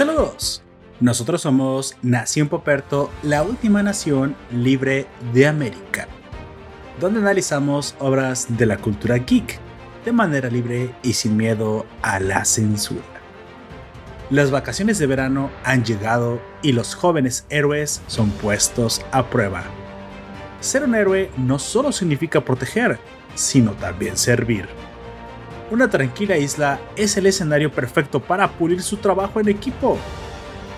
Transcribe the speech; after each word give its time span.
Saludos. 0.00 0.62
Nosotros 0.98 1.42
somos 1.42 1.94
Nación 2.00 2.48
Poperto, 2.48 3.10
la 3.22 3.42
última 3.42 3.82
nación 3.82 4.34
libre 4.50 5.06
de 5.34 5.46
América, 5.46 6.08
donde 6.98 7.20
analizamos 7.20 7.94
obras 7.98 8.46
de 8.56 8.64
la 8.64 8.78
cultura 8.78 9.18
geek 9.18 9.58
de 10.06 10.12
manera 10.12 10.48
libre 10.48 10.94
y 11.02 11.12
sin 11.12 11.36
miedo 11.36 11.84
a 12.00 12.18
la 12.18 12.46
censura. 12.46 13.02
Las 14.30 14.50
vacaciones 14.50 14.98
de 14.98 15.06
verano 15.06 15.50
han 15.64 15.84
llegado 15.84 16.40
y 16.62 16.72
los 16.72 16.94
jóvenes 16.94 17.44
héroes 17.50 18.00
son 18.06 18.30
puestos 18.30 19.04
a 19.12 19.26
prueba. 19.28 19.64
Ser 20.60 20.84
un 20.84 20.94
héroe 20.94 21.30
no 21.36 21.58
solo 21.58 21.92
significa 21.92 22.42
proteger, 22.42 22.98
sino 23.34 23.72
también 23.72 24.16
servir. 24.16 24.66
Una 25.70 25.88
tranquila 25.88 26.36
isla 26.36 26.80
es 26.96 27.16
el 27.16 27.26
escenario 27.26 27.70
perfecto 27.70 28.18
para 28.18 28.48
pulir 28.48 28.82
su 28.82 28.96
trabajo 28.96 29.38
en 29.38 29.48
equipo. 29.48 29.96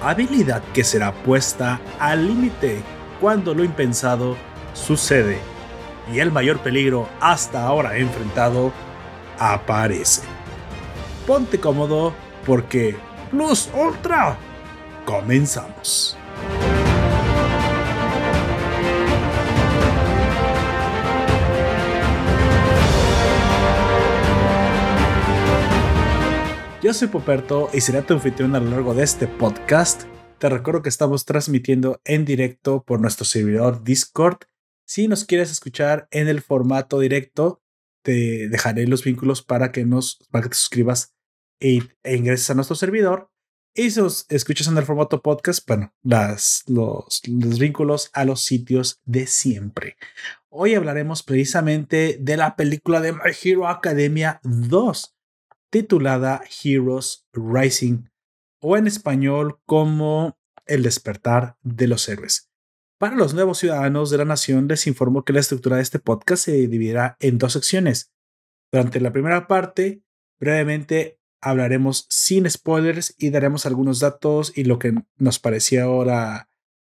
Habilidad 0.02 0.62
que 0.74 0.84
será 0.84 1.12
puesta 1.12 1.80
al 1.98 2.26
límite 2.26 2.82
cuando 3.18 3.54
lo 3.54 3.64
impensado 3.64 4.36
sucede 4.74 5.38
y 6.12 6.18
el 6.18 6.30
mayor 6.30 6.58
peligro 6.58 7.08
hasta 7.20 7.64
ahora 7.64 7.96
enfrentado 7.96 8.70
aparece. 9.38 10.22
Ponte 11.26 11.58
cómodo 11.58 12.12
porque 12.44 12.96
Plus 13.30 13.70
Ultra 13.74 14.36
comenzamos. 15.06 16.18
Yo 26.82 26.92
soy 26.92 27.06
Poperto 27.06 27.70
y 27.72 27.80
seré 27.80 28.02
tu 28.02 28.14
anfitrión 28.14 28.56
a 28.56 28.60
lo 28.60 28.68
largo 28.68 28.92
de 28.92 29.04
este 29.04 29.28
podcast. 29.28 30.02
Te 30.38 30.48
recuerdo 30.48 30.82
que 30.82 30.88
estamos 30.88 31.24
transmitiendo 31.24 32.00
en 32.04 32.24
directo 32.24 32.82
por 32.82 33.00
nuestro 33.00 33.24
servidor 33.24 33.84
Discord. 33.84 34.38
Si 34.84 35.06
nos 35.06 35.24
quieres 35.24 35.52
escuchar 35.52 36.08
en 36.10 36.26
el 36.26 36.42
formato 36.42 36.98
directo, 36.98 37.62
te 38.02 38.48
dejaré 38.48 38.88
los 38.88 39.04
vínculos 39.04 39.42
para 39.42 39.70
que 39.70 39.84
nos 39.84 40.26
para 40.32 40.42
que 40.42 40.48
te 40.48 40.56
suscribas 40.56 41.14
e, 41.60 41.82
ingreses 42.04 42.50
a 42.50 42.54
nuestro 42.54 42.74
servidor. 42.74 43.30
Y 43.76 43.92
si 43.92 44.00
nos 44.00 44.26
escuchas 44.28 44.66
en 44.66 44.76
el 44.76 44.84
formato 44.84 45.22
podcast, 45.22 45.64
bueno, 45.68 45.94
las, 46.02 46.64
los, 46.66 47.22
los 47.28 47.60
vínculos 47.60 48.10
a 48.12 48.24
los 48.24 48.42
sitios 48.42 49.00
de 49.04 49.28
siempre. 49.28 49.96
Hoy 50.48 50.74
hablaremos 50.74 51.22
precisamente 51.22 52.18
de 52.18 52.36
la 52.36 52.56
película 52.56 53.00
de 53.00 53.12
My 53.12 53.30
Hero 53.40 53.68
Academia 53.68 54.40
2 54.42 55.14
titulada 55.72 56.42
Heroes 56.62 57.26
Rising 57.32 58.04
o 58.60 58.76
en 58.76 58.86
español 58.86 59.58
como 59.64 60.38
El 60.66 60.82
despertar 60.82 61.56
de 61.62 61.88
los 61.88 62.08
héroes. 62.08 62.50
Para 62.98 63.16
los 63.16 63.32
nuevos 63.34 63.58
ciudadanos 63.58 64.10
de 64.10 64.18
la 64.18 64.26
nación 64.26 64.68
les 64.68 64.86
informo 64.86 65.24
que 65.24 65.32
la 65.32 65.40
estructura 65.40 65.76
de 65.76 65.82
este 65.82 65.98
podcast 65.98 66.44
se 66.44 66.52
dividirá 66.52 67.16
en 67.20 67.38
dos 67.38 67.54
secciones. 67.54 68.12
Durante 68.70 69.00
la 69.00 69.12
primera 69.12 69.48
parte, 69.48 70.04
brevemente 70.38 71.18
hablaremos 71.40 72.06
sin 72.10 72.48
spoilers 72.48 73.14
y 73.18 73.30
daremos 73.30 73.64
algunos 73.64 73.98
datos 73.98 74.52
y 74.54 74.64
lo 74.64 74.78
que 74.78 74.92
nos 75.16 75.38
parecía 75.38 75.84
ahora 75.84 76.50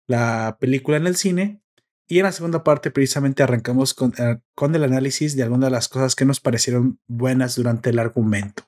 la 0.06 0.58
película 0.59 0.98
en 0.98 1.08
el 1.08 1.16
cine. 1.16 1.62
Y 2.08 2.20
en 2.20 2.25
la 2.25 2.31
segunda 2.31 2.64
parte 2.64 2.92
precisamente 2.92 3.42
arrancamos 3.42 3.94
con, 3.94 4.14
eh, 4.17 4.39
con 4.53 4.75
el 4.75 4.84
análisis 4.84 5.36
de 5.36 5.44
algunas 5.44 5.67
de 5.67 5.72
las 5.72 5.89
cosas 5.89 6.16
que 6.16 6.25
nos 6.25 6.39
parecieron 6.39 7.00
buenas 7.08 7.56
durante 7.56 7.89
el 7.89 8.00
argumento. 8.00 8.64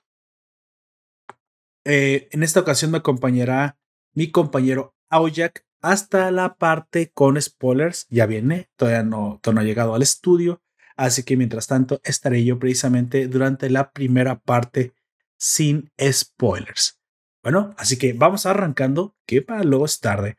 Eh, 1.86 2.28
en 2.32 2.44
esta 2.44 2.60
ocasión 2.60 2.92
me 2.92 2.98
acompañará 2.98 3.78
mi 4.14 4.32
compañero 4.32 4.96
Aujak 5.10 5.66
hasta 5.82 6.32
la 6.32 6.56
parte 6.56 7.12
con 7.14 7.42
spoilers. 7.42 8.08
Ya 8.10 8.26
viene, 8.26 8.70
todavía 8.76 9.04
no, 9.04 9.40
todavía 9.42 9.56
no 9.56 9.62
ha 9.62 9.70
llegado 9.70 9.96
al 9.96 10.02
estudio. 10.02 10.62
Así 10.96 11.24
que 11.24 11.38
mientras 11.38 11.68
tanto 11.68 12.02
estaré 12.04 12.44
yo 12.44 12.58
precisamente 12.58 13.28
durante 13.28 13.70
la 13.70 13.92
primera 13.92 14.40
parte 14.40 14.94
sin 15.38 15.92
spoilers. 16.02 17.00
Bueno, 17.44 17.76
así 17.78 17.98
que 17.98 18.14
vamos 18.14 18.48
arrancando, 18.48 19.16
que 19.28 19.44
para 19.44 19.64
luego 19.64 19.86
es 19.86 20.00
tarde. 20.00 20.38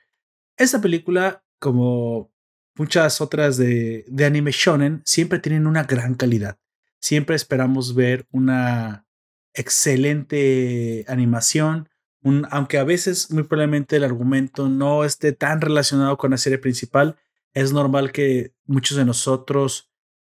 Esta 0.57 0.81
película, 0.81 1.45
como 1.61 2.33
muchas 2.79 3.21
otras 3.21 3.57
de, 3.57 4.05
de 4.09 4.25
anime 4.25 4.53
shonen, 4.53 5.03
siempre 5.05 5.39
tienen 5.39 5.67
una 5.67 5.85
gran 5.85 6.15
calidad. 6.15 6.59
Siempre 7.01 7.37
esperamos 7.37 7.95
ver 7.95 8.27
una 8.31 9.07
excelente 9.55 11.05
animación, 11.09 11.89
un, 12.23 12.47
aunque 12.51 12.79
a 12.79 12.85
veces 12.85 13.31
muy 13.31 13.45
probablemente 13.45 13.97
el 13.97 14.05
argumento 14.05 14.69
no 14.69 15.05
esté 15.05 15.33
tan 15.33 15.61
relacionado 15.61 16.17
con 16.17 16.31
la 16.31 16.39
serie 16.39 16.59
principal, 16.59 17.17
es 17.55 17.73
normal 17.73 18.13
que 18.13 18.53
muchos 18.65 18.97
de 18.97 19.05
nosotros 19.05 19.91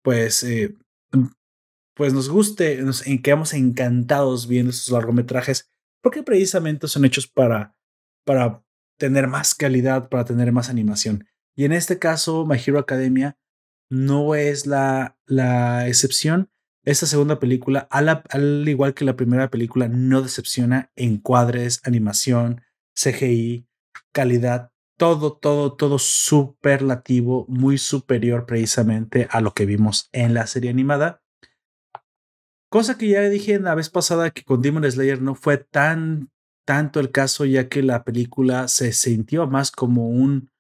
pues 0.01 0.44
eh, 0.44 0.75
pues 1.94 2.13
nos 2.13 2.29
guste, 2.29 2.81
nos 2.81 3.01
quedamos 3.01 3.53
encantados 3.53 4.47
viendo 4.47 4.69
estos 4.69 4.94
largometrajes 4.94 5.69
porque 6.01 6.23
precisamente 6.23 6.88
son 6.88 7.05
hechos 7.05 7.28
para 7.28 7.75
para 8.25 8.63
tener 8.97 9.28
más 9.28 9.55
calidad, 9.55 10.09
para 10.09 10.25
tener 10.25 10.51
más 10.51 10.69
animación. 10.69 11.25
Y 11.59 11.66
en 11.66 11.74
este 11.74 12.00
caso, 12.00 12.46
My 12.46 12.56
Hero 12.56 12.80
Academia 12.80 13.38
no 13.90 14.34
es 14.34 14.66
la, 14.66 15.18
la 15.25 15.90
excepción. 15.90 16.50
Esta 16.86 17.06
segunda 17.06 17.38
película, 17.38 17.86
al, 17.92 18.08
al, 18.30 18.70
igual 18.70 18.94
que 18.94 19.03
la 19.03 19.18
primera 19.18 19.50
película, 19.50 19.90
no 19.90 20.22
decepciona 20.22 20.90
en 20.96 21.18
cuadres, 21.18 21.81
animación, 21.84 22.62
CGI, 22.96 23.68
calidad, 24.14 24.72
todo, 24.97 25.34
todo, 25.34 25.74
todo 25.74 26.00
superlativo, 26.00 27.46
muy 27.50 27.78
superior 27.78 28.46
precisamente 28.46 29.28
a 29.30 29.41
lo 29.41 29.53
que 29.53 29.66
vimos 29.66 30.08
en 30.14 30.34
la 30.34 30.47
serie 30.47 30.70
animada. 30.70 31.22
Cosa 32.70 32.97
que 32.97 33.09
ya 33.09 33.20
dije 33.24 33.59
la 33.59 33.76
vez 33.76 33.90
pasada 33.90 34.30
que 34.31 34.46
con 34.46 34.62
Demon 34.62 34.90
Slayer 34.90 35.22
no 35.22 35.36
fue 35.36 35.58
tan 35.58 36.31
tanto 36.66 37.02
el 37.02 37.12
caso, 37.12 37.44
ya 37.44 37.68
que 37.68 37.84
la 37.84 38.06
película 38.06 38.70
se 38.70 38.94
sintió 38.94 39.46
más 39.46 39.72
como 39.72 40.08
un, 40.08 40.52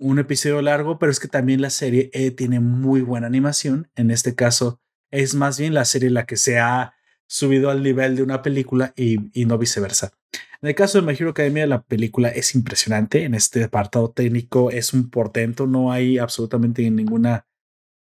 un 0.00 0.18
episodio 0.18 0.60
largo, 0.62 0.98
pero 0.98 1.12
es 1.12 1.20
que 1.20 1.28
también 1.28 1.60
la 1.60 1.70
serie 1.70 2.10
eh, 2.12 2.30
tiene 2.30 2.58
muy 2.58 3.02
buena 3.02 3.26
animación. 3.26 3.90
En 3.94 4.10
este 4.10 4.34
caso, 4.34 4.80
es 5.10 5.34
más 5.34 5.58
bien 5.58 5.74
la 5.74 5.84
serie 5.84 6.10
la 6.10 6.26
que 6.26 6.36
se 6.36 6.58
ha 6.58 6.94
subido 7.26 7.70
al 7.70 7.82
nivel 7.82 8.16
de 8.16 8.22
una 8.22 8.42
película 8.42 8.92
y, 8.96 9.30
y 9.38 9.44
no 9.44 9.58
viceversa. 9.58 10.12
En 10.62 10.68
el 10.68 10.74
caso 10.74 11.00
de 11.00 11.06
My 11.06 11.12
Hero 11.12 11.30
Academia, 11.30 11.66
la 11.66 11.82
película 11.82 12.28
es 12.28 12.54
impresionante. 12.54 13.24
En 13.24 13.34
este 13.34 13.64
apartado 13.64 14.10
técnico 14.10 14.70
es 14.70 14.92
un 14.92 15.10
portento, 15.10 15.66
no 15.66 15.92
hay 15.92 16.18
absolutamente 16.18 16.90
ninguna 16.90 17.46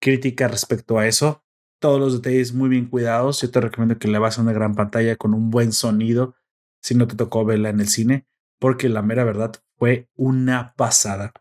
crítica 0.01 0.47
respecto 0.47 0.97
a 0.97 1.07
eso. 1.07 1.43
Todos 1.79 1.99
los 1.99 2.21
detalles 2.21 2.53
muy 2.53 2.69
bien 2.69 2.87
cuidados. 2.87 3.41
Yo 3.41 3.51
te 3.51 3.61
recomiendo 3.61 3.97
que 3.97 4.07
le 4.07 4.19
vas 4.19 4.37
a 4.37 4.41
una 4.41 4.53
gran 4.53 4.75
pantalla 4.75 5.15
con 5.15 5.33
un 5.33 5.49
buen 5.49 5.71
sonido 5.71 6.35
si 6.81 6.95
no 6.95 7.07
te 7.07 7.15
tocó 7.15 7.45
verla 7.45 7.69
en 7.69 7.79
el 7.79 7.87
cine, 7.87 8.27
porque 8.59 8.89
la 8.89 9.01
mera 9.01 9.23
verdad 9.23 9.53
fue 9.77 10.09
una 10.15 10.73
pasada. 10.75 11.31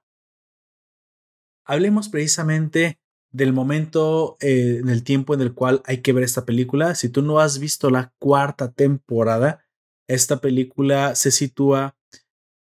Hablemos 1.70 2.08
precisamente 2.08 2.98
del 3.31 3.53
momento 3.53 4.36
eh, 4.41 4.78
en 4.81 4.88
el 4.88 5.04
tiempo 5.04 5.34
en 5.34 5.41
el 5.41 5.54
cual 5.54 5.82
hay 5.84 5.98
que 5.98 6.12
ver 6.12 6.25
esta 6.25 6.44
película. 6.44 6.97
Si 6.97 7.08
tú 7.08 7.22
no 7.22 7.38
has 7.38 7.60
visto 7.60 7.91
la 7.91 8.12
cuarta 8.19 8.72
temporada, 8.72 9.64
esta 10.08 10.41
película 10.41 11.14
se 11.14 11.31
sitúa 11.31 11.97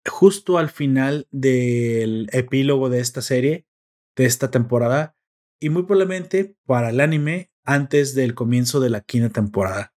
justo 0.09 0.57
al 0.57 0.71
final 0.71 1.29
del 1.31 2.31
epílogo 2.33 2.89
de 2.89 3.01
esta 3.01 3.21
serie, 3.21 3.67
de 4.17 4.25
esta 4.25 4.51
temporada, 4.51 5.15
y 5.61 5.69
muy 5.69 5.83
probablemente 5.83 6.57
para 6.65 6.89
el 6.89 7.01
anime 7.01 7.51
antes 7.65 8.15
del 8.15 8.35
comienzo 8.35 8.81
de 8.81 8.89
la 8.89 9.03
quinta 9.03 9.29
temporada. 9.29 9.93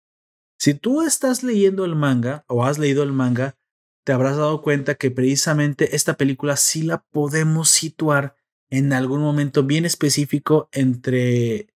Si 0.59 0.75
tú 0.75 1.03
estás 1.03 1.45
leyendo 1.45 1.85
el 1.85 1.95
manga 1.95 2.45
o 2.49 2.65
has 2.65 2.81
leído 2.81 3.05
el 3.05 3.13
manga, 3.13 3.57
te 4.05 4.13
habrás 4.13 4.39
dado 4.39 4.61
cuenta 4.61 4.97
que 4.97 5.13
precisamente 5.13 5.95
esta 5.95 6.15
película 6.17 6.57
sí 6.57 6.83
la 6.83 7.05
podemos 7.13 7.69
situar 7.69 8.38
en 8.71 8.93
algún 8.93 9.21
momento 9.21 9.65
bien 9.65 9.85
específico 9.85 10.69
entre, 10.73 11.69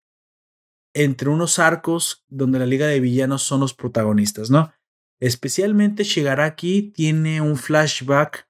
entre 0.95 1.29
unos 1.29 1.59
arcos 1.59 2.25
donde 2.29 2.59
la 2.59 2.67
Liga 2.67 2.87
de 2.87 3.01
Villanos 3.01 3.43
son 3.43 3.61
los 3.61 3.75
protagonistas, 3.75 4.51
¿no? 4.51 4.73
Especialmente 5.21 6.05
Shigaraki 6.05 6.93
tiene 6.95 7.41
un 7.41 7.57
flashback 7.57 8.49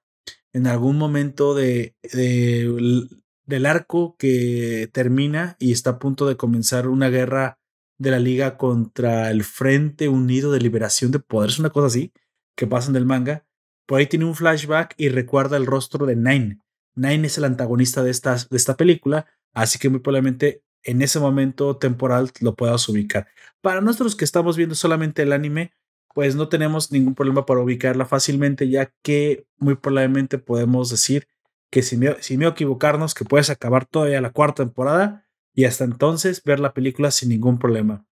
en 0.53 0.67
algún 0.67 0.97
momento 0.97 1.55
de, 1.55 1.95
de, 2.01 3.07
del 3.45 3.65
arco 3.65 4.15
que 4.17 4.89
termina 4.91 5.55
y 5.59 5.71
está 5.71 5.91
a 5.91 5.99
punto 5.99 6.27
de 6.27 6.37
comenzar 6.37 6.87
una 6.87 7.09
guerra 7.09 7.59
de 7.97 8.11
la 8.11 8.19
liga 8.19 8.57
contra 8.57 9.29
el 9.31 9.43
Frente 9.43 10.09
Unido 10.09 10.51
de 10.51 10.59
Liberación 10.59 11.11
de 11.11 11.19
Poderes, 11.19 11.59
una 11.59 11.69
cosa 11.69 11.87
así, 11.87 12.11
que 12.55 12.67
pasa 12.67 12.89
en 12.89 12.95
el 12.95 13.05
manga. 13.05 13.45
Por 13.85 13.99
ahí 13.99 14.07
tiene 14.07 14.25
un 14.25 14.35
flashback 14.35 14.95
y 14.97 15.09
recuerda 15.09 15.57
el 15.57 15.65
rostro 15.65 16.05
de 16.05 16.15
Nine, 16.15 16.59
Nine 16.95 17.27
es 17.27 17.37
el 17.37 17.45
antagonista 17.45 18.03
de 18.03 18.11
esta, 18.11 18.35
de 18.35 18.57
esta 18.57 18.75
película, 18.77 19.25
así 19.53 19.79
que 19.79 19.89
muy 19.89 19.99
probablemente 19.99 20.63
en 20.83 21.01
ese 21.01 21.19
momento 21.19 21.77
temporal 21.77 22.31
lo 22.41 22.55
puedas 22.55 22.87
ubicar. 22.89 23.27
Para 23.61 23.81
nosotros 23.81 24.15
que 24.15 24.25
estamos 24.25 24.57
viendo 24.57 24.75
solamente 24.75 25.21
el 25.21 25.33
anime, 25.33 25.71
pues 26.13 26.35
no 26.35 26.47
tenemos 26.49 26.91
ningún 26.91 27.15
problema 27.15 27.45
para 27.45 27.61
ubicarla 27.61 28.05
fácilmente, 28.05 28.69
ya 28.69 28.93
que 29.01 29.45
muy 29.57 29.75
probablemente 29.75 30.37
podemos 30.37 30.89
decir 30.89 31.27
que 31.71 31.81
sin 31.81 32.01
miedo, 32.01 32.17
sin 32.19 32.43
equivocarnos, 32.43 33.15
que 33.15 33.25
puedes 33.25 33.49
acabar 33.49 33.85
todavía 33.85 34.21
la 34.21 34.31
cuarta 34.31 34.63
temporada 34.63 35.27
y 35.55 35.65
hasta 35.65 35.85
entonces 35.85 36.43
ver 36.43 36.59
la 36.59 36.73
película 36.73 37.09
sin 37.09 37.29
ningún 37.29 37.57
problema. 37.57 38.05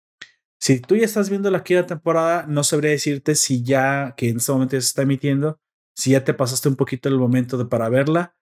Si 0.60 0.80
tú 0.80 0.96
ya 0.96 1.06
estás 1.06 1.30
viendo 1.30 1.50
la 1.52 1.64
quinta 1.64 1.86
temporada, 1.86 2.46
no 2.48 2.64
sabría 2.64 2.92
decirte 2.92 3.36
si 3.36 3.64
ya, 3.64 4.14
que 4.18 4.30
en 4.30 4.38
este 4.38 4.52
momento 4.52 4.76
ya 4.76 4.82
se 4.82 4.88
está 4.88 5.02
emitiendo, 5.04 5.60
si 5.96 6.12
ya 6.12 6.24
te 6.24 6.34
pasaste 6.34 6.70
un 6.70 6.76
poquito 6.76 7.10
el 7.10 7.18
momento 7.18 7.58
de 7.58 7.66
para 7.66 7.90
verla, 7.90 8.36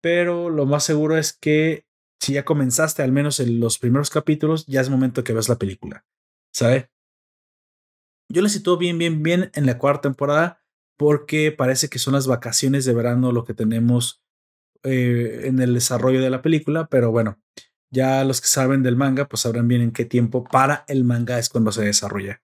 pero 0.00 0.50
lo 0.50 0.66
más 0.66 0.84
seguro 0.84 1.16
es 1.16 1.32
que 1.32 1.86
si 2.20 2.34
ya 2.34 2.44
comenzaste 2.44 3.02
al 3.02 3.12
menos 3.12 3.40
en 3.40 3.60
los 3.60 3.78
primeros 3.78 4.10
capítulos, 4.10 4.66
ya 4.66 4.80
es 4.80 4.90
momento 4.90 5.24
que 5.24 5.32
veas 5.32 5.48
la 5.48 5.58
película, 5.58 6.04
¿sabe? 6.52 6.90
Yo 8.28 8.42
la 8.42 8.48
sitúo 8.48 8.76
bien, 8.76 8.98
bien, 8.98 9.22
bien 9.22 9.50
en 9.54 9.66
la 9.66 9.78
cuarta 9.78 10.02
temporada 10.02 10.62
porque 10.96 11.52
parece 11.52 11.88
que 11.88 11.98
son 11.98 12.14
las 12.14 12.26
vacaciones 12.26 12.84
de 12.84 12.94
verano 12.94 13.32
lo 13.32 13.44
que 13.44 13.54
tenemos 13.54 14.22
eh, 14.82 15.42
en 15.44 15.60
el 15.60 15.74
desarrollo 15.74 16.20
de 16.20 16.30
la 16.30 16.42
película, 16.42 16.86
pero 16.86 17.10
bueno, 17.10 17.38
ya 17.90 18.24
los 18.24 18.40
que 18.40 18.48
saben 18.48 18.82
del 18.82 18.96
manga 18.96 19.28
pues 19.28 19.42
sabrán 19.42 19.68
bien 19.68 19.82
en 19.82 19.92
qué 19.92 20.04
tiempo 20.04 20.44
para 20.44 20.84
el 20.88 21.04
manga 21.04 21.38
es 21.38 21.48
cuando 21.48 21.72
se 21.72 21.84
desarrolla. 21.84 22.42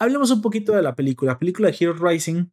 Hablemos 0.00 0.30
un 0.30 0.40
poquito 0.40 0.72
de 0.72 0.82
la 0.82 0.94
película. 0.94 1.32
La 1.32 1.38
película 1.38 1.70
de 1.70 1.76
Hero 1.78 1.94
Rising 1.94 2.46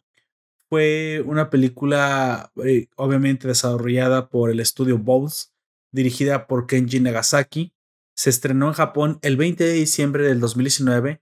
fue 0.69 1.23
una 1.25 1.49
película 1.49 2.51
eh, 2.63 2.87
obviamente 2.95 3.47
desarrollada 3.47 4.29
por 4.29 4.49
el 4.49 4.59
estudio 4.59 4.97
Bowles, 4.97 5.53
dirigida 5.91 6.47
por 6.47 6.67
Kenji 6.67 6.99
Nagasaki. 6.99 7.73
Se 8.15 8.29
estrenó 8.29 8.67
en 8.67 8.73
Japón 8.73 9.19
el 9.21 9.37
20 9.37 9.63
de 9.63 9.73
diciembre 9.73 10.23
del 10.25 10.39
2019 10.39 11.21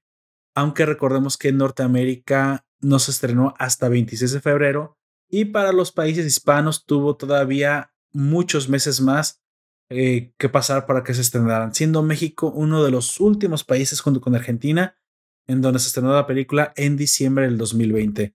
aunque 0.55 0.85
recordemos 0.85 1.37
que 1.37 1.49
en 1.49 1.57
Norteamérica 1.57 2.65
no 2.79 2.97
se 2.99 3.11
estrenó 3.11 3.53
hasta 3.59 3.89
26 3.89 4.31
de 4.31 4.41
febrero 4.41 4.97
y 5.29 5.45
para 5.45 5.73
los 5.73 5.91
países 5.91 6.25
hispanos 6.25 6.85
tuvo 6.85 7.17
todavía 7.17 7.93
muchos 8.13 8.69
meses 8.69 9.01
más 9.01 9.43
eh, 9.89 10.33
que 10.37 10.49
pasar 10.49 10.85
para 10.85 11.03
que 11.03 11.13
se 11.13 11.21
estrenaran, 11.21 11.75
siendo 11.75 12.01
México 12.01 12.51
uno 12.55 12.83
de 12.83 12.91
los 12.91 13.19
últimos 13.19 13.63
países 13.63 13.99
junto 13.99 14.21
con 14.21 14.33
Argentina 14.33 14.97
en 15.45 15.61
donde 15.61 15.79
se 15.79 15.87
estrenó 15.87 16.13
la 16.13 16.25
película 16.25 16.73
en 16.75 16.95
diciembre 16.95 17.45
del 17.45 17.57
2020. 17.57 18.33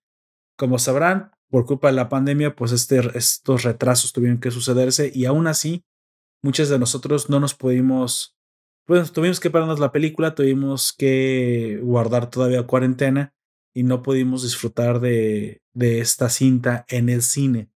Como 0.61 0.79
sabrán, 0.79 1.33
por 1.49 1.65
culpa 1.65 1.89
de 1.89 1.95
la 1.95 2.11
pandemia, 2.11 2.55
pues 2.55 2.73
este, 2.73 3.01
estos 3.17 3.62
retrasos 3.62 4.12
tuvieron 4.12 4.41
que 4.41 4.51
sucederse 4.51 5.11
y 5.15 5.25
aún 5.25 5.47
así, 5.47 5.87
muchos 6.43 6.69
de 6.69 6.79
nosotros 6.79 7.31
no 7.31 7.41
nos 7.41 7.55
pudimos 7.55 8.37
pues 8.91 9.12
tuvimos 9.12 9.41
que 9.41 9.51
pararnos 9.51 9.79
la 9.79 9.93
película, 9.93 10.35
tuvimos 10.35 10.93
que 10.93 11.79
guardar 11.83 12.29
todavía 12.29 12.67
cuarentena 12.67 13.33
y 13.73 13.85
no 13.85 14.03
pudimos 14.03 14.43
disfrutar 14.43 14.99
de, 15.01 15.62
de 15.73 16.01
esta 16.01 16.29
cinta 16.29 16.85
en 16.89 17.09
el 17.09 17.23
cine. 17.23 17.71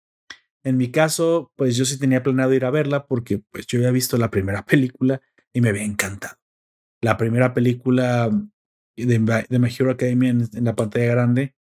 En 0.63 0.77
mi 0.77 0.89
caso, 0.89 1.51
pues 1.55 1.75
yo 1.75 1.85
sí 1.85 1.99
tenía 1.99 2.23
planeado 2.23 2.53
ir 2.53 2.65
a 2.65 2.71
verla 2.71 3.07
porque 3.07 3.43
pues 3.51 3.67
yo 3.67 3.77
había 3.77 3.91
visto 3.91 4.17
la 4.17 4.31
primera 4.31 4.65
película 4.65 5.21
y 5.53 5.61
me 5.61 5.69
había 5.69 5.83
encantado. 5.83 6.37
La 7.01 7.17
primera 7.17 7.53
película 7.53 8.31
de, 8.95 9.45
de 9.49 9.59
My 9.59 9.69
Hero 9.69 9.91
Academia 9.91 10.29
en, 10.29 10.47
en, 10.53 10.63
la 10.63 10.75
pantalla 10.75 11.11
grande, 11.11 11.55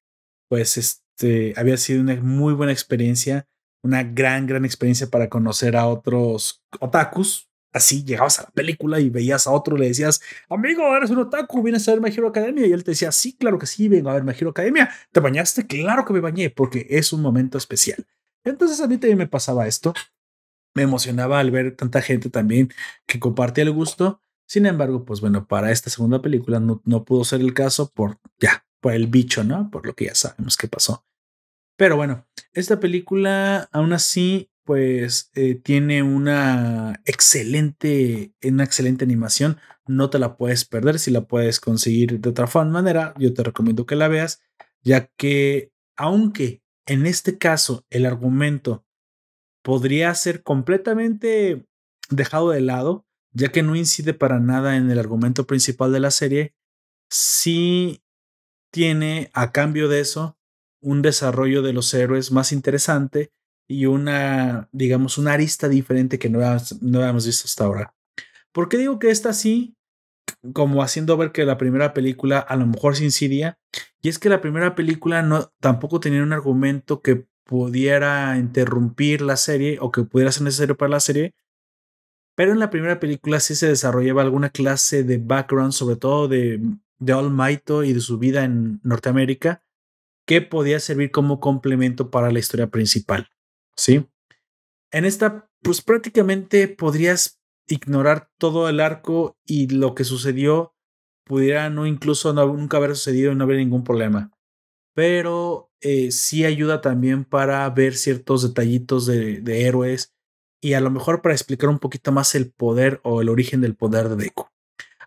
pues 0.48 0.76
este 1.18 1.52
había 1.56 1.76
sido 1.76 2.00
una 2.00 2.14
muy 2.16 2.54
buena 2.54 2.72
experiencia, 2.72 3.48
una 3.82 4.04
gran, 4.04 4.46
gran 4.46 4.64
experiencia 4.64 5.08
para 5.08 5.28
conocer 5.28 5.76
a 5.76 5.86
otros 5.86 6.62
otakus, 6.78 7.50
así 7.72 8.04
llegabas 8.04 8.38
a 8.38 8.42
la 8.44 8.50
película 8.50 9.00
y 9.00 9.10
veías 9.10 9.46
a 9.46 9.50
otro, 9.50 9.76
le 9.76 9.88
decías, 9.88 10.20
amigo, 10.48 10.96
eres 10.96 11.10
un 11.10 11.18
otaku, 11.18 11.62
vienes 11.62 11.88
a 11.88 11.92
ver 11.92 12.00
My 12.00 12.10
Hero 12.10 12.28
Academia. 12.28 12.66
Y 12.66 12.72
él 12.72 12.84
te 12.84 12.92
decía, 12.92 13.10
sí, 13.10 13.36
claro 13.36 13.58
que 13.58 13.66
sí, 13.66 13.88
vengo 13.88 14.10
a 14.10 14.14
ver 14.14 14.22
My 14.22 14.32
Hero 14.32 14.50
Academia. 14.50 14.90
¿Te 15.12 15.20
bañaste? 15.20 15.66
Claro 15.66 16.04
que 16.04 16.12
me 16.12 16.20
bañé, 16.20 16.50
porque 16.50 16.86
es 16.88 17.12
un 17.12 17.20
momento 17.20 17.58
especial. 17.58 18.06
Entonces 18.44 18.80
a 18.80 18.86
mí 18.86 18.96
también 18.96 19.18
me 19.18 19.26
pasaba 19.26 19.66
esto. 19.66 19.94
Me 20.74 20.84
emocionaba 20.84 21.40
al 21.40 21.50
ver 21.50 21.74
tanta 21.74 22.00
gente 22.00 22.30
también 22.30 22.70
que 23.06 23.18
compartía 23.18 23.64
el 23.64 23.72
gusto. 23.72 24.22
Sin 24.46 24.66
embargo, 24.66 25.04
pues 25.04 25.20
bueno, 25.20 25.46
para 25.46 25.72
esta 25.72 25.90
segunda 25.90 26.22
película 26.22 26.60
no, 26.60 26.80
no 26.84 27.04
pudo 27.04 27.24
ser 27.24 27.40
el 27.40 27.52
caso 27.52 27.90
por 27.92 28.18
ya, 28.40 28.64
por 28.80 28.92
el 28.92 29.06
bicho, 29.06 29.44
¿no? 29.44 29.70
Por 29.70 29.86
lo 29.86 29.94
que 29.94 30.06
ya 30.06 30.14
sabemos 30.14 30.56
que 30.56 30.68
pasó. 30.68 31.04
Pero 31.76 31.96
bueno, 31.96 32.26
esta 32.52 32.80
película 32.80 33.68
aún 33.72 33.92
así 33.92 34.50
pues 34.64 35.30
eh, 35.34 35.54
tiene 35.54 36.02
una 36.02 37.00
excelente, 37.06 38.34
una 38.42 38.64
excelente 38.64 39.04
animación. 39.04 39.56
No 39.86 40.10
te 40.10 40.18
la 40.18 40.36
puedes 40.36 40.66
perder 40.66 40.98
si 40.98 41.10
la 41.10 41.22
puedes 41.22 41.58
conseguir 41.58 42.20
de 42.20 42.28
otra 42.28 42.46
manera. 42.66 43.14
Yo 43.18 43.32
te 43.32 43.42
recomiendo 43.42 43.86
que 43.86 43.96
la 43.96 44.08
veas, 44.08 44.42
ya 44.82 45.06
que 45.16 45.72
aunque 45.96 46.62
en 46.84 47.06
este 47.06 47.38
caso 47.38 47.86
el 47.88 48.04
argumento 48.04 48.84
podría 49.62 50.14
ser 50.14 50.42
completamente 50.42 51.66
dejado 52.10 52.50
de 52.50 52.60
lado, 52.60 53.06
ya 53.32 53.48
que 53.48 53.62
no 53.62 53.76
incide 53.76 54.14
para 54.14 54.40
nada 54.40 54.76
en 54.76 54.90
el 54.90 54.98
argumento 54.98 55.46
principal 55.46 55.92
de 55.92 56.00
la 56.00 56.10
serie, 56.10 56.54
sí 57.08 58.02
tiene 58.70 59.30
a 59.34 59.52
cambio 59.52 59.88
de 59.88 60.00
eso 60.00 60.38
un 60.80 61.02
desarrollo 61.02 61.62
de 61.62 61.72
los 61.72 61.92
héroes 61.94 62.30
más 62.30 62.52
interesante 62.52 63.32
y 63.68 63.86
una, 63.86 64.68
digamos, 64.72 65.18
una 65.18 65.32
arista 65.32 65.68
diferente 65.68 66.18
que 66.18 66.30
no 66.30 66.38
habíamos, 66.38 66.80
no 66.82 66.98
habíamos 67.00 67.26
visto 67.26 67.44
hasta 67.46 67.64
ahora. 67.64 67.94
¿Por 68.52 68.68
qué 68.68 68.78
digo 68.78 68.98
que 68.98 69.10
esta 69.10 69.32
sí? 69.32 69.76
Como 70.52 70.82
haciendo 70.82 71.16
ver 71.16 71.32
que 71.32 71.44
la 71.44 71.58
primera 71.58 71.92
película 71.92 72.38
a 72.38 72.56
lo 72.56 72.66
mejor 72.66 72.96
se 72.96 73.04
incidía. 73.04 73.58
Y 74.00 74.08
es 74.08 74.18
que 74.18 74.28
la 74.28 74.40
primera 74.40 74.74
película 74.74 75.22
no, 75.22 75.52
tampoco 75.60 76.00
tenía 76.00 76.22
un 76.22 76.32
argumento 76.32 77.02
que 77.02 77.26
pudiera 77.44 78.36
interrumpir 78.38 79.22
la 79.22 79.36
serie 79.36 79.78
o 79.80 79.90
que 79.90 80.02
pudiera 80.02 80.32
ser 80.32 80.44
necesario 80.44 80.76
para 80.76 80.90
la 80.90 81.00
serie. 81.00 81.34
Pero 82.34 82.52
en 82.52 82.58
la 82.60 82.70
primera 82.70 83.00
película 83.00 83.40
sí 83.40 83.54
se 83.54 83.68
desarrollaba 83.68 84.22
alguna 84.22 84.50
clase 84.50 85.02
de 85.02 85.18
background, 85.18 85.72
sobre 85.72 85.96
todo 85.96 86.28
de, 86.28 86.60
de 86.98 87.12
All 87.12 87.30
Might 87.30 87.70
y 87.84 87.92
de 87.92 88.00
su 88.00 88.18
vida 88.18 88.44
en 88.44 88.80
Norteamérica, 88.82 89.62
que 90.26 90.42
podía 90.42 90.80
servir 90.80 91.10
como 91.10 91.40
complemento 91.40 92.10
para 92.10 92.30
la 92.30 92.38
historia 92.38 92.68
principal. 92.68 93.30
¿sí? 93.76 94.06
En 94.90 95.04
esta, 95.04 95.50
pues 95.62 95.80
prácticamente 95.80 96.68
podrías 96.68 97.40
ignorar 97.66 98.30
todo 98.38 98.68
el 98.68 98.80
arco 98.80 99.38
y 99.44 99.68
lo 99.68 99.94
que 99.94 100.04
sucedió 100.04 100.74
pudiera 101.24 101.70
no 101.70 101.86
incluso 101.86 102.32
no, 102.32 102.46
nunca 102.46 102.78
haber 102.78 102.96
sucedido 102.96 103.32
y 103.32 103.36
no 103.36 103.44
haber 103.44 103.58
ningún 103.58 103.84
problema. 103.84 104.32
Pero 104.94 105.70
eh, 105.80 106.10
sí 106.10 106.44
ayuda 106.44 106.80
también 106.80 107.24
para 107.24 107.68
ver 107.70 107.94
ciertos 107.94 108.42
detallitos 108.42 109.06
de, 109.06 109.40
de, 109.40 109.66
héroes 109.66 110.14
y 110.60 110.72
a 110.72 110.80
lo 110.80 110.90
mejor 110.90 111.22
para 111.22 111.34
explicar 111.34 111.68
un 111.68 111.78
poquito 111.78 112.10
más 112.10 112.34
el 112.34 112.50
poder 112.50 113.00
o 113.04 113.20
el 113.20 113.28
origen 113.28 113.60
del 113.60 113.76
poder 113.76 114.08
de 114.08 114.16
Deku. 114.16 114.46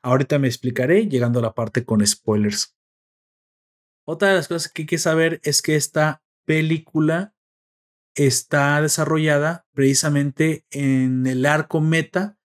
Ahorita 0.03 0.39
me 0.39 0.48
explicaré 0.48 1.08
llegando 1.08 1.39
a 1.39 1.43
la 1.43 1.53
parte 1.53 1.86
con 1.86 2.05
spoilers. 2.05 2.75
Otra 4.05 4.29
de 4.29 4.36
las 4.36 4.48
cosas 4.48 4.72
que 4.72 4.84
hay 4.84 4.86
que 4.88 4.98
saber 4.98 5.39
es 5.43 5.62
que 5.62 5.75
esta 5.75 6.24
película 6.46 7.36
está 8.15 8.81
desarrollada 8.81 9.65
precisamente 9.74 10.65
en 10.72 11.25
el 11.27 11.46
arco 11.46 11.81
meta. 11.81 12.38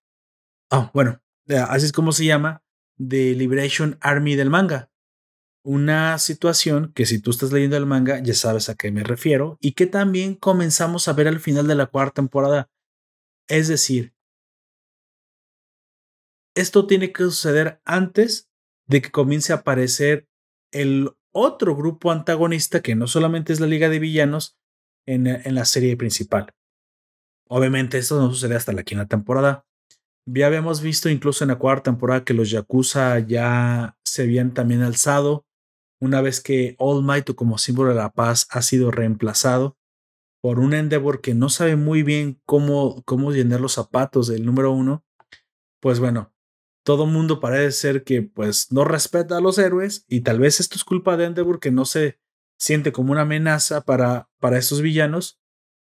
Ah, 0.71 0.91
bueno, 0.95 1.23
así 1.69 1.87
es 1.87 1.93
como 1.93 2.13
se 2.13 2.27
llama, 2.27 2.63
de 2.97 3.35
Liberation 3.35 3.99
Army 4.01 4.37
del 4.37 4.51
manga. 4.51 4.91
Una 5.65 6.19
situación 6.19 6.93
que 6.95 7.07
si 7.07 7.21
tú 7.21 7.31
estás 7.31 7.53
leyendo 7.53 7.77
el 7.77 7.87
manga 7.87 8.21
ya 8.21 8.35
sabes 8.35 8.69
a 8.69 8.77
qué 8.77 8.93
me 8.93 9.03
refiero 9.03 9.59
y 9.61 9.73
que 9.73 9.87
también 9.87 10.37
comenzamos 10.37 11.09
a 11.09 11.13
ver 11.13 11.27
al 11.27 11.41
final 11.41 11.67
de 11.67 11.75
la 11.75 11.87
cuarta 11.87 12.23
temporada. 12.23 12.71
Es 13.49 13.67
decir, 13.67 14.15
esto 16.57 16.87
tiene 16.87 17.13
que 17.13 17.23
suceder 17.23 17.81
antes 17.85 18.51
de 18.89 19.03
que 19.03 19.11
comience 19.11 19.53
a 19.53 19.57
aparecer 19.57 20.29
el 20.73 21.11
otro 21.33 21.77
grupo 21.77 22.11
antagonista 22.11 22.81
que 22.81 22.95
no 22.95 23.07
solamente 23.07 23.53
es 23.53 23.61
la 23.61 23.67
Liga 23.67 23.89
de 23.89 23.99
Villanos, 23.99 24.57
en, 25.07 25.55
la 25.55 25.65
serie 25.65 25.97
principal. 25.97 26.53
Obviamente 27.49 27.99
esto 27.99 28.21
no 28.21 28.29
sucede 28.31 28.57
hasta 28.57 28.73
la 28.73 28.83
quinta 28.83 29.07
temporada. 29.07 29.65
Ya 30.29 30.49
habíamos 30.49 30.81
visto 30.81 31.09
incluso 31.09 31.45
en 31.45 31.49
la 31.49 31.59
cuarta 31.59 31.85
temporada 31.85 32.25
que 32.25 32.35
los 32.35 32.51
Yakuza 32.51 33.21
ya 33.21 33.97
se 34.05 34.23
habían 34.23 34.53
también 34.53 34.83
alzado 34.83 35.47
una 36.01 36.21
vez 36.21 36.41
que 36.41 36.75
All 36.79 37.05
Might 37.05 37.35
como 37.35 37.59
símbolo 37.59 37.91
de 37.91 37.97
la 37.97 38.11
paz 38.11 38.49
ha 38.51 38.63
sido 38.63 38.91
reemplazado 38.91 39.79
por 40.43 40.59
un 40.59 40.75
Endeavor 40.75 41.21
que 41.21 41.35
no 41.35 41.49
sabe 41.49 41.77
muy 41.77 42.03
bien 42.03 42.41
cómo, 42.45 43.03
cómo 43.05 43.33
llenar 43.33 43.61
los 43.61 43.73
zapatos 43.73 44.27
del 44.27 44.45
número 44.45 44.73
uno. 44.73 45.05
Pues 45.81 46.01
bueno, 46.01 46.33
todo 46.87 47.05
mundo 47.07 47.41
parece 47.41 47.73
ser 47.73 48.05
que 48.05 48.23
pues 48.23 48.71
no 48.71 48.85
respeta 48.85 49.37
a 49.37 49.41
los 49.41 49.59
héroes 49.59 50.05
y 50.07 50.21
tal 50.21 50.39
vez 50.39 50.61
esto 50.61 50.77
es 50.77 50.85
culpa 50.85 51.17
de 51.17 51.25
Endeavor 51.25 51.59
que 51.59 51.73
no 51.73 51.85
se 51.85 52.21
siente 52.61 52.93
como 52.93 53.11
una 53.11 53.23
amenaza 53.23 53.81
para, 53.81 54.31
para 54.39 54.57
estos 54.57 54.83
villanos 54.83 55.41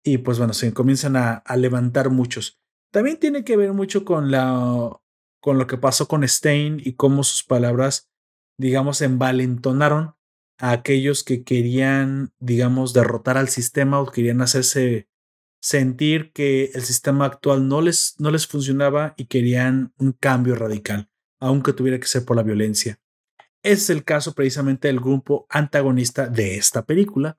y 0.04 0.18
pues 0.18 0.36
bueno, 0.36 0.52
se 0.52 0.74
comienzan 0.74 1.16
a, 1.16 1.42
levantar 1.56 2.10
muchos. 2.10 2.60
También 2.92 3.18
tiene 3.18 3.44
que 3.44 3.56
ver 3.56 3.72
mucho 3.72 4.04
con, 4.04 4.30
la, 4.30 5.00
con 5.40 5.56
lo 5.56 5.66
que 5.66 5.78
pasó 5.78 6.06
con 6.06 6.26
Stein 6.28 6.82
y 6.84 6.92
cómo 6.92 7.24
sus 7.24 7.44
palabras, 7.44 8.10
digamos, 8.58 9.00
envalentonaron 9.00 10.16
a 10.58 10.72
aquellos 10.72 11.24
que 11.24 11.44
querían, 11.44 12.34
digamos, 12.40 12.92
derrotar 12.92 13.38
al 13.38 13.48
sistema 13.48 14.00
o 14.00 14.06
querían 14.06 14.42
hacerse 14.42 15.08
sentir 15.60 16.32
que 16.32 16.70
el 16.74 16.82
sistema 16.82 17.26
actual 17.26 17.68
no 17.68 17.80
les, 17.80 18.16
no 18.18 18.30
les 18.30 18.46
funcionaba 18.46 19.14
y 19.16 19.26
querían 19.26 19.92
un 19.98 20.12
cambio 20.12 20.54
radical, 20.54 21.10
aunque 21.38 21.72
tuviera 21.72 22.00
que 22.00 22.06
ser 22.06 22.24
por 22.24 22.36
la 22.36 22.42
violencia. 22.42 22.98
Es 23.62 23.90
el 23.90 24.04
caso 24.04 24.34
precisamente 24.34 24.88
del 24.88 25.00
grupo 25.00 25.46
antagonista 25.50 26.26
de 26.28 26.56
esta 26.56 26.86
película, 26.86 27.38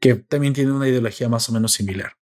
que 0.00 0.16
también 0.16 0.52
tiene 0.52 0.72
una 0.72 0.88
ideología 0.88 1.28
más 1.28 1.48
o 1.48 1.52
menos 1.52 1.72
similar. 1.72 2.16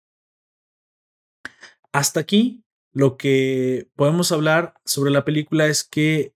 Hasta 1.93 2.21
aquí, 2.21 2.65
lo 2.93 3.17
que 3.17 3.89
podemos 3.97 4.33
hablar 4.33 4.75
sobre 4.85 5.11
la 5.11 5.25
película 5.25 5.67
es 5.67 5.85
que 5.85 6.35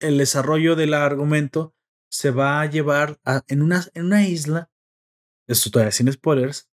el 0.00 0.18
desarrollo 0.18 0.74
del 0.74 0.94
argumento 0.94 1.74
se 2.10 2.30
va 2.30 2.60
a 2.60 2.66
llevar 2.66 3.20
en, 3.46 3.62
una, 3.62 3.84
en 3.94 4.06
una 4.06 4.26
isla, 4.26 4.70
esto 5.46 5.70
todavía 5.70 5.92
sin 5.92 6.10
spoilers, 6.10 6.67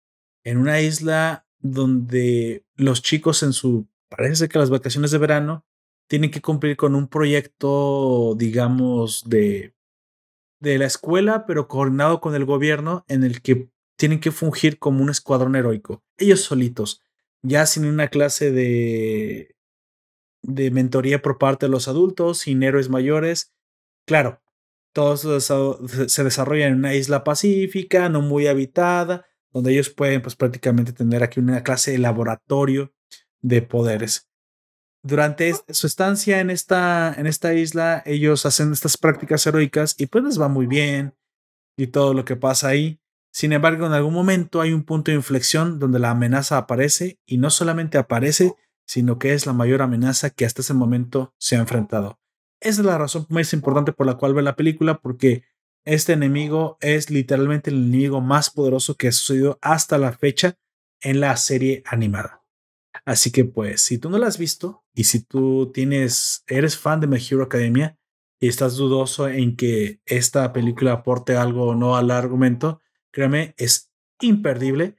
en 0.45 0.57
una 0.57 0.79
isla 0.79 1.45
donde 1.59 2.63
los 2.75 3.01
chicos 3.01 3.43
en 3.43 3.51
su, 3.51 3.87
parece 4.07 4.47
que 4.47 4.59
las 4.59 4.69
vacaciones 4.69 5.11
de 5.11 5.17
verano, 5.17 5.65
tienen 6.07 6.29
que 6.29 6.41
cumplir 6.41 6.77
con 6.77 6.93
un 6.95 7.07
proyecto, 7.07 8.35
digamos, 8.37 9.27
de, 9.27 9.73
de 10.59 10.77
la 10.77 10.85
escuela, 10.85 11.45
pero 11.47 11.67
coordinado 11.67 12.21
con 12.21 12.35
el 12.35 12.45
gobierno, 12.45 13.03
en 13.07 13.23
el 13.23 13.41
que 13.41 13.69
tienen 13.97 14.19
que 14.19 14.31
fungir 14.31 14.77
como 14.77 15.01
un 15.01 15.09
escuadrón 15.09 15.55
heroico, 15.55 16.03
ellos 16.17 16.41
solitos, 16.41 17.01
ya 17.41 17.65
sin 17.65 17.85
una 17.85 18.09
clase 18.09 18.51
de, 18.51 19.55
de 20.43 20.69
mentoría 20.69 21.21
por 21.21 21.39
parte 21.39 21.65
de 21.65 21.71
los 21.71 21.87
adultos, 21.87 22.39
sin 22.39 22.61
héroes 22.61 22.89
mayores. 22.89 23.53
Claro, 24.05 24.41
todo 24.93 25.15
eso 25.37 25.79
se 26.07 26.23
desarrolla 26.23 26.67
en 26.67 26.75
una 26.75 26.93
isla 26.93 27.23
pacífica, 27.23 28.09
no 28.09 28.21
muy 28.21 28.45
habitada, 28.45 29.25
donde 29.55 29.71
ellos 29.71 29.89
pueden 29.89 30.21
pues 30.21 30.35
prácticamente 30.35 30.91
tener 30.91 31.23
aquí 31.23 31.39
una 31.39 31.63
clase 31.63 31.91
de 31.91 31.97
laboratorio 31.97 32.93
de 33.41 33.61
poderes. 33.61 34.27
Durante 35.01 35.53
su 35.69 35.87
estancia 35.87 36.41
en 36.41 36.49
esta, 36.49 37.13
en 37.17 37.25
esta 37.25 37.53
isla, 37.53 38.03
ellos 38.05 38.45
hacen 38.45 38.73
estas 38.73 38.97
prácticas 38.97 39.47
heroicas 39.47 39.95
y 39.97 40.07
pues 40.07 40.25
les 40.25 40.41
va 40.41 40.49
muy 40.49 40.67
bien 40.67 41.15
y 41.77 41.87
todo 41.87 42.13
lo 42.13 42.25
que 42.25 42.35
pasa 42.35 42.67
ahí. 42.67 42.99
Sin 43.31 43.53
embargo, 43.53 43.85
en 43.85 43.93
algún 43.93 44.13
momento 44.13 44.59
hay 44.59 44.73
un 44.73 44.83
punto 44.83 45.11
de 45.11 45.17
inflexión 45.17 45.79
donde 45.79 45.99
la 45.99 46.09
amenaza 46.09 46.57
aparece 46.57 47.17
y 47.25 47.37
no 47.37 47.49
solamente 47.49 47.97
aparece, 47.97 48.55
sino 48.85 49.19
que 49.19 49.33
es 49.33 49.45
la 49.45 49.53
mayor 49.53 49.81
amenaza 49.81 50.31
que 50.31 50.43
hasta 50.43 50.63
ese 50.63 50.73
momento 50.73 51.33
se 51.37 51.55
ha 51.55 51.59
enfrentado. 51.59 52.19
Esa 52.59 52.81
es 52.81 52.85
la 52.85 52.97
razón 52.97 53.25
más 53.29 53.53
importante 53.53 53.93
por 53.93 54.05
la 54.05 54.15
cual 54.15 54.33
ve 54.33 54.41
la 54.41 54.57
película, 54.57 54.99
porque 54.99 55.43
este 55.85 56.13
enemigo 56.13 56.77
es 56.81 57.09
literalmente 57.09 57.69
el 57.69 57.77
enemigo 57.77 58.19
más 58.19 58.49
poderoso 58.49 58.95
que 58.95 59.07
ha 59.07 59.11
sucedido 59.11 59.59
hasta 59.61 59.97
la 59.97 60.11
fecha 60.11 60.57
en 61.01 61.19
la 61.19 61.37
serie 61.37 61.83
animada. 61.85 62.43
Así 63.05 63.31
que 63.31 63.45
pues, 63.45 63.81
si 63.81 63.99
tú 63.99 64.09
no 64.09 64.17
la 64.17 64.27
has 64.27 64.37
visto 64.39 64.83
y 64.93 65.03
si 65.03 65.23
tú 65.23 65.71
tienes, 65.71 66.43
eres 66.47 66.77
fan 66.77 66.99
de 66.99 67.07
My 67.07 67.17
Hero 67.17 67.43
Academia 67.43 67.97
y 68.39 68.47
estás 68.47 68.75
dudoso 68.75 69.27
en 69.27 69.55
que 69.55 70.01
esta 70.05 70.51
película 70.53 70.93
aporte 70.93 71.35
algo 71.35 71.67
o 71.67 71.75
no 71.75 71.95
al 71.95 72.09
argumento, 72.09 72.81
créeme, 73.11 73.53
es 73.57 73.91
imperdible. 74.19 74.95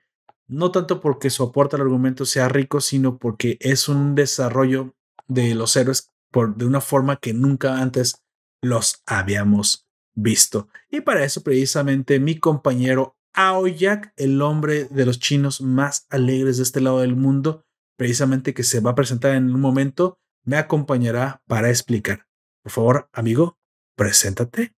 No 0.47 0.71
tanto 0.71 1.01
porque 1.01 1.31
su 1.31 1.43
aporte 1.43 1.75
al 1.75 1.83
argumento 1.83 2.25
sea 2.25 2.49
rico, 2.49 2.81
sino 2.81 3.19
porque 3.19 3.57
es 3.61 3.89
un 3.89 4.15
desarrollo 4.15 4.95
de 5.27 5.57
los 5.57 5.75
héroes 5.75 6.13
por, 6.31 6.57
de 6.57 6.67
una 6.67 6.81
forma 6.81 7.17
que 7.17 7.33
nunca 7.33 7.81
antes 7.81 8.23
los 8.63 9.03
habíamos 9.07 9.86
visto. 10.17 10.69
Y 10.91 11.03
para 11.03 11.25
eso 11.25 11.45
precisamente 11.45 12.19
mi 12.19 12.39
compañero 12.39 13.17
Aoyak, 13.35 14.13
el 14.17 14.41
hombre 14.43 14.87
de 14.87 15.07
los 15.07 15.21
chinos 15.21 15.61
más 15.61 16.07
alegres 16.11 16.57
de 16.57 16.63
este 16.65 16.81
lado 16.81 17.01
del 17.01 17.15
mundo, 17.15 17.65
precisamente 17.97 18.55
que 18.55 18.63
se 18.63 18.81
va 18.81 18.93
a 18.93 18.95
presentar 18.95 19.37
en 19.37 19.55
un 19.55 19.61
momento, 19.61 20.19
me 20.43 20.57
acompañará 20.57 21.43
para 21.47 21.69
explicar. 21.69 22.27
Por 22.63 22.73
favor, 22.73 23.09
amigo, 23.13 23.59
preséntate. 23.95 24.75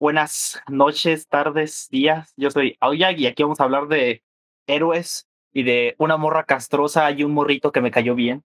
Buenas 0.00 0.62
noches, 0.68 1.26
tardes, 1.26 1.88
días. 1.90 2.32
Yo 2.36 2.52
soy 2.52 2.76
Aoyak 2.80 3.18
y 3.18 3.26
aquí 3.26 3.42
vamos 3.42 3.58
a 3.58 3.64
hablar 3.64 3.88
de 3.88 4.22
héroes 4.68 5.28
y 5.52 5.64
de 5.64 5.96
una 5.98 6.16
morra 6.16 6.44
castrosa 6.44 7.10
y 7.10 7.24
un 7.24 7.32
morrito 7.32 7.72
que 7.72 7.80
me 7.80 7.90
cayó 7.90 8.14
bien. 8.14 8.44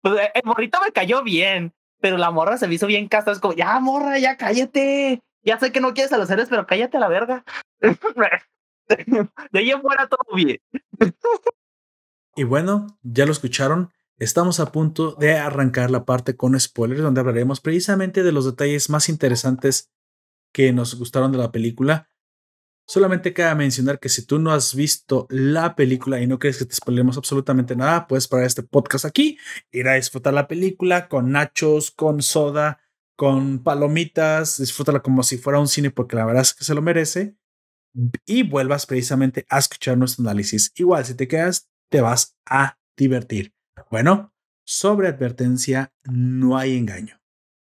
Pues, 0.00 0.30
el 0.32 0.42
morrito 0.44 0.78
me 0.84 0.92
cayó 0.92 1.24
bien, 1.24 1.74
pero 2.00 2.16
la 2.16 2.30
morra 2.30 2.58
se 2.58 2.68
me 2.68 2.74
hizo 2.74 2.86
bien 2.86 3.08
casta. 3.08 3.32
Es 3.32 3.40
como, 3.40 3.54
ya, 3.54 3.78
morra, 3.80 4.18
ya 4.18 4.36
cállate. 4.36 5.22
Ya 5.42 5.58
sé 5.58 5.72
que 5.72 5.80
no 5.80 5.94
quieres 5.94 6.12
a 6.12 6.18
los 6.18 6.28
seres, 6.28 6.48
pero 6.48 6.66
cállate 6.66 6.96
a 6.96 7.00
la 7.00 7.08
verga. 7.08 7.44
de 7.80 9.58
ahí 9.58 9.72
fuera 9.80 10.08
todo 10.08 10.34
bien. 10.34 10.58
y 12.34 12.44
bueno, 12.44 12.98
ya 13.02 13.26
lo 13.26 13.32
escucharon. 13.32 13.90
Estamos 14.18 14.60
a 14.60 14.72
punto 14.72 15.12
de 15.12 15.36
arrancar 15.36 15.90
la 15.90 16.04
parte 16.04 16.36
con 16.36 16.58
spoilers, 16.58 17.02
donde 17.02 17.20
hablaremos 17.20 17.60
precisamente 17.60 18.22
de 18.22 18.32
los 18.32 18.46
detalles 18.46 18.88
más 18.88 19.08
interesantes 19.08 19.90
que 20.52 20.72
nos 20.72 20.98
gustaron 20.98 21.32
de 21.32 21.38
la 21.38 21.52
película. 21.52 22.08
Solamente 22.88 23.34
queda 23.34 23.54
mencionar 23.56 23.98
que 23.98 24.08
si 24.08 24.24
tú 24.24 24.38
no 24.38 24.52
has 24.52 24.72
visto 24.72 25.26
la 25.28 25.74
película 25.74 26.20
y 26.20 26.28
no 26.28 26.38
crees 26.38 26.58
que 26.58 26.66
te 26.66 26.74
spoilemos 26.74 27.16
absolutamente 27.16 27.74
nada, 27.74 28.06
puedes 28.06 28.28
parar 28.28 28.46
este 28.46 28.62
podcast 28.62 29.04
aquí, 29.04 29.38
ir 29.72 29.88
a 29.88 29.94
disfrutar 29.94 30.32
la 30.32 30.46
película 30.46 31.08
con 31.08 31.32
nachos, 31.32 31.90
con 31.90 32.22
soda, 32.22 32.78
con 33.16 33.64
palomitas, 33.64 34.58
disfrútala 34.58 35.00
como 35.00 35.24
si 35.24 35.36
fuera 35.36 35.58
un 35.58 35.66
cine 35.66 35.90
porque 35.90 36.14
la 36.14 36.26
verdad 36.26 36.42
es 36.42 36.54
que 36.54 36.62
se 36.62 36.74
lo 36.74 36.82
merece 36.82 37.36
y 38.24 38.44
vuelvas 38.44 38.86
precisamente 38.86 39.46
a 39.48 39.58
escuchar 39.58 39.98
nuestro 39.98 40.22
análisis. 40.22 40.70
Igual, 40.76 41.04
si 41.04 41.14
te 41.14 41.26
quedas, 41.26 41.68
te 41.90 42.00
vas 42.00 42.36
a 42.48 42.78
divertir. 42.96 43.52
Bueno, 43.90 44.32
sobre 44.64 45.08
advertencia, 45.08 45.92
no 46.04 46.56
hay 46.56 46.76
engaño. 46.76 47.20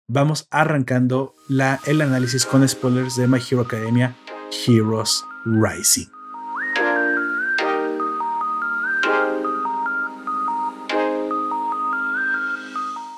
Vamos 0.07 0.47
arrancando 0.49 1.35
la, 1.47 1.79
el 1.85 2.01
análisis 2.01 2.45
con 2.47 2.67
spoilers 2.67 3.17
de 3.17 3.27
My 3.27 3.39
Hero 3.39 3.61
Academia 3.61 4.15
Heroes 4.51 5.23
Rising. 5.45 6.07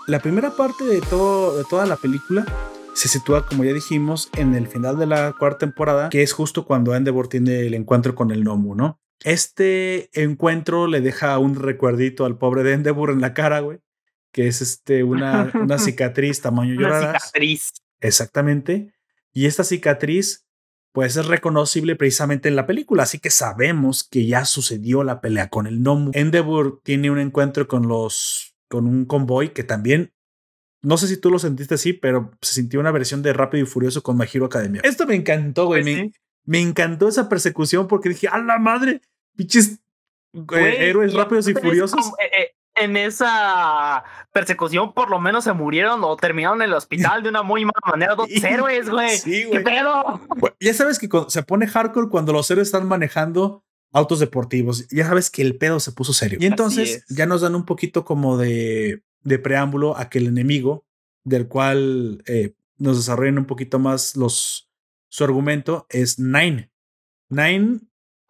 La 0.07 0.19
primera 0.19 0.51
parte 0.51 0.83
de, 0.83 1.01
todo, 1.01 1.57
de 1.57 1.63
toda 1.69 1.85
la 1.85 1.95
película 1.95 2.45
se 2.93 3.07
sitúa, 3.07 3.47
como 3.47 3.63
ya 3.63 3.73
dijimos, 3.73 4.29
en 4.37 4.53
el 4.53 4.67
final 4.67 4.97
de 4.97 5.07
la 5.07 5.33
cuarta 5.37 5.59
temporada, 5.59 6.09
que 6.09 6.21
es 6.21 6.33
justo 6.33 6.65
cuando 6.65 6.93
Endeavor 6.93 7.27
tiene 7.27 7.61
el 7.61 7.73
encuentro 7.73 8.13
con 8.13 8.31
el 8.31 8.43
Nomu, 8.43 8.75
¿no? 8.75 8.99
Este 9.23 10.09
encuentro 10.21 10.87
le 10.87 11.01
deja 11.01 11.37
un 11.39 11.55
recuerdito 11.55 12.25
al 12.25 12.37
pobre 12.37 12.63
de 12.63 12.73
Endeavor 12.73 13.09
en 13.09 13.21
la 13.21 13.33
cara, 13.33 13.61
güey, 13.61 13.79
que 14.31 14.47
es 14.47 14.61
este, 14.61 15.03
una, 15.03 15.51
una 15.55 15.77
cicatriz 15.79 16.41
tamaño 16.41 16.75
llorada. 16.75 17.09
Una 17.09 17.19
cicatriz. 17.19 17.71
Exactamente. 18.01 18.93
Y 19.31 19.47
esta 19.47 19.63
cicatriz 19.63 20.42
pues 20.93 21.17
es 21.17 21.25
reconocible 21.25 21.95
precisamente 21.95 22.47
en 22.47 22.55
la 22.55 22.65
película, 22.65 23.03
así 23.03 23.19
que 23.19 23.31
sabemos 23.31 24.03
que 24.03 24.25
ya 24.25 24.45
sucedió 24.45 25.03
la 25.03 25.19
pelea 25.19 25.49
con 25.49 25.67
el 25.67 25.81
Nomu. 25.81 26.11
Endeavor 26.13 26.79
tiene 26.83 27.11
un 27.11 27.19
encuentro 27.19 27.67
con 27.67 27.87
los 27.87 28.55
con 28.69 28.87
un 28.87 29.05
convoy 29.05 29.49
que 29.49 29.63
también 29.63 30.13
no 30.83 30.97
sé 30.97 31.07
si 31.07 31.17
tú 31.17 31.31
lo 31.31 31.39
sentiste 31.39 31.75
así, 31.75 31.93
pero 31.93 32.31
se 32.41 32.55
sintió 32.55 32.79
una 32.79 32.91
versión 32.91 33.23
de 33.23 33.33
Rápido 33.33 33.63
y 33.63 33.67
Furioso 33.67 34.03
con 34.03 34.17
My 34.17 34.25
Hero 34.31 34.45
Academia. 34.45 34.81
Esto 34.83 35.07
me 35.07 35.15
encantó, 35.15 35.67
güey. 35.67 35.81
Pues 35.81 36.11
me, 36.45 36.59
encantó 36.59 37.07
esa 37.07 37.29
persecución 37.29 37.87
porque 37.87 38.09
dije, 38.09 38.27
¡a 38.27 38.37
la 38.37 38.59
madre! 38.59 39.01
Pinches 39.35 39.79
eh, 40.33 40.77
héroes 40.79 41.13
rápidos 41.13 41.47
y 41.47 41.53
furiosos. 41.53 42.05
Eh, 42.19 42.41
eh, 42.41 42.55
en 42.75 42.97
esa 42.97 44.03
persecución 44.31 44.93
por 44.93 45.09
lo 45.09 45.19
menos 45.19 45.43
se 45.43 45.53
murieron 45.53 46.03
o 46.03 46.17
terminaron 46.17 46.61
en 46.61 46.69
el 46.69 46.73
hospital 46.73 47.23
de 47.23 47.29
una 47.29 47.43
muy 47.43 47.65
mala 47.65 47.81
manera 47.85 48.15
dos 48.15 48.29
héroes, 48.43 48.89
güey. 48.89 49.17
Sí, 49.17 49.43
güey. 49.43 49.59
¿Qué 49.59 49.59
pedo? 49.59 50.21
Ya 50.59 50.73
sabes 50.73 50.99
que 50.99 51.09
se 51.27 51.43
pone 51.43 51.67
hardcore 51.67 52.09
cuando 52.09 52.33
los 52.33 52.49
héroes 52.49 52.67
están 52.67 52.87
manejando 52.87 53.63
autos 53.91 54.19
deportivos. 54.19 54.87
Ya 54.89 55.05
sabes 55.05 55.29
que 55.29 55.41
el 55.41 55.57
pedo 55.57 55.79
se 55.79 55.91
puso 55.91 56.13
serio. 56.13 56.39
Y 56.41 56.45
entonces 56.45 57.05
ya 57.09 57.25
nos 57.25 57.41
dan 57.41 57.55
un 57.55 57.65
poquito 57.65 58.03
como 58.03 58.37
de, 58.37 59.03
de 59.21 59.39
preámbulo 59.39 59.95
a 59.97 60.09
que 60.09 60.17
el 60.17 60.27
enemigo, 60.27 60.85
del 61.23 61.47
cual 61.47 62.23
eh, 62.25 62.55
nos 62.77 62.97
desarrollan 62.97 63.37
un 63.37 63.45
poquito 63.45 63.79
más 63.79 64.15
los, 64.15 64.69
su 65.09 65.23
argumento, 65.23 65.85
es 65.89 66.19
Nine. 66.19 66.71
Nine, 67.29 67.81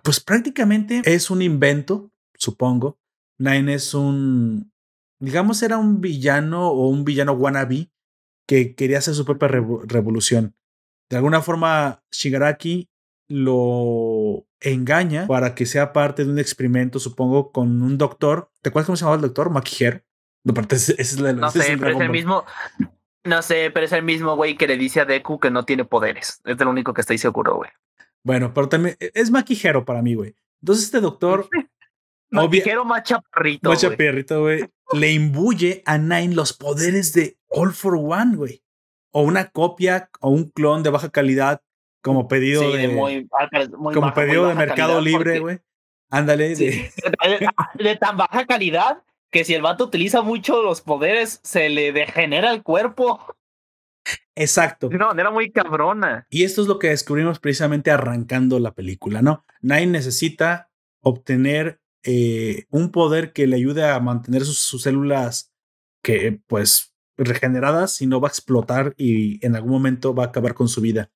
pues 0.04 0.20
prácticamente 0.20 1.02
es 1.06 1.30
un 1.30 1.42
invento, 1.42 2.12
supongo, 2.36 3.00
Nine 3.44 3.74
es 3.74 3.94
un, 3.94 4.72
digamos, 5.20 5.62
era 5.64 5.78
un 5.78 6.00
villano 6.00 6.70
o 6.70 6.88
un 6.88 7.04
villano 7.04 7.34
wannabe 7.34 7.90
que 8.48 8.74
quería 8.74 9.00
hacer 9.00 9.14
su 9.16 9.26
propia 9.26 9.50
revolución. 9.50 10.56
De 11.10 11.18
alguna 11.18 11.42
forma, 11.42 12.02
Shigaraki 12.12 12.90
lo 13.28 14.46
engaña 14.62 15.28
para 15.28 15.56
que 15.56 15.66
sea 15.66 15.92
parte 15.92 16.24
de 16.24 16.32
un 16.32 16.40
experimento, 16.40 17.00
supongo, 17.00 17.52
con 17.52 17.82
un 17.82 17.98
doctor. 17.98 18.50
¿Te 18.62 18.70
acuerdas 18.70 18.86
cómo 18.86 18.96
se 18.96 19.02
llamaba 19.02 19.18
el 19.18 19.28
doctor? 19.28 19.50
Makihiro. 19.50 20.02
No, 20.46 20.54
ese 20.70 20.96
es, 20.98 21.20
no 21.20 21.52
sé, 21.52 21.78
pero 21.78 21.92
es 21.92 22.02
el 22.02 22.10
mismo. 22.10 22.46
No 23.26 23.42
sé, 23.42 23.72
pero 23.74 23.86
es 23.86 23.92
el 23.92 24.04
mismo 24.04 24.36
güey 24.36 24.58
que 24.58 24.68
le 24.68 24.78
dice 24.78 25.02
a 25.02 25.06
Deku 25.06 25.40
que 25.40 25.52
no 25.52 25.66
tiene 25.66 25.86
poderes. 25.86 26.42
Es 26.46 26.60
el 26.60 26.68
único 26.68 26.94
que 26.94 27.02
estoy 27.02 27.18
seguro, 27.18 27.56
güey. 27.56 27.70
Bueno, 28.24 28.54
pero 28.54 28.70
también 28.70 28.98
es 29.00 29.32
maquijero 29.32 29.86
para 29.86 30.02
mí, 30.02 30.16
güey. 30.16 30.36
Entonces 30.62 30.86
este 30.86 31.02
doctor... 31.02 31.50
más 32.34 33.04
chaparrito, 33.04 33.70
Más 33.70 33.82
chaparrito, 33.82 34.42
güey. 34.42 34.66
le 34.94 35.12
imbuye 35.12 35.84
a 35.86 35.98
Nine 35.98 36.36
los 36.36 36.54
poderes 36.54 37.14
de 37.14 37.38
All 37.50 37.74
for 37.74 37.96
One, 37.96 38.36
güey. 38.36 38.64
O 39.12 39.22
una 39.22 39.50
copia 39.50 40.10
o 40.20 40.30
un 40.30 40.50
clon 40.50 40.84
de 40.84 40.90
baja 40.90 41.10
calidad 41.10 41.62
como 42.02 42.28
pedido 42.28 42.72
de, 42.72 42.88
muy, 42.90 43.28
como 43.94 44.14
pedido 44.14 44.48
de 44.48 44.56
Mercado 44.56 45.00
Libre, 45.00 45.40
güey. 45.40 45.60
Ándale. 46.10 46.56
De... 46.56 47.98
tan 48.00 48.18
baja 48.18 48.46
calidad 48.46 49.04
que 49.32 49.44
si 49.44 49.54
el 49.54 49.62
vato 49.62 49.86
utiliza 49.86 50.22
mucho 50.22 50.62
los 50.62 50.82
poderes, 50.82 51.40
se 51.44 51.70
le 51.70 51.92
degenera 51.92 52.52
el 52.52 52.62
cuerpo. 52.62 53.20
Exacto. 54.36 54.90
De 54.90 54.96
una 54.96 55.08
manera 55.08 55.32
muy 55.32 55.52
cabrona. 55.52 56.28
Y 56.30 56.44
esto 56.44 56.62
es 56.62 56.68
lo 56.68 56.78
que 56.78 56.90
descubrimos 56.90 57.40
precisamente 57.40 57.90
arrancando 57.90 58.60
la 58.60 58.74
película, 58.74 59.22
¿no? 59.22 59.46
Nine 59.62 59.88
necesita 59.88 60.70
obtener 61.02 61.80
eh, 62.04 62.66
un 62.70 62.92
poder 62.92 63.34
que 63.34 63.48
le 63.48 63.56
ayude 63.56 63.84
a 63.84 64.00
mantener 64.00 64.46
sus, 64.46 64.60
sus, 64.60 64.84
células 64.84 65.54
que, 66.04 66.42
pues, 66.48 66.94
regeneradas 67.18 68.02
y 68.02 68.08
no 68.08 68.20
va 68.20 68.28
a 68.28 68.32
explotar 68.32 68.94
y 68.98 69.46
en 69.46 69.56
algún 69.56 69.72
momento 69.72 70.14
va 70.14 70.26
a 70.26 70.28
acabar 70.28 70.54
con 70.54 70.68
su 70.68 70.82
vida. 70.82 71.12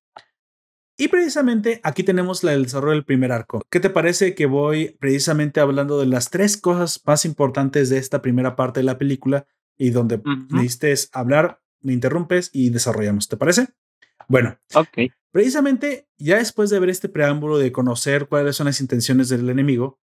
Y 1.00 1.06
precisamente 1.08 1.80
aquí 1.84 2.02
tenemos 2.02 2.42
el 2.42 2.64
desarrollo 2.64 2.94
del 2.94 3.04
primer 3.04 3.30
arco. 3.30 3.62
¿Qué 3.70 3.78
te 3.78 3.88
parece 3.88 4.34
que 4.34 4.46
voy 4.46 4.96
precisamente 4.98 5.60
hablando 5.60 6.00
de 6.00 6.06
las 6.06 6.28
tres 6.28 6.56
cosas 6.56 7.00
más 7.06 7.24
importantes 7.24 7.88
de 7.88 7.98
esta 7.98 8.20
primera 8.20 8.56
parte 8.56 8.80
de 8.80 8.84
la 8.84 8.98
película 8.98 9.46
y 9.76 9.90
donde 9.90 10.20
necesites 10.50 11.08
hablar, 11.12 11.60
me 11.80 11.92
interrumpes 11.92 12.50
y 12.52 12.70
desarrollamos? 12.70 13.28
¿Te 13.28 13.36
parece? 13.36 13.68
Bueno, 14.26 14.58
ok. 14.74 15.12
Precisamente 15.30 16.08
ya 16.16 16.38
después 16.38 16.68
de 16.68 16.80
ver 16.80 16.90
este 16.90 17.08
preámbulo 17.08 17.58
de 17.58 17.70
conocer 17.70 18.26
cuáles 18.26 18.56
son 18.56 18.66
las 18.66 18.80
intenciones 18.80 19.28
del 19.28 19.48
enemigo, 19.48 20.00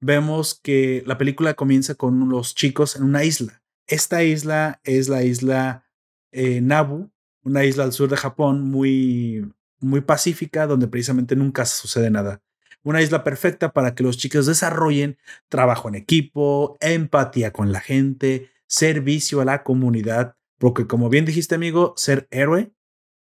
vemos 0.00 0.58
que 0.62 1.02
la 1.06 1.18
película 1.18 1.54
comienza 1.54 1.94
con 1.94 2.28
los 2.28 2.54
chicos 2.54 2.96
en 2.96 3.04
una 3.04 3.24
isla. 3.24 3.62
Esta 3.86 4.22
isla 4.22 4.80
es 4.84 5.08
la 5.08 5.22
isla 5.22 5.84
eh, 6.32 6.60
Nabu, 6.60 7.10
una 7.42 7.64
isla 7.64 7.84
al 7.84 7.92
sur 7.92 8.08
de 8.08 8.16
Japón 8.16 8.62
muy 8.62 9.44
muy 9.78 10.00
pacífica 10.00 10.66
donde 10.66 10.88
precisamente 10.88 11.36
nunca 11.36 11.64
sucede 11.64 12.10
nada. 12.10 12.42
Una 12.82 13.02
isla 13.02 13.24
perfecta 13.24 13.72
para 13.72 13.94
que 13.94 14.02
los 14.02 14.16
chicos 14.16 14.46
desarrollen 14.46 15.18
trabajo 15.48 15.88
en 15.88 15.96
equipo, 15.96 16.76
empatía 16.80 17.52
con 17.52 17.72
la 17.72 17.80
gente, 17.80 18.50
servicio 18.66 19.40
a 19.40 19.44
la 19.44 19.62
comunidad, 19.64 20.36
porque 20.58 20.86
como 20.86 21.08
bien 21.08 21.24
dijiste 21.24 21.54
amigo, 21.54 21.94
ser 21.96 22.28
héroe 22.30 22.72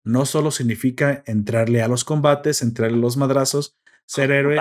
no 0.04 0.26
solo 0.26 0.52
significa 0.52 1.24
entrarle 1.26 1.82
a 1.82 1.88
los 1.88 2.04
combates, 2.04 2.62
entrarle 2.62 2.98
a 2.98 3.02
los 3.02 3.16
madrazos, 3.16 3.78
ser 4.06 4.32
héroe. 4.32 4.58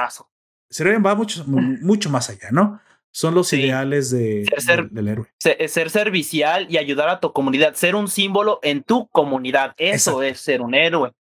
Héroe 0.81 0.99
va 0.99 1.15
mucho, 1.15 1.45
mucho 1.47 2.11
más 2.11 2.31
allá, 2.31 2.51
¿no? 2.51 2.81
Son 3.11 3.35
los 3.35 3.53
ideales 3.53 4.11
de, 4.11 4.47
del 4.91 5.09
héroe. 5.09 5.27
Ser, 5.39 5.91
servicial 5.91 6.67
y 6.71 6.79
ayudar 6.79 7.11
a 7.11 7.21
tu 7.21 7.33
comunidad, 7.33 7.75
ser 7.75 7.95
un 7.95 8.09
símbolo 8.09 8.59
en 8.63 8.83
tu 8.83 9.07
comunidad. 9.09 9.75
Eso 9.77 10.23
es 10.23 10.41
ser 10.41 10.63
un 10.63 10.75
héroe. 10.75 11.13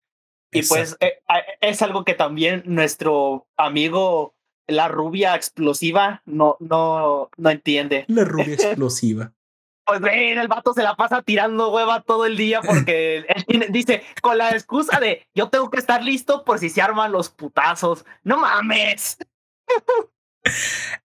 Y 0.50 0.62
pues 0.62 0.96
eh, 1.00 1.20
es 1.60 1.82
algo 1.82 2.04
que 2.04 2.14
también 2.14 2.62
nuestro 2.66 3.46
amigo 3.56 4.34
la 4.66 4.88
rubia 4.88 5.34
explosiva 5.34 6.22
no, 6.24 6.56
no, 6.60 7.30
no 7.36 7.50
entiende. 7.50 8.04
La 8.08 8.24
rubia 8.24 8.54
explosiva. 8.54 9.32
Pues 9.84 10.00
ven, 10.00 10.38
el 10.38 10.46
vato 10.46 10.72
se 10.74 10.84
la 10.84 10.94
pasa 10.94 11.22
tirando 11.22 11.72
hueva 11.72 12.02
todo 12.02 12.24
el 12.24 12.36
día 12.36 12.60
porque 12.64 13.26
él 13.48 13.66
dice 13.70 14.04
con 14.22 14.38
la 14.38 14.52
excusa 14.52 15.00
de 15.00 15.26
yo 15.34 15.48
tengo 15.48 15.70
que 15.70 15.80
estar 15.80 16.04
listo 16.04 16.44
por 16.44 16.60
si 16.60 16.70
se 16.70 16.80
arman 16.80 17.10
los 17.10 17.30
putazos. 17.30 18.04
No 18.22 18.38
mames. 18.38 19.18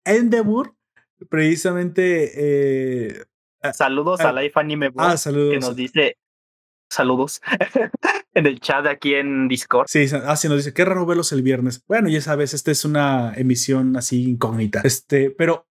Endeavor, 0.06 0.75
precisamente. 1.30 2.32
Eh, 2.36 3.25
saludos 3.73 4.21
a, 4.21 4.32
Life 4.32 4.60
Anime 4.60 4.91
ah, 4.97 5.17
saludos. 5.17 5.54
que 5.54 5.60
nos 5.60 5.75
dice 5.75 6.17
saludos 6.89 7.41
en 8.34 8.45
el 8.45 8.60
chat 8.60 8.84
de 8.84 8.89
aquí 8.89 9.15
en 9.15 9.47
Discord. 9.47 9.88
Sí, 9.88 10.06
así 10.25 10.47
nos 10.47 10.58
dice, 10.58 10.73
qué 10.73 10.86
raro 10.86 11.06
verlos 11.06 11.32
el 11.32 11.41
viernes. 11.41 11.84
Bueno, 11.88 12.10
ya 12.10 12.21
sabes, 12.21 12.54
esta 12.54 12.71
es 12.71 12.86
una 12.86 13.34
emisión 13.36 13.97
así 13.97 14.23
incógnita. 14.23 14.82
Este, 14.84 15.30
pero 15.32 15.67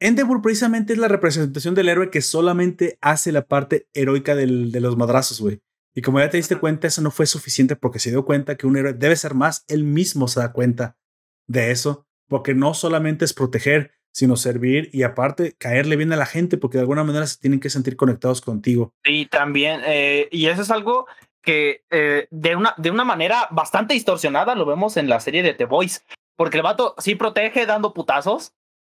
Endeavor 0.00 0.42
precisamente 0.42 0.92
es 0.92 0.98
la 0.98 1.08
representación 1.08 1.74
del 1.74 1.88
héroe 1.88 2.10
que 2.10 2.20
solamente 2.20 2.98
hace 3.00 3.32
la 3.32 3.46
parte 3.46 3.88
heroica 3.94 4.34
del, 4.34 4.72
de 4.72 4.80
los 4.80 4.96
madrazos, 4.96 5.40
güey. 5.40 5.60
Y 5.94 6.02
como 6.02 6.18
ya 6.18 6.28
te 6.28 6.36
diste 6.36 6.56
cuenta, 6.56 6.88
eso 6.88 7.02
no 7.02 7.12
fue 7.12 7.26
suficiente 7.26 7.76
porque 7.76 8.00
se 8.00 8.10
dio 8.10 8.24
cuenta 8.24 8.56
que 8.56 8.66
un 8.66 8.76
héroe 8.76 8.94
debe 8.94 9.14
ser 9.14 9.34
más, 9.34 9.64
él 9.68 9.84
mismo 9.84 10.26
se 10.26 10.40
da 10.40 10.52
cuenta 10.52 10.98
de 11.46 11.70
eso, 11.70 12.08
porque 12.34 12.52
no 12.52 12.74
solamente 12.74 13.24
es 13.24 13.32
proteger, 13.32 13.92
sino 14.12 14.34
servir 14.34 14.90
y 14.92 15.04
aparte 15.04 15.54
caerle 15.56 15.94
bien 15.94 16.12
a 16.12 16.16
la 16.16 16.26
gente 16.26 16.58
porque 16.58 16.78
de 16.78 16.82
alguna 16.82 17.04
manera 17.04 17.28
se 17.28 17.38
tienen 17.38 17.60
que 17.60 17.70
sentir 17.70 17.96
conectados 17.96 18.40
contigo. 18.40 18.92
Y 19.04 19.26
también, 19.26 19.82
eh, 19.84 20.26
y 20.32 20.46
eso 20.46 20.62
es 20.62 20.72
algo 20.72 21.06
que 21.42 21.84
eh, 21.92 22.26
de, 22.32 22.56
una, 22.56 22.74
de 22.76 22.90
una 22.90 23.04
manera 23.04 23.46
bastante 23.52 23.94
distorsionada 23.94 24.56
lo 24.56 24.66
vemos 24.66 24.96
en 24.96 25.08
la 25.08 25.20
serie 25.20 25.44
de 25.44 25.54
The 25.54 25.66
Voice, 25.66 26.00
porque 26.34 26.56
el 26.56 26.64
vato 26.64 26.96
sí 26.98 27.14
protege 27.14 27.66
dando 27.66 27.94
putazos, 27.94 28.52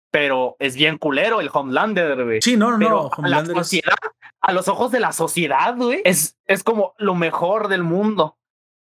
pero 0.10 0.56
es 0.58 0.76
bien 0.76 0.98
culero 0.98 1.40
el 1.40 1.52
Homelander, 1.54 2.24
güey. 2.26 2.42
Sí, 2.42 2.58
no, 2.58 2.76
no, 2.76 2.90
no. 2.90 3.12
A, 3.24 3.28
la 3.28 3.46
sociedad, 3.46 3.98
a 4.42 4.52
los 4.52 4.68
ojos 4.68 4.90
de 4.90 5.00
la 5.00 5.12
sociedad, 5.12 5.76
güey, 5.78 6.02
es, 6.06 6.40
es 6.48 6.64
como 6.64 6.96
lo 6.98 7.14
mejor 7.14 7.68
del 7.68 7.84
mundo. 7.84 8.40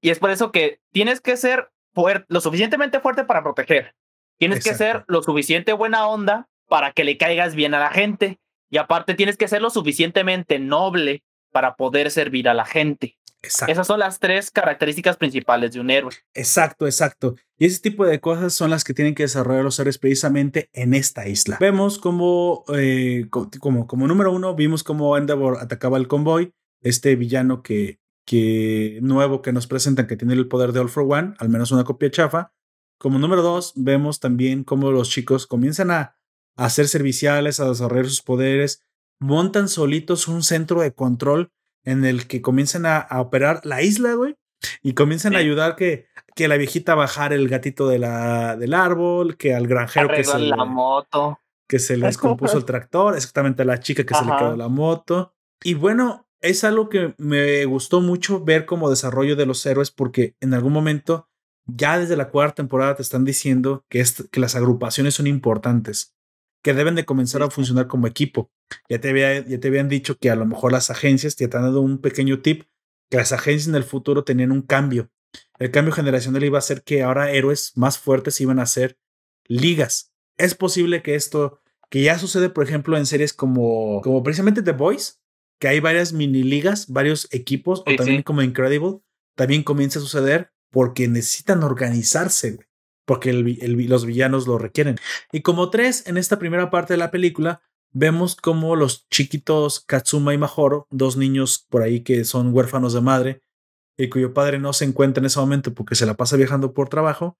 Y 0.01 0.09
es 0.09 0.19
por 0.19 0.31
eso 0.31 0.53
que 0.53 0.79
tienes 0.93 1.19
que 1.19 1.35
ser 1.35 1.69
fuerte, 1.93 2.25
lo 2.29 2.39
suficientemente 2.39 3.01
fuerte 3.01 3.25
para 3.25 3.43
proteger, 3.43 3.93
Tienes 4.37 4.63
que 4.63 4.73
ser 4.73 5.03
lo 5.07 5.23
suficiente 5.23 5.73
buena 5.73 6.07
onda 6.07 6.47
para 6.67 6.91
que 6.91 7.03
le 7.03 7.17
caigas 7.17 7.55
bien 7.55 7.73
a 7.73 7.79
la 7.79 7.91
gente. 7.91 8.39
Y 8.69 8.77
aparte 8.77 9.13
tienes 9.13 9.37
que 9.37 9.47
ser 9.47 9.61
lo 9.61 9.69
suficientemente 9.69 10.59
noble 10.59 11.23
para 11.51 11.75
poder 11.75 12.11
servir 12.11 12.49
a 12.49 12.53
la 12.53 12.65
gente. 12.65 13.17
Exacto. 13.41 13.71
Esas 13.71 13.87
son 13.87 13.99
las 13.99 14.19
tres 14.19 14.51
características 14.51 15.15
principales 15.15 15.71
de 15.71 15.79
un 15.79 15.89
héroe. 15.89 16.11
Exacto, 16.33 16.85
exacto. 16.85 17.35
Y 17.57 17.65
ese 17.65 17.79
tipo 17.79 18.05
de 18.05 18.19
cosas 18.19 18.53
son 18.53 18.69
las 18.69 18.83
que 18.83 18.93
tienen 18.93 19.15
que 19.15 19.23
desarrollar 19.23 19.63
los 19.63 19.79
héroes 19.79 19.97
precisamente 19.97 20.69
en 20.73 20.93
esta 20.93 21.27
isla. 21.27 21.57
Vemos 21.59 21.97
como, 21.97 22.65
eh, 22.75 23.27
como, 23.29 23.87
como 23.87 24.07
número 24.07 24.31
uno, 24.31 24.55
vimos 24.55 24.83
cómo 24.83 25.17
Endeavor 25.17 25.59
atacaba 25.61 25.97
el 25.97 26.07
convoy, 26.07 26.53
este 26.81 27.15
villano 27.15 27.61
que, 27.61 27.99
que 28.25 28.99
nuevo 29.01 29.41
que 29.41 29.53
nos 29.53 29.67
presentan 29.67 30.07
que 30.07 30.17
tiene 30.17 30.33
el 30.33 30.47
poder 30.47 30.73
de 30.73 30.81
All 30.81 30.89
for 30.89 31.05
One, 31.07 31.33
al 31.37 31.49
menos 31.49 31.71
una 31.71 31.83
copia 31.83 32.11
chafa. 32.11 32.53
Como 32.97 33.19
número 33.19 33.41
dos, 33.41 33.73
vemos 33.75 34.19
también 34.19 34.63
cómo 34.63 34.91
los 34.91 35.09
chicos 35.09 35.45
comienzan 35.47 35.91
a, 35.91 36.17
a 36.55 36.69
ser 36.69 36.87
serviciales, 36.87 37.59
a 37.59 37.69
desarrollar 37.69 38.07
sus 38.07 38.21
poderes, 38.21 38.83
montan 39.19 39.69
solitos 39.69 40.27
un 40.27 40.43
centro 40.43 40.81
de 40.81 40.93
control 40.93 41.51
en 41.83 42.03
el 42.05 42.27
que 42.27 42.41
comienzan 42.41 42.85
a, 42.85 43.07
operar 43.19 43.61
la 43.63 43.81
isla, 43.81 44.13
güey, 44.13 44.35
y 44.81 44.93
comienzan 44.93 45.35
a 45.35 45.39
ayudar 45.39 45.75
que, 45.75 46.07
que 46.35 46.47
la 46.47 46.57
viejita 46.57 46.95
bajar 46.95 47.31
el 47.31 47.47
gatito 47.47 47.87
de 47.87 47.99
la, 47.99 48.57
del 48.57 48.73
árbol, 48.73 49.37
que 49.37 49.53
al 49.53 49.67
granjero 49.67 50.09
que 50.09 50.23
se, 50.23 50.39
la 50.39 50.65
moto. 50.65 51.39
que 51.67 51.79
se 51.79 51.95
le 51.95 52.07
descompuso 52.07 52.57
el 52.57 52.65
tractor, 52.65 53.15
exactamente 53.15 53.61
a 53.61 53.65
la 53.65 53.79
chica 53.79 54.03
que 54.03 54.15
se 54.15 54.25
le 54.25 54.35
quedó 54.37 54.57
la 54.57 54.67
moto. 54.67 55.33
Y 55.63 55.75
bueno, 55.75 56.27
es 56.41 56.63
algo 56.63 56.89
que 56.89 57.15
me 57.17 57.63
gustó 57.65 58.01
mucho 58.01 58.43
ver 58.43 58.65
como 58.65 58.89
desarrollo 58.89 59.35
de 59.35 59.45
los 59.45 59.65
héroes 59.65 59.91
porque 59.91 60.35
en 60.41 60.53
algún 60.53 60.73
momento 60.73 61.29
ya 61.67 61.99
desde 61.99 62.17
la 62.17 62.29
cuarta 62.29 62.55
temporada 62.55 62.95
te 62.95 63.01
están 63.01 63.25
diciendo 63.25 63.85
que, 63.89 64.03
que 64.31 64.39
las 64.39 64.55
agrupaciones 64.55 65.15
son 65.15 65.27
importantes, 65.27 66.15
que 66.63 66.73
deben 66.73 66.95
de 66.95 67.05
comenzar 67.05 67.43
a 67.43 67.49
funcionar 67.49 67.87
como 67.87 68.07
equipo. 68.07 68.51
Ya 68.89 68.99
te, 68.99 69.09
había, 69.09 69.45
ya 69.45 69.59
te 69.59 69.67
habían 69.67 69.89
dicho 69.89 70.17
que 70.17 70.29
a 70.29 70.35
lo 70.35 70.45
mejor 70.45 70.71
las 70.71 70.89
agencias, 70.89 71.35
te 71.35 71.45
han 71.45 71.51
dado 71.51 71.81
un 71.81 71.99
pequeño 71.99 72.41
tip, 72.41 72.63
que 73.09 73.17
las 73.17 73.31
agencias 73.31 73.67
en 73.67 73.75
el 73.75 73.83
futuro 73.83 74.23
tenían 74.23 74.51
un 74.51 74.61
cambio. 74.61 75.09
El 75.59 75.71
cambio 75.71 75.93
generacional 75.93 76.43
iba 76.43 76.57
a 76.57 76.61
ser 76.61 76.83
que 76.83 77.03
ahora 77.03 77.31
héroes 77.31 77.73
más 77.75 77.97
fuertes 77.97 78.41
iban 78.41 78.59
a 78.59 78.65
ser 78.65 78.97
ligas. 79.45 80.13
Es 80.37 80.55
posible 80.55 81.01
que 81.01 81.15
esto, 81.15 81.61
que 81.89 82.01
ya 82.01 82.19
sucede, 82.19 82.49
por 82.49 82.63
ejemplo, 82.63 82.97
en 82.97 83.05
series 83.05 83.33
como, 83.33 84.01
como 84.01 84.23
precisamente 84.23 84.61
The 84.61 84.71
Boys, 84.71 85.21
que 85.59 85.67
hay 85.67 85.79
varias 85.79 86.13
mini 86.13 86.43
ligas, 86.43 86.87
varios 86.91 87.27
equipos, 87.31 87.81
o 87.81 87.95
también 87.95 88.23
como 88.23 88.41
Incredible, 88.41 88.99
también 89.35 89.63
comienza 89.63 89.99
a 89.99 90.01
suceder 90.01 90.51
porque 90.71 91.07
necesitan 91.07 91.63
organizarse, 91.63 92.59
porque 93.05 93.33
los 93.33 94.05
villanos 94.05 94.47
lo 94.47 94.57
requieren. 94.57 94.97
Y 95.31 95.41
como 95.41 95.69
tres, 95.69 96.05
en 96.07 96.17
esta 96.17 96.39
primera 96.39 96.69
parte 96.69 96.93
de 96.93 96.97
la 96.97 97.11
película, 97.11 97.61
vemos 97.91 98.35
como 98.35 98.75
los 98.75 99.07
chiquitos 99.09 99.79
Katsuma 99.79 100.33
y 100.33 100.37
Mahoro, 100.37 100.87
dos 100.91 101.17
niños 101.17 101.65
por 101.69 101.81
ahí 101.81 102.01
que 102.01 102.25
son 102.25 102.53
huérfanos 102.53 102.93
de 102.93 103.01
madre 103.01 103.41
y 103.97 104.09
cuyo 104.09 104.33
padre 104.33 104.59
no 104.59 104.73
se 104.73 104.85
encuentra 104.85 105.21
en 105.21 105.25
ese 105.25 105.39
momento 105.39 105.73
porque 105.73 105.95
se 105.95 106.05
la 106.05 106.15
pasa 106.15 106.37
viajando 106.37 106.73
por 106.73 106.89
trabajo, 106.89 107.37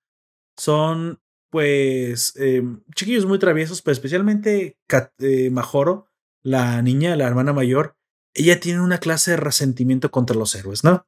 son 0.58 1.20
pues 1.50 2.36
em, 2.38 2.82
chiquillos 2.96 3.26
muy 3.26 3.40
traviesos, 3.40 3.82
pero 3.82 3.94
especialmente 3.94 4.78
eh, 5.20 5.50
Mahoro, 5.52 6.08
la 6.44 6.82
niña, 6.82 7.16
la 7.16 7.28
hermana 7.28 7.54
mayor, 7.54 7.96
ella 8.34 8.60
tiene 8.60 8.82
una 8.82 9.00
clase 9.00 9.32
de 9.32 9.38
resentimiento 9.38 10.12
contra 10.12 10.36
los 10.36 10.56
héroes, 10.56 10.84
¿no? 10.84 11.06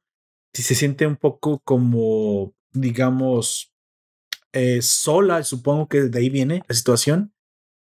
Si 0.52 0.62
se 0.62 0.74
siente 0.74 1.06
un 1.06 1.16
poco 1.16 1.60
como, 1.60 2.54
digamos, 2.72 3.72
eh, 4.52 4.82
sola, 4.82 5.42
supongo 5.44 5.88
que 5.88 6.02
de 6.02 6.18
ahí 6.18 6.30
viene 6.30 6.62
la 6.68 6.74
situación, 6.74 7.32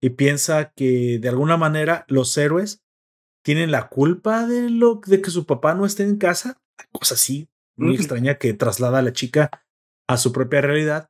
y 0.01 0.11
piensa 0.11 0.73
que 0.75 1.17
de 1.19 1.29
alguna 1.29 1.55
manera 1.55 2.05
los 2.09 2.37
héroes 2.37 2.83
tienen 3.41 3.71
la 3.71 3.87
culpa 3.87 4.45
de 4.45 4.69
lo 4.69 4.99
de 5.05 5.21
que 5.21 5.31
su 5.31 5.45
papá 5.45 5.75
no 5.75 5.85
esté 5.85 6.03
en 6.03 6.17
casa, 6.17 6.61
cosa 6.91 7.15
así 7.15 7.49
muy 7.77 7.95
extraña 7.95 8.37
que 8.37 8.53
traslada 8.53 8.99
a 8.99 9.01
la 9.01 9.13
chica 9.13 9.49
a 10.07 10.17
su 10.17 10.31
propia 10.31 10.61
realidad 10.61 11.09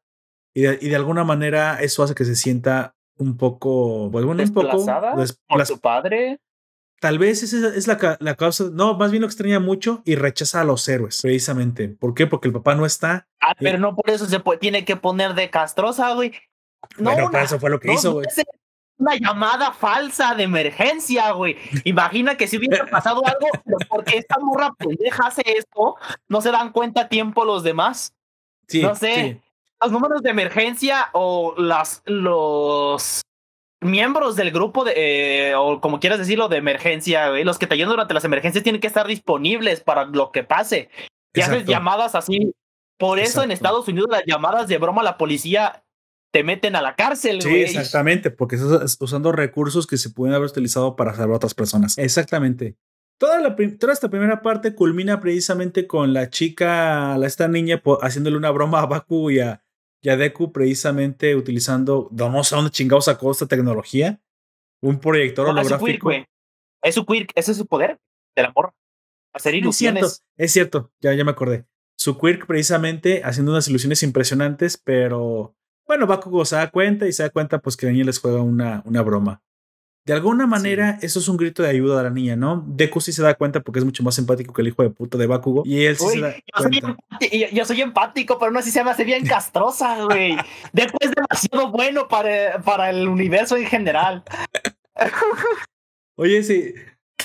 y 0.56 0.62
de, 0.62 0.96
alguna 0.96 1.24
manera 1.24 1.82
eso 1.82 2.04
hace 2.04 2.14
que 2.14 2.26
se 2.26 2.36
sienta 2.36 2.96
un 3.18 3.38
poco, 3.38 4.10
pues 4.12 4.24
bueno, 4.24 4.44
un 4.44 4.54
poco 4.54 4.86
por 5.48 5.66
su 5.66 5.80
padre. 5.80 6.40
Tal 7.04 7.20
vez 7.20 7.44
esa 7.44 7.76
es 7.76 7.86
la, 7.86 8.18
la, 8.22 8.36
causa, 8.36 8.70
no, 8.72 8.94
más 8.94 9.12
bien 9.12 9.20
lo 9.20 9.28
extraña 9.28 9.60
mucho 9.60 10.02
y 10.06 10.16
rechaza 10.16 10.62
a 10.62 10.64
los 10.64 10.88
héroes, 10.88 11.22
precisamente. 11.22 11.90
¿Por 11.90 12.14
qué? 12.14 12.28
Porque 12.28 12.48
el 12.48 12.54
papá 12.54 12.76
no 12.76 12.86
está. 12.86 13.28
Ah, 13.42 13.54
pero 13.60 13.78
no 13.78 13.94
por 13.94 14.10
eso 14.10 14.26
se 14.26 14.42
tiene 14.62 14.86
que 14.86 14.96
poner 14.96 15.34
de 15.34 15.50
castrosa, 15.50 16.14
güey. 16.14 16.32
No, 16.98 17.12
pero 17.14 17.30
eso 17.44 17.60
fue 17.60 17.70
lo 17.70 17.82
que 17.82 17.92
hizo, 17.92 18.14
güey. 18.14 18.28
Una 18.96 19.18
llamada 19.18 19.74
falsa 19.74 20.34
de 20.34 20.44
emergencia, 20.44 21.30
güey. 21.34 21.58
Imagina 21.84 22.38
que 22.38 22.48
si 22.48 22.58
hubiera 22.58 22.86
pasado 22.86 23.22
algo, 23.26 23.48
porque 23.90 24.18
esta 24.18 24.40
morra 24.40 24.74
pendeja 24.74 25.28
hace 25.28 25.44
esto, 25.46 25.98
no 26.30 26.40
se 26.40 26.52
dan 26.52 26.72
cuenta 26.72 27.02
a 27.02 27.10
tiempo 27.10 27.44
los 27.44 27.64
demás. 27.64 28.14
Sí, 28.70 28.82
no 28.82 28.96
sé. 28.96 29.42
Los 29.82 29.92
números 29.92 30.22
de 30.22 30.30
emergencia 30.30 31.10
o 31.12 31.54
las, 31.58 32.02
los 32.06 33.24
miembros 33.84 34.36
del 34.36 34.52
grupo 34.52 34.84
de, 34.84 35.50
eh, 35.50 35.56
o 35.56 35.80
como 35.82 36.00
quieras 36.00 36.20
decirlo, 36.20 36.50
de 36.50 36.58
emergencia, 36.58 37.30
los 37.30 37.58
que 37.58 37.68
te 37.68 37.76
ayudan 37.76 37.92
durante 37.92 38.14
las 38.14 38.24
emergencias 38.24 38.64
tienen 38.64 38.82
que 38.82 38.88
estar 38.88 39.08
disponibles 39.08 39.82
para 39.82 40.06
lo 40.06 40.32
que 40.32 40.44
pase. 40.44 40.90
Y 41.34 41.42
haces 41.42 41.66
llamadas 41.66 42.16
así. 42.16 42.54
Por 42.98 43.20
eso 43.20 43.44
en 43.44 43.52
Estados 43.52 43.88
Unidos 43.88 44.10
las 44.12 44.24
llamadas 44.26 44.68
de 44.68 44.78
broma 44.78 45.02
a 45.02 45.06
la 45.06 45.18
policía 45.18 45.84
te 46.32 46.44
meten 46.44 46.76
a 46.76 46.82
la 46.82 46.96
cárcel, 46.96 47.42
Sí, 47.42 47.62
exactamente, 47.62 48.32
porque 48.32 48.56
estás 48.56 48.98
usando 49.00 49.32
recursos 49.32 49.86
que 49.86 49.98
se 49.98 50.10
pueden 50.10 50.34
haber 50.34 50.50
utilizado 50.50 50.96
para 50.96 51.14
salvar 51.14 51.34
a 51.34 51.38
otras 51.38 51.54
personas. 51.54 51.98
Exactamente. 51.98 52.76
Toda, 53.20 53.40
la, 53.40 53.56
toda 53.80 53.94
esta 53.94 54.10
primera 54.10 54.42
parte 54.42 54.74
culmina 54.74 55.20
precisamente 55.20 55.86
con 55.86 56.12
la 56.12 56.32
chica, 56.32 57.18
la, 57.20 57.28
esta 57.28 57.48
niña, 57.48 57.82
haciéndole 58.02 58.36
una 58.36 58.50
broma 58.50 58.82
a 58.82 58.88
Baku 58.88 59.30
y 59.30 59.40
a, 59.42 59.63
Yadeku 60.04 60.52
precisamente 60.52 61.36
utilizando, 61.36 62.10
no 62.12 62.44
sé 62.44 62.56
dónde 62.56 62.72
chingados 62.72 63.06
sacó 63.06 63.32
esta 63.32 63.48
tecnología, 63.48 64.22
un 64.82 65.00
proyector 65.00 65.48
holográfico. 65.48 66.12
Es 66.82 66.96
su 66.96 67.06
quirk, 67.06 67.32
ese 67.36 67.52
es 67.52 67.58
su 67.58 67.66
poder 67.66 68.00
del 68.36 68.48
amor. 68.48 68.74
Hacer 69.34 69.56
ilusiones. 69.56 70.04
Es 70.04 70.12
cierto, 70.12 70.34
es 70.38 70.52
cierto, 70.52 70.92
ya, 71.00 71.14
ya 71.14 71.24
me 71.24 71.32
acordé. 71.32 71.66
Su 71.96 72.20
quirk 72.20 72.46
precisamente 72.46 73.22
haciendo 73.24 73.54
unas 73.54 73.68
ilusiones 73.70 74.04
impresionantes, 74.04 74.78
pero 74.78 75.56
bueno, 75.88 76.06
Bakugo 76.06 76.44
se 76.44 76.58
da 76.58 76.70
cuenta 76.70 77.08
y 77.08 77.14
se 77.14 77.24
da 77.24 77.30
cuenta 77.30 77.60
pues 77.60 77.78
que 77.78 77.86
Daniel 77.86 78.08
les 78.08 78.20
juega 78.20 78.42
una, 78.42 78.84
una 78.86 79.02
broma. 79.02 79.42
De 80.06 80.12
alguna 80.14 80.46
manera, 80.48 81.00
eso 81.02 81.20
es 81.20 81.30
un 81.30 81.38
grito 81.38 81.64
de 81.64 81.70
ayuda 81.70 82.02
a 82.02 82.04
la 82.04 82.10
niña, 82.10 82.36
¿no? 82.36 82.62
Deku 82.68 83.00
sí 83.00 83.14
se 83.14 83.24
da 83.24 83.36
cuenta 83.36 83.62
porque 83.62 83.80
es 83.80 83.86
mucho 83.86 84.04
más 84.04 84.18
empático 84.20 84.54
que 84.54 84.62
el 84.62 84.68
hijo 84.68 84.84
de 84.84 84.90
puta 84.90 85.18
de 85.18 85.28
Bakugo. 85.28 85.64
Y 85.66 85.86
él 85.86 85.96
sí 85.96 86.06
se 86.10 86.20
da 86.20 86.36
yo 86.36 86.42
cuenta. 86.58 86.98
Soy 87.22 87.48
yo, 87.54 87.66
soy 87.66 87.82
empático, 87.82 88.38
pero 88.38 88.52
no 88.52 88.60
así 88.60 88.70
se 88.70 88.84
me 88.84 88.92
hace 88.92 89.06
bien 89.06 89.26
castrosa, 89.26 90.04
güey. 90.04 90.36
Deku 90.74 90.98
es 91.00 91.12
demasiado 91.12 91.72
bueno 91.72 92.10
para, 92.10 92.62
para 92.64 92.90
el 92.90 93.08
universo 93.08 93.56
en 93.56 93.66
general. 93.66 94.24
Oye, 96.16 96.44
sí. 96.44 96.74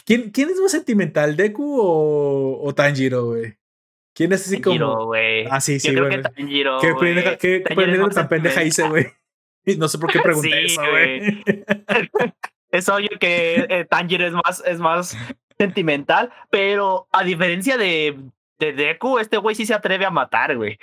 ¿Quién, 0.05 0.31
¿Quién 0.31 0.51
es 0.51 0.61
más 0.61 0.71
sentimental, 0.71 1.37
Deku 1.37 1.81
o, 1.81 2.63
o 2.63 2.75
Tanjiro, 2.75 3.27
güey? 3.27 3.57
¿Quién 4.15 4.33
es 4.33 4.47
así 4.47 4.61
Tanjiro, 4.61 4.93
como? 4.93 5.07
güey. 5.07 5.47
Ah, 5.51 5.61
sí, 5.61 5.81
sí, 5.81 5.89
Yo 5.93 5.99
güey. 5.99 6.11
creo 6.13 6.23
que 6.23 6.29
Tanjiro, 6.31 6.79
¿Qué, 6.81 6.95
pendeja, 6.95 7.37
qué, 7.39 7.63
qué 7.67 8.09
tan 8.15 8.29
pendeja 8.29 8.63
hice, 8.63 8.89
güey? 8.89 9.07
No 9.79 9.87
sé 9.87 9.99
por 9.99 10.11
qué 10.11 10.21
pregunté 10.21 10.49
Sí, 10.49 10.73
eso, 10.73 10.81
güey. 10.81 11.43
es 12.71 12.89
obvio 12.89 13.09
que 13.21 13.67
eh, 13.69 13.85
Tanjiro 13.89 14.27
es 14.27 14.33
más, 14.33 14.63
es 14.67 14.79
más 14.79 15.17
sentimental, 15.59 16.31
pero 16.51 17.09
a 17.13 17.25
diferencia 17.25 17.77
de, 17.77 18.19
de 18.59 18.73
Deku, 18.73 19.19
este 19.19 19.37
güey 19.39 19.57
sí 19.57 19.67
se 19.67 19.75
atreve 19.75 20.05
a 20.07 20.11
matar, 20.11 20.57
güey. 20.57 20.79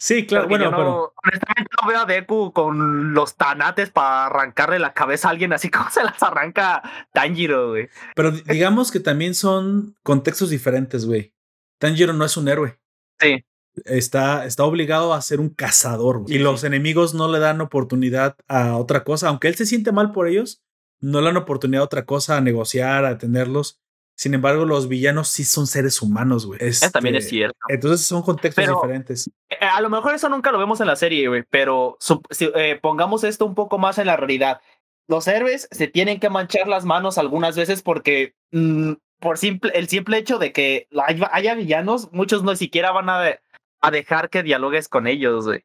Sí, 0.00 0.26
claro, 0.26 0.48
Porque 0.48 0.64
bueno, 0.64 0.70
no- 0.70 0.76
pero 0.76 1.14
Honestamente 1.24 1.70
no 1.80 1.88
veo 1.88 2.00
a 2.00 2.04
Deku 2.06 2.52
con 2.52 3.14
los 3.14 3.36
tanates 3.36 3.90
para 3.90 4.26
arrancarle 4.26 4.78
la 4.78 4.92
cabeza 4.92 5.28
a 5.28 5.30
alguien 5.30 5.52
así 5.52 5.70
como 5.70 5.90
se 5.90 6.02
las 6.04 6.22
arranca 6.22 6.82
Tanjiro, 7.12 7.70
güey. 7.70 7.88
Pero 8.14 8.30
di- 8.32 8.42
digamos 8.46 8.90
que 8.90 9.00
también 9.00 9.34
son 9.34 9.94
contextos 10.02 10.50
diferentes, 10.50 11.06
güey. 11.06 11.32
Tanjiro 11.78 12.12
no 12.12 12.24
es 12.24 12.36
un 12.36 12.48
héroe. 12.48 12.78
Sí. 13.18 13.44
Está, 13.84 14.44
está 14.46 14.64
obligado 14.64 15.14
a 15.14 15.22
ser 15.22 15.40
un 15.40 15.48
cazador. 15.48 16.20
güey. 16.22 16.34
y 16.34 16.38
los 16.38 16.60
sí. 16.62 16.66
enemigos 16.66 17.14
no 17.14 17.28
le 17.28 17.38
dan 17.38 17.60
oportunidad 17.60 18.36
a 18.48 18.76
otra 18.76 19.04
cosa. 19.04 19.28
Aunque 19.28 19.48
él 19.48 19.54
se 19.54 19.64
siente 19.64 19.92
mal 19.92 20.12
por 20.12 20.26
ellos, 20.28 20.60
no 21.00 21.20
le 21.20 21.26
dan 21.26 21.36
oportunidad 21.36 21.82
a 21.82 21.86
otra 21.86 22.04
cosa, 22.04 22.36
a 22.36 22.40
negociar, 22.40 23.04
a 23.04 23.10
atenderlos. 23.10 23.78
Sin 24.16 24.34
embargo, 24.34 24.66
los 24.66 24.86
villanos 24.88 25.28
sí 25.28 25.44
son 25.44 25.66
seres 25.66 26.02
humanos, 26.02 26.44
güey. 26.44 26.58
Eso 26.62 26.90
también 26.90 27.14
es 27.16 27.24
Este, 27.24 27.36
cierto. 27.36 27.56
Entonces 27.68 28.06
son 28.06 28.20
contextos 28.22 28.62
Pero- 28.64 28.74
diferentes. 28.76 29.30
Eh, 29.48 29.56
A 29.60 29.80
lo 29.80 29.88
mejor 29.88 30.14
eso 30.14 30.28
nunca 30.28 30.52
lo 30.52 30.58
vemos 30.58 30.80
en 30.82 30.88
la 30.88 30.96
serie, 30.96 31.26
güey, 31.28 31.42
pero 31.48 31.96
si- 32.00 32.50
eh, 32.54 32.78
pongamos 32.82 33.24
esto 33.24 33.46
un 33.46 33.54
poco 33.54 33.78
más 33.78 33.96
en 33.98 34.06
la 34.08 34.16
realidad. 34.16 34.60
Los 35.08 35.26
héroes 35.26 35.68
se 35.70 35.88
tienen 35.88 36.20
que 36.20 36.28
manchar 36.28 36.68
las 36.68 36.84
manos 36.84 37.16
algunas 37.16 37.56
veces 37.56 37.82
porque 37.82 38.34
mm, 38.52 38.92
por 39.20 39.38
simple, 39.38 39.72
el 39.74 39.88
simple 39.88 40.18
hecho 40.18 40.38
de 40.38 40.52
que 40.52 40.86
haya, 41.06 41.28
haya 41.32 41.54
villanos, 41.54 42.10
muchos 42.12 42.42
no 42.42 42.54
siquiera 42.56 42.90
van 42.92 43.08
a, 43.08 43.20
de- 43.20 43.40
a 43.80 43.90
dejar 43.90 44.28
que 44.28 44.42
dialogues 44.42 44.88
con 44.88 45.06
ellos, 45.06 45.46
güey. 45.46 45.64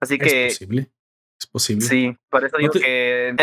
Así 0.00 0.16
que 0.18 0.46
es 0.46 0.58
posible. 0.58 0.90
Es 1.40 1.46
posible. 1.46 1.86
sí, 1.86 2.16
por 2.28 2.44
eso 2.44 2.52
No 2.56 2.58
digo 2.60 2.72
te- 2.72 2.80
que 2.80 3.34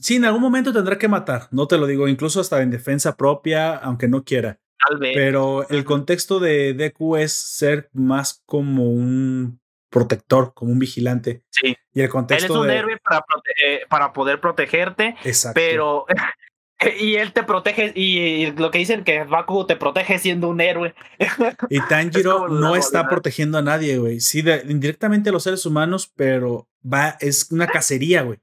Sí, 0.00 0.16
en 0.16 0.24
algún 0.24 0.40
momento 0.40 0.72
tendrá 0.72 0.96
que 0.96 1.08
matar. 1.08 1.48
No 1.50 1.66
te 1.68 1.76
lo 1.76 1.86
digo, 1.86 2.08
incluso 2.08 2.40
hasta 2.40 2.62
en 2.62 2.70
defensa 2.70 3.16
propia, 3.16 3.74
aunque 3.76 4.08
no 4.08 4.24
quiera. 4.24 4.58
tal 4.88 4.98
vez 4.98 5.12
Pero 5.14 5.68
el 5.68 5.84
contexto 5.84 6.40
de 6.40 6.72
Deku 6.74 7.16
es 7.16 7.32
ser 7.32 7.90
más 7.92 8.42
como 8.46 8.88
un 8.90 9.60
protector, 9.90 10.54
como 10.54 10.72
un 10.72 10.78
vigilante. 10.78 11.42
sí. 11.50 11.76
Y 11.94 12.00
el 12.00 12.04
Él 12.04 12.06
es 12.06 12.10
contexto 12.10 12.60
un 12.62 12.66
de. 12.68 12.76
héroe 12.78 12.96
para, 13.04 13.22
eh, 13.62 13.80
para 13.90 14.12
poder 14.14 14.40
protegerte, 14.40 15.14
Exacto. 15.24 15.60
pero 15.60 16.06
y 17.00 17.14
él 17.16 17.32
te 17.32 17.42
protege 17.42 17.92
y 17.94 18.50
lo 18.52 18.70
que 18.70 18.78
dicen 18.78 19.04
que 19.04 19.24
Bakugo 19.24 19.66
te 19.66 19.76
protege 19.76 20.18
siendo 20.18 20.48
un 20.48 20.60
héroe. 20.60 20.94
Y 21.70 21.80
Tanjiro 21.82 22.48
no 22.48 22.76
está 22.76 23.08
protegiendo 23.08 23.58
a 23.58 23.62
nadie, 23.62 23.98
güey. 23.98 24.20
Sí, 24.20 24.42
de- 24.42 24.64
indirectamente 24.68 25.30
a 25.30 25.32
los 25.32 25.42
seres 25.44 25.64
humanos, 25.66 26.10
pero 26.16 26.68
va, 26.84 27.16
es 27.20 27.50
una 27.50 27.66
cacería, 27.68 28.22
güey. 28.22 28.38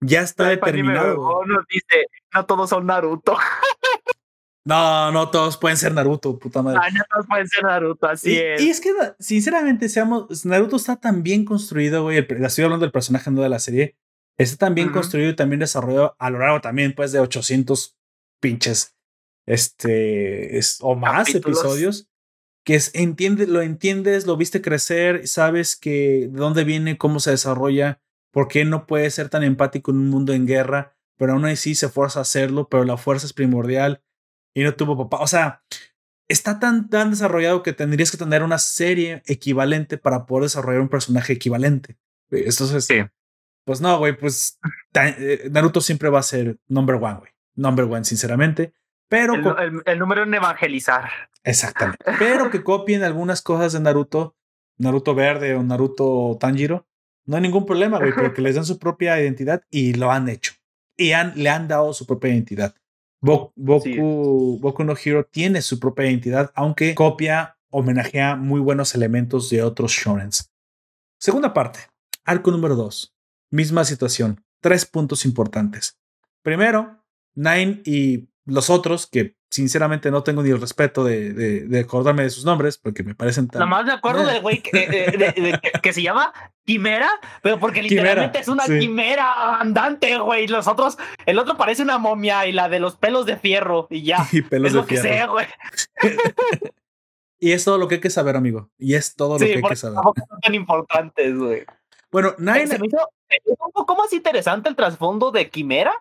Ya 0.00 0.20
está 0.22 0.48
Ay, 0.48 0.56
determinado. 0.56 1.14
nos 1.46 1.64
dice, 1.68 2.06
no 2.34 2.44
todos 2.44 2.70
son 2.70 2.86
Naruto. 2.86 3.36
No, 4.64 5.10
no 5.10 5.28
todos 5.30 5.56
pueden 5.56 5.76
ser 5.76 5.92
Naruto, 5.92 6.38
puta 6.38 6.62
madre. 6.62 6.78
Ay, 6.82 6.92
no 6.92 7.02
todos 7.12 7.26
pueden 7.26 7.48
ser 7.48 7.64
Naruto, 7.64 8.06
así 8.06 8.32
y, 8.32 8.36
es. 8.38 8.60
y 8.62 8.70
es 8.70 8.80
que, 8.80 8.90
sinceramente, 9.18 9.88
seamos, 9.88 10.44
Naruto 10.46 10.76
está 10.76 10.96
tan 11.00 11.22
bien 11.24 11.44
construido, 11.44 12.04
güey. 12.04 12.18
el- 12.18 12.44
Estoy 12.44 12.64
hablando 12.64 12.84
del 12.84 12.92
personaje 12.92 13.30
no 13.30 13.42
de 13.42 13.48
la 13.48 13.58
serie. 13.58 13.96
Está 14.38 14.66
tan 14.66 14.74
bien 14.74 14.90
construido 14.90 15.30
y 15.30 15.36
también 15.36 15.60
desarrollado 15.60 16.16
a 16.18 16.30
lo 16.30 16.38
largo 16.38 16.60
también, 16.60 16.94
pues, 16.94 17.12
de 17.12 17.20
800 17.20 17.96
pinches, 18.40 18.96
este, 19.46 20.58
es, 20.58 20.78
o 20.80 20.94
más 20.96 21.26
Capítulos. 21.28 21.60
episodios. 21.60 22.08
Que 22.64 22.76
es, 22.76 22.92
entiende, 22.94 23.46
lo 23.48 23.60
entiendes, 23.60 24.26
lo 24.26 24.36
viste 24.36 24.62
crecer, 24.62 25.26
sabes 25.26 25.74
que 25.76 26.28
de 26.30 26.38
dónde 26.38 26.62
viene, 26.64 26.96
cómo 26.96 27.18
se 27.18 27.32
desarrolla, 27.32 28.00
por 28.32 28.46
qué 28.48 28.64
no 28.64 28.86
puede 28.86 29.10
ser 29.10 29.28
tan 29.28 29.42
empático 29.42 29.90
en 29.90 29.98
un 29.98 30.08
mundo 30.08 30.32
en 30.32 30.46
guerra, 30.46 30.96
pero 31.18 31.32
aún 31.32 31.44
así 31.44 31.74
se 31.74 31.88
fuerza 31.88 32.20
a 32.20 32.22
hacerlo, 32.22 32.68
pero 32.68 32.84
la 32.84 32.96
fuerza 32.96 33.26
es 33.26 33.32
primordial 33.32 34.02
y 34.54 34.62
no 34.62 34.74
tuvo 34.74 34.96
papá. 34.96 35.22
O 35.22 35.26
sea, 35.26 35.64
está 36.28 36.60
tan, 36.60 36.88
tan 36.88 37.10
desarrollado 37.10 37.64
que 37.64 37.72
tendrías 37.72 38.12
que 38.12 38.16
tener 38.16 38.44
una 38.44 38.58
serie 38.58 39.22
equivalente 39.26 39.98
para 39.98 40.24
poder 40.24 40.44
desarrollar 40.44 40.80
un 40.82 40.88
personaje 40.88 41.32
equivalente. 41.32 41.98
Entonces, 42.30 42.84
Sí. 42.86 43.00
Pues 43.64 43.80
no, 43.80 43.98
güey, 43.98 44.16
pues 44.16 44.58
eh, 44.94 45.48
Naruto 45.50 45.80
siempre 45.80 46.08
va 46.08 46.18
a 46.20 46.22
ser 46.24 46.58
number 46.68 46.96
one, 46.96 47.14
güey. 47.20 47.30
Number 47.54 47.84
one, 47.84 48.04
sinceramente. 48.04 48.72
Pero, 49.08 49.34
El, 49.34 49.42
co- 49.42 49.58
el- 49.58 49.82
el 49.84 49.98
número 49.98 50.22
en 50.22 50.32
evangelizar. 50.34 51.10
exactamente. 51.44 51.98
Pero 52.18 52.50
que 52.50 52.62
copien 52.64 53.02
algunas 53.02 53.42
cosas 53.42 53.72
de 53.74 53.80
Naruto, 53.80 54.34
Naruto 54.78 55.14
Verde 55.14 55.54
o 55.54 55.62
Naruto 55.62 56.36
Tanjiro, 56.40 56.86
no 57.26 57.36
hay 57.36 57.42
ningún 57.42 57.66
problema, 57.66 57.98
güey, 57.98 58.12
porque 58.14 58.42
les 58.42 58.54
dan 58.56 58.64
su 58.64 58.78
propia 58.78 59.20
identidad 59.20 59.62
y 59.70 59.94
lo 59.94 60.10
han 60.10 60.28
hecho. 60.28 60.54
Y 60.96 61.12
han, 61.12 61.32
le 61.36 61.50
han 61.50 61.68
dado 61.68 61.92
su 61.94 62.06
propia 62.06 62.30
identidad. 62.30 62.74
Bo- 63.20 63.52
Boku. 63.54 64.58
Boku 64.60 64.82
no 64.84 64.94
Hero 65.02 65.24
tiene 65.24 65.62
su 65.62 65.78
propia 65.78 66.06
identidad, 66.06 66.50
aunque 66.56 66.94
copia, 66.96 67.56
homenajea 67.70 68.34
muy 68.36 68.60
buenos 68.60 68.94
elementos 68.96 69.48
de 69.50 69.62
otros 69.62 69.92
shonens. 69.92 70.50
Segunda 71.20 71.54
parte, 71.54 71.78
arco 72.24 72.50
número 72.50 72.74
2. 72.74 73.14
Misma 73.52 73.84
situación, 73.84 74.44
tres 74.60 74.86
puntos 74.86 75.24
importantes. 75.24 76.00
Primero, 76.42 77.04
Nine 77.34 77.82
y 77.84 78.28
los 78.46 78.70
otros, 78.70 79.06
que 79.06 79.36
sinceramente 79.50 80.10
no 80.10 80.22
tengo 80.22 80.42
ni 80.42 80.50
el 80.50 80.60
respeto 80.60 81.04
de, 81.04 81.32
de, 81.34 81.80
acordarme 81.80 82.22
de 82.22 82.30
sus 82.30 82.46
nombres, 82.46 82.78
porque 82.78 83.02
me 83.02 83.14
parecen 83.14 83.48
tan. 83.48 83.60
Nada 83.60 83.70
más 83.70 83.84
me 83.84 83.92
acuerdo 83.92 84.24
del 84.24 84.40
güey 84.40 84.62
que, 84.62 85.60
que, 85.82 85.92
se 85.92 86.02
llama 86.02 86.32
Quimera, 86.64 87.10
pero 87.42 87.58
porque 87.58 87.82
literalmente 87.82 88.38
es 88.38 88.48
una 88.48 88.64
quimera 88.64 89.60
andante, 89.60 90.16
güey. 90.18 90.46
Los 90.46 90.66
otros, 90.66 90.96
el 91.26 91.38
otro 91.38 91.58
parece 91.58 91.82
una 91.82 91.98
momia 91.98 92.46
y 92.46 92.52
la 92.52 92.70
de 92.70 92.80
los 92.80 92.96
pelos 92.96 93.26
de 93.26 93.36
fierro 93.36 93.86
y 93.90 94.02
ya. 94.02 94.26
Y 94.32 94.40
pelos 94.40 94.68
es 94.68 94.72
de 94.72 94.80
lo 94.80 94.86
que 94.86 94.96
sé, 94.96 95.26
güey. 95.26 95.46
y 97.38 97.52
es 97.52 97.64
todo 97.64 97.76
lo 97.76 97.88
que 97.88 97.96
hay 97.96 98.00
que 98.00 98.10
saber, 98.10 98.36
amigo. 98.36 98.70
Y 98.78 98.94
es 98.94 99.14
todo 99.14 99.38
lo 99.38 99.44
que 99.44 99.56
hay 99.56 99.62
que 99.62 99.76
saber. 99.76 99.98
son 100.02 100.40
tan 100.40 100.54
importantes, 100.54 101.36
güey. 101.36 101.66
Bueno, 102.10 102.34
Nine. 102.38 102.66
Se 102.66 102.78
me 102.78 102.86
hizo 102.86 103.08
un 103.46 103.72
poco 103.72 103.96
más 103.96 104.12
interesante 104.12 104.68
el 104.68 104.76
trasfondo 104.76 105.30
de 105.30 105.48
Quimera 105.50 105.94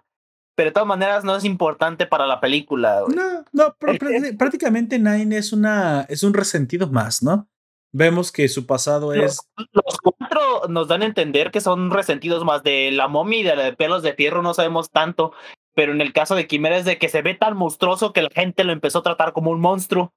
pero 0.56 0.70
de 0.70 0.74
todas 0.74 0.88
maneras 0.88 1.24
no 1.24 1.36
es 1.36 1.44
importante 1.44 2.06
para 2.06 2.28
la 2.28 2.40
película. 2.40 3.04
No, 3.08 3.46
no, 3.52 3.76
prácticamente 4.38 5.00
Nine 5.00 5.38
es 5.38 5.54
una 5.54 6.06
es 6.10 6.24
un 6.24 6.34
resentido 6.34 6.88
más, 6.88 7.24
¿no? 7.24 7.48
Vemos 7.94 8.32
que 8.32 8.48
su 8.48 8.66
pasado 8.66 9.14
es. 9.14 9.40
Los 9.74 9.98
cuatro 9.98 10.68
nos 10.70 10.88
dan 10.88 11.02
a 11.02 11.06
entender 11.06 11.52
que 11.52 11.62
son 11.62 11.92
resentidos 11.92 12.46
más 12.46 12.64
de 12.64 12.92
la 12.92 13.08
momia 13.08 13.40
y 13.40 13.44
de, 13.44 13.56
la 13.56 13.64
de 13.64 13.74
pelos 13.74 14.02
de 14.02 14.14
fierro, 14.14 14.42
no 14.42 14.54
sabemos 14.54 14.92
tanto. 14.92 15.34
Pero 15.74 15.94
en 15.94 16.02
el 16.02 16.14
caso 16.14 16.36
de 16.36 16.48
Quimera 16.48 16.78
es 16.78 16.86
de 16.86 16.98
que 16.98 17.10
se 17.10 17.22
ve 17.22 17.34
tan 17.34 17.58
monstruoso 17.58 18.14
que 18.14 18.22
la 18.22 18.30
gente 18.30 18.64
lo 18.64 18.72
empezó 18.72 19.00
a 19.00 19.04
tratar 19.04 19.34
como 19.34 19.52
un 19.52 19.62
monstruo. 19.62 20.14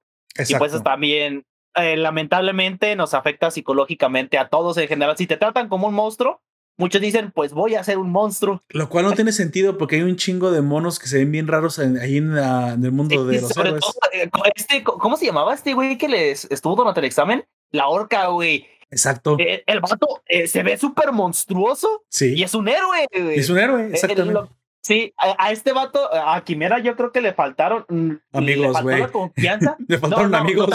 Y 0.47 0.55
pues 0.55 0.81
también, 0.83 1.45
eh, 1.75 1.97
lamentablemente, 1.97 2.95
nos 2.95 3.13
afecta 3.13 3.51
psicológicamente 3.51 4.37
a 4.37 4.49
todos 4.49 4.77
en 4.77 4.87
general. 4.87 5.17
Si 5.17 5.27
te 5.27 5.37
tratan 5.37 5.69
como 5.69 5.87
un 5.87 5.93
monstruo, 5.93 6.41
Muchos 6.77 7.01
dicen, 7.01 7.31
pues 7.31 7.53
voy 7.53 7.75
a 7.75 7.83
ser 7.83 7.97
un 7.97 8.11
monstruo. 8.11 8.61
Lo 8.69 8.89
cual 8.89 9.05
no 9.05 9.13
tiene 9.13 9.31
sentido 9.31 9.77
porque 9.77 9.95
hay 9.95 10.01
un 10.01 10.17
chingo 10.17 10.51
de 10.51 10.61
monos 10.61 10.99
que 10.99 11.07
se 11.07 11.19
ven 11.19 11.31
bien 11.31 11.47
raros 11.47 11.79
ahí 11.79 12.17
en, 12.17 12.37
el 12.37 12.91
mundo 12.91 13.25
de 13.25 13.41
los 13.41 13.57
héroes. 13.57 13.83
Eh, 14.11 14.29
este, 14.55 14.83
¿Cómo 14.83 15.15
se 15.15 15.25
llamaba 15.25 15.53
este 15.53 15.73
güey 15.73 15.97
que 15.97 16.09
les 16.09 16.45
estuvo 16.51 16.75
durante 16.75 16.99
el 16.99 17.05
examen? 17.05 17.45
La 17.71 17.87
orca, 17.87 18.27
güey. 18.27 18.67
Exacto. 18.91 19.37
Eh, 19.39 19.63
el 19.67 19.79
vato 19.79 20.21
eh, 20.27 20.47
se 20.47 20.63
ve 20.63 20.77
súper 20.77 21.11
monstruoso. 21.11 22.03
Sí. 22.09 22.33
Y 22.35 22.43
es 22.43 22.53
un 22.53 22.67
héroe. 22.67 23.07
Es 23.11 23.49
un 23.49 23.57
héroe, 23.57 23.89
exactamente. 23.91 24.49
Sí, 24.85 25.13
a, 25.17 25.51
este 25.51 25.73
vato, 25.73 26.13
a 26.13 26.43
Quimera, 26.43 26.79
yo 26.79 26.95
creo 26.95 27.11
que 27.11 27.21
le 27.21 27.33
faltaron. 27.33 27.85
Mm, 27.89 28.11
amigos, 28.33 28.81
güey. 28.83 28.99
La 28.99 29.07
confianza. 29.07 29.75
le 29.87 29.97
faltaron 29.97 30.35
amigos. 30.35 30.69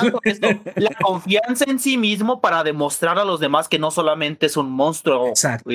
la 0.74 0.94
confianza 1.00 1.64
en 1.68 1.78
sí 1.78 1.96
mismo 1.96 2.40
para 2.40 2.64
demostrar 2.64 3.18
a 3.18 3.24
los 3.24 3.38
demás 3.38 3.68
que 3.68 3.78
no 3.78 3.90
solamente 3.90 4.46
es 4.46 4.56
un 4.56 4.70
monstruo. 4.70 5.28
Exacto 5.28 5.70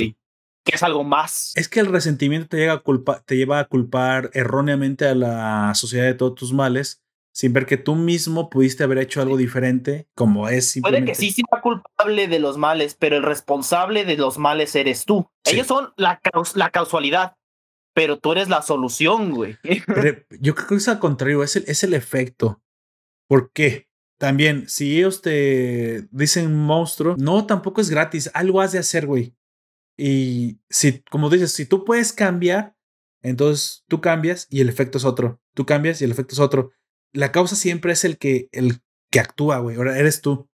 que 0.65 0.75
es 0.75 0.81
algo 0.81 1.03
más. 1.03 1.53
Es 1.55 1.69
que 1.69 1.79
el 1.79 1.85
resentimiento 1.85 2.47
te, 2.47 2.57
llega 2.57 2.73
a 2.73 2.79
culpa, 2.79 3.21
te 3.23 3.37
lleva 3.37 3.59
a 3.59 3.65
culpar 3.65 4.31
erróneamente 4.33 5.07
a 5.07 5.13
la 5.13 5.71
sociedad 5.75 6.05
de 6.05 6.15
todos 6.15 6.33
tus 6.33 6.53
males 6.53 7.03
sin 7.35 7.51
ver 7.51 7.65
que 7.65 7.75
tú 7.75 7.95
mismo 7.95 8.49
pudiste 8.49 8.85
haber 8.85 8.97
hecho 8.97 9.21
algo 9.21 9.35
diferente, 9.35 10.07
como 10.15 10.47
es 10.47 10.71
simplemente. 10.71 11.11
Puede 11.11 11.11
que 11.11 11.19
sí 11.19 11.31
sea 11.31 11.61
culpable 11.61 12.29
de 12.29 12.39
los 12.39 12.57
males, 12.57 12.95
pero 12.97 13.17
el 13.17 13.23
responsable 13.23 14.05
de 14.05 14.15
los 14.15 14.37
males 14.37 14.73
eres 14.73 15.03
tú. 15.03 15.29
Ellos 15.43 15.67
son 15.67 15.93
la, 15.97 16.21
la 16.55 16.69
causalidad, 16.69 17.35
pero 17.95 18.19
tú 18.19 18.33
eres 18.33 18.49
la 18.49 18.61
solución, 18.61 19.31
güey. 19.31 19.57
yo 20.41 20.53
creo 20.53 20.67
que 20.67 20.75
es 20.75 20.87
al 20.89 20.99
contrario, 20.99 21.41
es 21.43 21.55
el, 21.55 21.63
es 21.67 21.81
el 21.83 21.93
efecto. 21.93 22.61
¿Por 23.27 23.53
qué? 23.53 23.87
También, 24.19 24.67
si 24.67 24.97
ellos 24.97 25.21
te 25.21 26.05
dicen 26.11 26.53
monstruo, 26.53 27.15
no, 27.17 27.45
tampoco 27.45 27.79
es 27.79 27.89
gratis. 27.89 28.29
Algo 28.33 28.59
has 28.59 28.73
de 28.73 28.79
hacer, 28.79 29.07
güey. 29.07 29.33
Y 29.97 30.59
si, 30.69 30.99
como 31.03 31.29
dices, 31.29 31.53
si 31.53 31.65
tú 31.65 31.85
puedes 31.85 32.11
cambiar, 32.11 32.75
entonces 33.23 33.85
tú 33.87 34.01
cambias 34.01 34.47
y 34.49 34.59
el 34.59 34.67
efecto 34.67 34.97
es 34.97 35.05
otro. 35.05 35.39
Tú 35.53 35.65
cambias 35.65 36.01
y 36.01 36.03
el 36.03 36.11
efecto 36.11 36.35
es 36.35 36.39
otro. 36.39 36.71
La 37.13 37.31
causa 37.31 37.55
siempre 37.55 37.93
es 37.93 38.03
el 38.03 38.17
que, 38.17 38.49
el 38.51 38.81
que 39.09 39.21
actúa, 39.21 39.59
güey. 39.59 39.77
Ahora 39.77 39.97
eres 39.97 40.19
tú. 40.19 40.49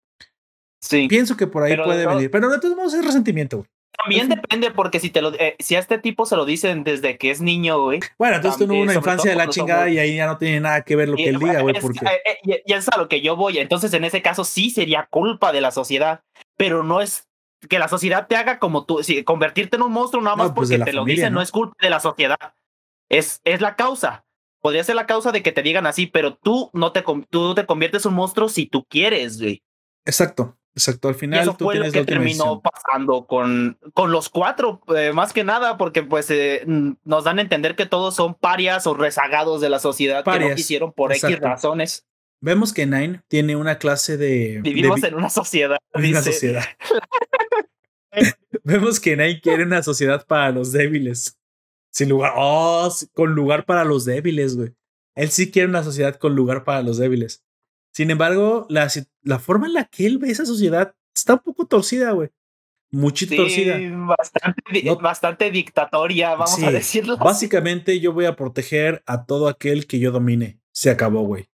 Sí. 0.80 1.06
Pienso 1.08 1.36
que 1.36 1.46
por 1.46 1.62
ahí 1.62 1.76
puede 1.76 2.04
venir. 2.04 2.32
Pero 2.32 2.48
de 2.50 2.58
todos 2.58 2.76
modos 2.76 2.94
es 2.94 3.04
resentimiento, 3.04 3.58
güey. 3.58 3.70
También 4.02 4.28
depende, 4.28 4.70
porque 4.70 5.00
si 5.00 5.10
te 5.10 5.20
lo 5.20 5.34
eh, 5.34 5.56
si 5.58 5.74
a 5.74 5.80
este 5.80 5.98
tipo 5.98 6.24
se 6.24 6.36
lo 6.36 6.44
dicen 6.44 6.84
desde 6.84 7.18
que 7.18 7.30
es 7.30 7.40
niño, 7.40 7.82
güey. 7.82 8.00
Bueno, 8.16 8.36
entonces 8.36 8.58
tú 8.58 8.72
no 8.72 8.80
una 8.80 8.94
infancia 8.94 9.30
de 9.32 9.36
la 9.36 9.48
chingada 9.48 9.88
y 9.88 9.98
ahí 9.98 10.16
ya 10.16 10.26
no 10.26 10.38
tiene 10.38 10.60
nada 10.60 10.82
que 10.82 10.94
ver 10.94 11.08
lo 11.08 11.16
que 11.16 11.28
él 11.28 11.38
diga, 11.38 11.60
güey. 11.62 11.74
Porque... 11.80 11.98
Eh, 12.04 12.38
eh, 12.44 12.62
ya 12.64 12.76
es 12.76 12.88
a 12.88 12.96
lo 12.96 13.08
que 13.08 13.20
yo 13.20 13.34
voy. 13.34 13.58
Entonces, 13.58 13.92
en 13.94 14.04
ese 14.04 14.22
caso, 14.22 14.44
sí 14.44 14.70
sería 14.70 15.08
culpa 15.10 15.52
de 15.52 15.60
la 15.60 15.72
sociedad, 15.72 16.22
pero 16.56 16.84
no 16.84 17.00
es 17.00 17.28
que 17.68 17.78
la 17.78 17.88
sociedad 17.88 18.28
te 18.28 18.36
haga 18.36 18.58
como 18.58 18.84
tú, 18.84 19.02
si, 19.02 19.24
convertirte 19.24 19.76
en 19.76 19.82
un 19.82 19.92
monstruo 19.92 20.22
nada 20.22 20.36
más 20.36 20.52
pues 20.52 20.70
porque 20.70 20.84
te 20.84 20.92
lo 20.92 21.04
dicen, 21.04 21.32
¿no? 21.32 21.42
es 21.42 21.50
culpa 21.50 21.74
de 21.80 21.90
la 21.90 21.98
sociedad, 21.98 22.38
es, 23.08 23.40
es 23.44 23.60
la 23.60 23.74
causa. 23.74 24.24
Podría 24.60 24.84
ser 24.84 24.96
la 24.96 25.06
causa 25.06 25.32
de 25.32 25.42
que 25.42 25.52
te 25.52 25.62
digan 25.62 25.86
así, 25.86 26.06
pero 26.06 26.36
tú 26.36 26.70
no 26.72 26.92
te, 26.92 27.04
tú 27.30 27.54
te 27.54 27.66
conviertes 27.66 28.04
en 28.04 28.10
un 28.10 28.16
monstruo 28.16 28.48
si 28.48 28.66
tú 28.66 28.84
quieres, 28.84 29.40
güey. 29.40 29.62
Exacto, 30.04 30.56
exacto. 30.78 31.08
Al 31.08 31.14
final 31.14 31.40
eso 31.40 31.56
fue 31.58 31.74
lo 31.74 31.90
que 31.90 32.04
terminó 32.04 32.62
pasando 32.62 33.26
con, 33.26 33.78
con 33.92 34.12
los 34.12 34.28
cuatro, 34.28 34.80
eh, 34.96 35.12
más 35.12 35.32
que 35.32 35.44
nada, 35.44 35.76
porque 35.76 36.02
pues 36.02 36.30
eh, 36.30 36.64
nos 37.04 37.24
dan 37.24 37.38
a 37.38 37.42
entender 37.42 37.76
que 37.76 37.86
todos 37.86 38.14
son 38.14 38.34
parias 38.34 38.86
o 38.86 38.94
rezagados 38.94 39.60
de 39.60 39.68
la 39.68 39.78
sociedad 39.78 40.24
que 40.24 40.40
no 40.40 40.54
quisieron 40.54 40.92
por 40.92 41.12
X 41.12 41.38
razones. 41.40 42.06
Vemos 42.40 42.72
que 42.72 42.86
Nine 42.86 43.22
tiene 43.28 43.56
una 43.56 43.78
clase 43.78 44.16
de. 44.16 44.60
Vivimos 44.62 45.02
en 45.02 45.14
una 45.14 45.28
sociedad. 45.28 45.78
En 45.94 46.04
una 46.10 46.22
sociedad. 46.22 46.64
Vemos 48.64 49.00
que 49.00 49.16
Nine 49.16 49.40
quiere 49.40 49.64
una 49.64 49.82
sociedad 49.82 50.24
para 50.26 50.50
los 50.52 50.72
débiles. 50.72 51.38
Sin 51.90 52.08
lugar. 52.08 52.34
Oh, 52.36 52.94
con 53.12 53.34
lugar 53.34 53.64
para 53.64 53.84
los 53.84 54.04
débiles, 54.04 54.56
güey. 54.56 54.74
Él 55.16 55.30
sí 55.30 55.50
quiere 55.50 55.68
una 55.68 55.82
sociedad 55.82 56.14
con 56.14 56.36
lugar 56.36 56.62
para 56.62 56.82
los 56.82 56.98
débiles. 56.98 57.42
Sin 57.98 58.12
embargo, 58.12 58.64
la, 58.68 58.88
la 59.24 59.40
forma 59.40 59.66
en 59.66 59.72
la 59.72 59.84
que 59.86 60.06
él 60.06 60.18
ve 60.18 60.30
esa 60.30 60.46
sociedad 60.46 60.94
está 61.12 61.32
un 61.32 61.40
poco 61.40 61.66
torcida, 61.66 62.12
güey. 62.12 62.28
Muchito 62.92 63.34
torcida. 63.34 63.76
Bastante, 64.06 64.94
bastante 65.02 65.50
dictatoria, 65.50 66.36
vamos 66.36 66.62
a 66.62 66.70
decirlo. 66.70 67.16
Básicamente, 67.16 67.98
yo 67.98 68.12
voy 68.12 68.26
a 68.26 68.36
proteger 68.36 69.02
a 69.04 69.26
todo 69.26 69.48
aquel 69.48 69.88
que 69.88 69.98
yo 69.98 70.12
domine. 70.12 70.60
Se 70.70 70.90
acabó, 70.90 71.22
güey. 71.22 71.48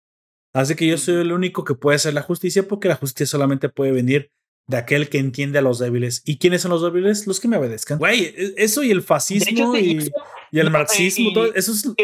Así 0.54 0.76
que 0.76 0.86
yo 0.86 0.96
soy 0.96 1.16
el 1.16 1.32
único 1.32 1.62
que 1.62 1.74
puede 1.74 1.96
hacer 1.96 2.14
la 2.14 2.22
justicia 2.22 2.66
porque 2.66 2.88
la 2.88 2.96
justicia 2.96 3.26
solamente 3.26 3.68
puede 3.68 3.92
venir 3.92 4.32
de 4.66 4.78
aquel 4.78 5.10
que 5.10 5.18
entiende 5.18 5.58
a 5.58 5.62
los 5.62 5.78
débiles. 5.78 6.22
¿Y 6.24 6.38
quiénes 6.38 6.62
son 6.62 6.70
los 6.70 6.82
débiles? 6.82 7.26
Los 7.26 7.38
que 7.38 7.48
me 7.48 7.58
obedezcan. 7.58 7.98
Güey, 7.98 8.32
e, 8.34 8.54
eso 8.56 8.82
y 8.82 8.90
el 8.90 9.02
fascismo 9.02 9.76
y, 9.76 10.10
el 10.58 10.70
marxismo, 10.70 11.32
todo 11.32 11.54
eso 11.54 11.72
es... 11.72 11.94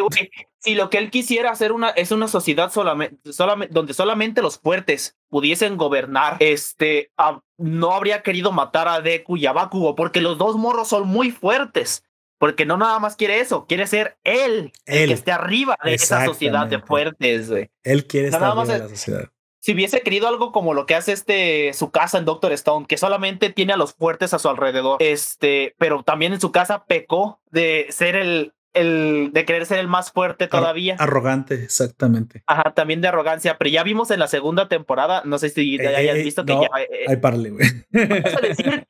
si 0.59 0.75
lo 0.75 0.91
que 0.91 0.99
él 0.99 1.11
quisiera 1.11 1.51
hacer 1.51 1.73
una, 1.73 1.91
es 1.91 2.13
una 2.13 2.29
sociedad 2.29 2.71
solamente, 2.71 3.33
solamente, 3.33 3.75
donde 3.75 3.95
solamente 3.95 4.43
los 4.43 4.59
fuertes 4.59 5.17
pudiesen 5.29 5.77
gobernar, 5.77 6.37
este, 6.41 7.11
no 7.59 7.93
habría 7.93 8.23
querido 8.23 8.53
matar 8.53 8.89
a 8.89 9.01
Deku 9.01 9.37
y 9.37 9.47
a 9.47 9.53
Bakugo 9.53 9.95
porque 9.95 10.21
los 10.21 10.39
dos 10.39 10.57
morros 10.57 10.89
son 10.89 11.09
muy 11.09 11.31
fuertes. 11.31 12.05
Porque 12.39 12.67
no 12.67 12.77
nada 12.77 12.99
más 12.99 13.17
quiere 13.17 13.41
eso, 13.41 13.67
quiere 13.67 13.87
ser 13.87 14.19
él, 14.23 14.71
el 14.85 15.09
que 15.09 15.15
esté 15.15 15.33
arriba 15.33 15.79
de 15.83 15.95
esa 15.95 16.27
sociedad 16.27 16.67
de 16.67 16.81
fuertes, 16.81 17.49
güey. 17.49 17.71
Él 17.83 18.07
quiere 18.07 18.29
estar 18.29 18.45
arriba 18.45 18.67
de 18.67 18.79
la 18.79 18.89
sociedad. 18.91 19.31
Si 19.67 19.73
hubiese 19.73 20.03
querido 20.03 20.29
algo 20.29 20.53
como 20.53 20.75
lo 20.75 20.87
que 20.87 20.95
hace 20.95 21.11
este 21.11 21.73
su 21.73 21.91
casa 21.91 22.19
en 22.19 22.25
Doctor 22.25 22.53
Stone, 22.53 22.87
que 22.87 22.97
solamente 22.97 23.51
tiene 23.51 23.73
a 23.73 23.77
los 23.77 23.95
fuertes 23.95 24.33
a 24.33 24.39
su 24.39 24.49
alrededor, 24.49 24.99
este, 25.01 25.75
pero 25.77 26.05
también 26.05 26.33
en 26.33 26.41
su 26.41 26.53
casa 26.53 26.85
pecó 26.85 27.41
de 27.51 27.89
ser 27.91 28.15
el, 28.15 28.53
el 28.75 29.31
de 29.33 29.45
querer 29.45 29.67
ser 29.67 29.81
el 29.81 29.89
más 29.89 30.13
fuerte 30.13 30.47
todavía. 30.47 30.95
Arrogante, 31.01 31.55
exactamente. 31.65 32.45
Ajá, 32.47 32.75
también 32.75 33.01
de 33.01 33.09
arrogancia, 33.09 33.59
pero 33.59 33.69
ya 33.69 33.83
vimos 33.83 34.13
en 34.13 34.21
la 34.21 34.29
segunda 34.29 34.69
temporada, 34.69 35.23
no 35.25 35.37
sé 35.37 35.49
si 35.49 35.79
ya 35.79 35.99
hayas 35.99 36.19
visto 36.19 36.45
que 36.45 36.53
ya. 36.53 36.69
Ay, 37.09 37.17
párale, 37.17 37.51
güey. 37.51 37.67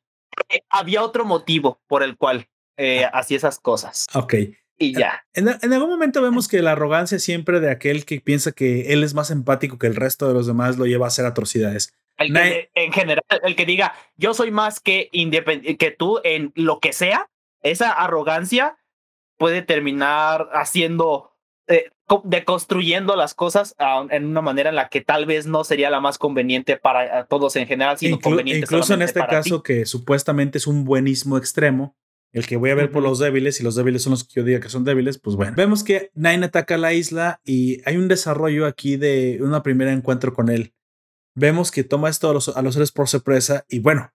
había 0.69 1.01
otro 1.01 1.25
motivo 1.25 1.81
por 1.87 2.03
el 2.03 2.17
cual 2.17 2.49
eh, 2.77 3.07
así 3.13 3.33
esas 3.33 3.59
cosas. 3.59 4.05
Ok. 4.13 4.35
Y 4.77 4.93
ya. 4.93 5.25
En, 5.33 5.47
algún 5.47 5.89
momento 5.89 6.21
vemos 6.21 6.47
que 6.47 6.61
la 6.61 6.73
arrogancia 6.73 7.17
siempre 7.19 7.59
de 7.59 7.71
aquel 7.71 8.05
que 8.05 8.21
piensa 8.21 8.51
que 8.51 8.93
él 8.93 9.03
es 9.03 9.13
más 9.13 9.31
empático 9.31 9.79
que 9.79 9.87
el 9.87 9.95
resto 9.95 10.27
de 10.27 10.33
los 10.35 10.45
demás 10.45 10.77
lo 10.77 10.85
lleva 10.85 11.05
a 11.05 11.07
hacer 11.07 11.25
atrocidades. 11.25 11.95
en 12.17 12.91
general, 12.93 13.23
el 13.43 13.55
que 13.55 13.65
diga 13.65 13.93
yo 14.15 14.33
soy 14.33 14.51
más 14.51 14.79
que, 14.79 15.09
que 15.79 15.91
tú 15.91 16.19
en 16.23 16.51
lo 16.55 16.79
que 16.79 16.93
sea, 16.93 17.29
esa 17.63 17.91
arrogancia 17.91 18.77
puede 19.37 19.61
terminar 19.63 20.49
haciendo, 20.53 21.31
eh, 21.67 21.89
deconstruyendo 22.23 23.15
las 23.15 23.33
cosas 23.33 23.75
en 24.09 24.25
una 24.25 24.41
manera 24.41 24.69
en 24.69 24.75
la 24.75 24.89
que 24.89 25.01
tal 25.01 25.25
vez 25.25 25.47
no 25.47 25.63
sería 25.63 25.89
la 25.89 25.99
más 25.99 26.17
conveniente 26.17 26.77
para 26.77 27.25
todos 27.25 27.55
en 27.55 27.67
general, 27.67 27.97
sino 27.97 28.19
conveniente 28.19 28.65
Incluso 28.65 28.93
en 28.93 29.01
este 29.01 29.21
caso, 29.25 29.63
que 29.63 29.85
supuestamente 29.85 30.59
es 30.59 30.67
un 30.67 30.85
buenismo 30.85 31.37
extremo, 31.37 31.95
el 32.39 32.47
que 32.47 32.57
voy 32.57 32.69
a 32.69 32.75
ver 32.75 32.91
por 32.91 33.03
los 33.03 33.19
débiles 33.19 33.59
y 33.59 33.63
los 33.63 33.75
débiles 33.75 34.03
son 34.03 34.11
los 34.11 34.23
que 34.23 34.33
yo 34.35 34.43
diga 34.43 34.59
que 34.59 34.69
son 34.69 34.83
débiles, 34.83 35.17
pues 35.17 35.35
bueno. 35.35 35.53
Vemos 35.55 35.83
que 35.83 36.11
Nine 36.13 36.45
ataca 36.45 36.77
la 36.77 36.93
isla 36.93 37.41
y 37.43 37.81
hay 37.85 37.97
un 37.97 38.07
desarrollo 38.07 38.65
aquí 38.65 38.97
de 38.97 39.39
una 39.41 39.63
primera 39.63 39.91
encuentro 39.91 40.33
con 40.33 40.49
él. 40.49 40.73
Vemos 41.35 41.71
que 41.71 41.83
toma 41.83 42.09
esto 42.09 42.29
a 42.29 42.33
los, 42.33 42.49
a 42.49 42.61
los 42.61 42.75
héroes 42.75 42.91
por 42.91 43.07
sorpresa 43.07 43.65
y 43.69 43.79
bueno, 43.79 44.11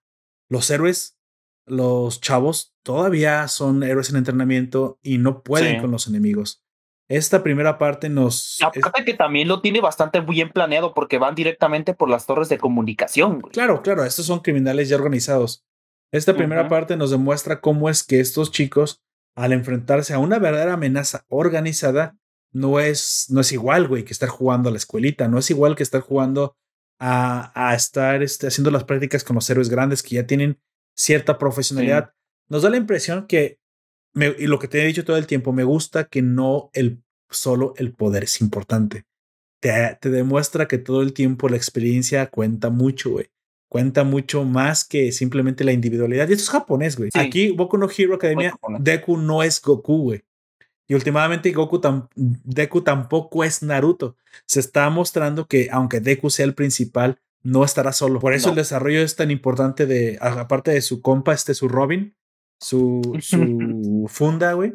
los 0.48 0.70
héroes, 0.70 1.18
los 1.66 2.20
chavos 2.20 2.74
todavía 2.82 3.48
son 3.48 3.82
héroes 3.82 4.11
en 4.11 4.16
entrenamiento 4.16 4.98
y 5.02 5.18
no 5.18 5.42
pueden 5.42 5.80
con 5.80 5.90
los 5.90 6.06
enemigos. 6.06 6.62
Esta 7.08 7.42
primera 7.42 7.78
parte 7.78 8.08
nos. 8.08 8.58
Aparte 8.62 9.04
que 9.04 9.14
también 9.14 9.46
lo 9.46 9.61
tiene 9.61 9.80
bastante 9.80 10.20
bien 10.20 10.50
planeado 10.50 10.94
porque 10.94 11.18
van 11.18 11.35
directamente 11.35 11.94
por 11.94 12.08
las 12.08 12.26
torres 12.26 12.48
de 12.48 12.58
comunicación. 12.58 13.40
Claro, 13.40 13.82
claro, 13.82 14.04
estos 14.04 14.26
son 14.26 14.40
criminales 14.40 14.88
ya 14.88 14.96
organizados. 14.96 15.64
Esta 16.12 16.37
primera 16.37 16.68
parte 16.68 16.96
nos 16.96 17.11
demuestra 17.11 17.61
cómo 17.61 17.88
es 17.88 18.05
que 18.05 18.20
estos 18.20 18.53
chicos, 18.53 19.03
al 19.35 19.53
enfrentarse 19.53 20.12
a 20.12 20.18
una 20.18 20.38
verdadera 20.38 20.75
amenaza 20.75 21.25
organizada, 21.29 22.16
no 22.53 22.81
es, 22.81 23.27
no 23.31 23.40
es 23.40 23.51
igual, 23.53 23.88
güey, 23.88 24.05
que 24.05 24.12
estar 24.12 24.29
jugando 24.29 24.68
a 24.68 24.72
la 24.72 24.79
escuelita, 24.79 25.27
no 25.29 25.38
es 25.38 25.51
igual 25.51 25.75
que 25.75 25.83
estar 25.83 26.03
jugando 26.03 26.55
a, 26.98 27.51
a 27.55 27.75
estar 27.75 28.22
este, 28.22 28.46
haciendo 28.46 28.70
las 28.70 28.85
prácticas 28.85 29.25
con 29.25 29.37
los 29.37 29.48
héroes 29.48 29.70
grandes 29.70 30.03
que 30.03 30.16
ya 30.16 30.27
tienen 30.27 30.61
cierta 30.94 31.38
profesionalidad. 31.38 32.12
Nos 32.48 32.62
da 32.62 32.68
la 32.68 32.77
impresión 32.77 33.27
que 33.27 33.59
y 34.14 34.46
lo 34.46 34.59
que 34.59 34.68
te 34.68 34.83
he 34.83 34.87
dicho 34.87 35.05
todo 35.05 35.16
el 35.16 35.27
tiempo, 35.27 35.53
me 35.53 35.64
gusta 35.64 36.05
que 36.05 36.22
no 36.22 36.70
el, 36.75 37.03
solo 37.31 37.75
el 37.77 37.94
poder 37.94 38.25
es 38.25 38.40
importante. 38.40 39.05
Te, 39.61 39.96
te 40.01 40.11
demuestra 40.11 40.68
que 40.68 40.79
todo 40.79 41.03
el 41.03 41.12
tiempo 41.12 41.48
la 41.48 41.57
experiencia 41.57 42.27
cuenta 42.27 42.68
mucho, 42.68 43.11
güey. 43.11 43.31
Cuenta 43.72 44.04
mucho 44.04 44.44
más 44.44 44.85
que 44.85 45.12
simplemente 45.12 45.64
la 45.64 45.72
individualidad. 45.72 46.28
Y 46.28 46.32
esto 46.32 46.42
es 46.42 46.50
japonés, 46.50 46.94
güey. 46.94 47.08
Aquí, 47.14 47.52
Boku 47.52 47.78
no 47.78 47.88
Hero 47.88 48.16
Academia, 48.16 48.54
Deku 48.78 49.16
no 49.16 49.42
es 49.42 49.62
Goku, 49.62 50.02
güey. 50.02 50.22
Y 50.87 50.92
últimamente 50.92 51.50
Goku 51.52 51.80
Deku 52.14 52.82
tampoco 52.82 53.44
es 53.44 53.62
Naruto. 53.62 54.18
Se 54.44 54.61
está 54.61 54.90
mostrando 54.90 55.46
que 55.46 55.70
aunque 55.72 56.00
Deku 56.00 56.28
sea 56.28 56.44
el 56.44 56.54
principal, 56.54 57.18
no 57.42 57.64
estará 57.64 57.94
solo. 57.94 58.20
Por 58.20 58.35
eso 58.35 58.50
el 58.50 58.56
desarrollo 58.56 59.00
es 59.00 59.16
tan 59.16 59.30
importante 59.30 59.87
de, 59.87 60.18
aparte 60.20 60.70
de 60.70 60.82
su 60.82 61.00
compa, 61.00 61.32
este, 61.32 61.54
su 61.54 61.66
Robin, 61.66 62.14
su, 62.61 63.00
su 63.22 64.04
funda, 64.12 64.52
güey. 64.52 64.74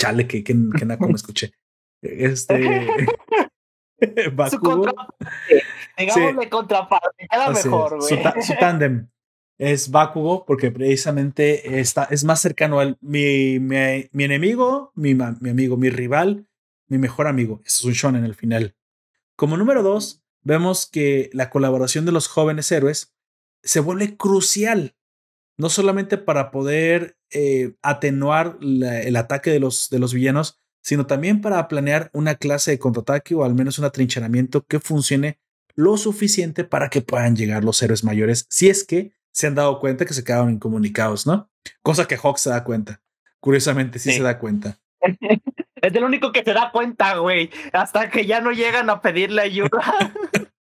Chale, 0.00 0.26
que, 0.26 0.42
que, 0.42 0.54
que 0.54 0.84
nada 0.86 0.96
como 0.96 1.16
escuché. 1.16 1.52
Este. 2.00 2.88
Bakugo. 4.32 4.86
Digamos 5.98 6.36
de 6.36 6.48
contraparte, 6.48 7.28
queda 7.28 7.50
mejor, 7.50 7.98
güey. 7.98 8.22
Su, 8.22 8.42
su 8.42 8.58
tándem 8.58 9.08
es 9.58 9.90
Bakugo 9.90 10.46
porque 10.46 10.70
precisamente 10.70 11.80
está, 11.80 12.04
es 12.04 12.24
más 12.24 12.40
cercano 12.40 12.80
al 12.80 12.96
mi, 13.00 13.58
mi, 13.58 14.08
mi 14.12 14.24
enemigo, 14.24 14.92
mi, 14.94 15.14
mi, 15.14 15.50
amigo, 15.50 15.76
mi 15.76 15.90
rival, 15.90 16.46
mi 16.88 16.98
mejor 16.98 17.26
amigo. 17.26 17.60
Es 17.64 17.84
un 17.84 17.92
shonen 17.92 18.24
el 18.24 18.34
final. 18.34 18.74
Como 19.36 19.56
número 19.56 19.82
dos, 19.82 20.22
vemos 20.42 20.88
que 20.90 21.30
la 21.32 21.50
colaboración 21.50 22.06
de 22.06 22.12
los 22.12 22.26
jóvenes 22.28 22.72
héroes 22.72 23.14
se 23.62 23.80
vuelve 23.80 24.16
crucial 24.16 24.96
no 25.58 25.68
solamente 25.68 26.16
para 26.16 26.50
poder 26.50 27.18
eh, 27.30 27.74
atenuar 27.82 28.56
el 28.62 29.14
ataque 29.14 29.50
de 29.50 29.60
los, 29.60 29.90
de 29.90 29.98
los 29.98 30.14
villanos, 30.14 30.59
sino 30.82 31.06
también 31.06 31.40
para 31.40 31.66
planear 31.68 32.10
una 32.12 32.34
clase 32.34 32.70
de 32.70 32.78
contraataque 32.78 33.34
o 33.34 33.44
al 33.44 33.54
menos 33.54 33.78
un 33.78 33.84
atrincheramiento 33.84 34.64
que 34.66 34.80
funcione 34.80 35.38
lo 35.74 35.96
suficiente 35.96 36.64
para 36.64 36.88
que 36.88 37.00
puedan 37.00 37.36
llegar 37.36 37.64
los 37.64 37.82
héroes 37.82 38.04
mayores, 38.04 38.46
si 38.48 38.68
es 38.68 38.84
que 38.84 39.12
se 39.32 39.46
han 39.46 39.54
dado 39.54 39.78
cuenta 39.80 40.04
que 40.04 40.14
se 40.14 40.24
quedaron 40.24 40.50
incomunicados, 40.50 41.26
¿no? 41.26 41.50
Cosa 41.82 42.06
que 42.06 42.16
Hawk 42.16 42.38
se 42.38 42.50
da 42.50 42.64
cuenta. 42.64 43.00
Curiosamente, 43.38 43.98
sí, 43.98 44.12
se 44.12 44.22
da 44.22 44.38
cuenta. 44.38 44.78
es 45.00 45.94
el 45.94 46.04
único 46.04 46.32
que 46.32 46.44
se 46.44 46.52
da 46.52 46.70
cuenta, 46.72 47.16
güey, 47.16 47.50
hasta 47.72 48.10
que 48.10 48.26
ya 48.26 48.40
no 48.40 48.52
llegan 48.52 48.90
a 48.90 49.00
pedirle 49.00 49.42
ayuda. 49.42 49.70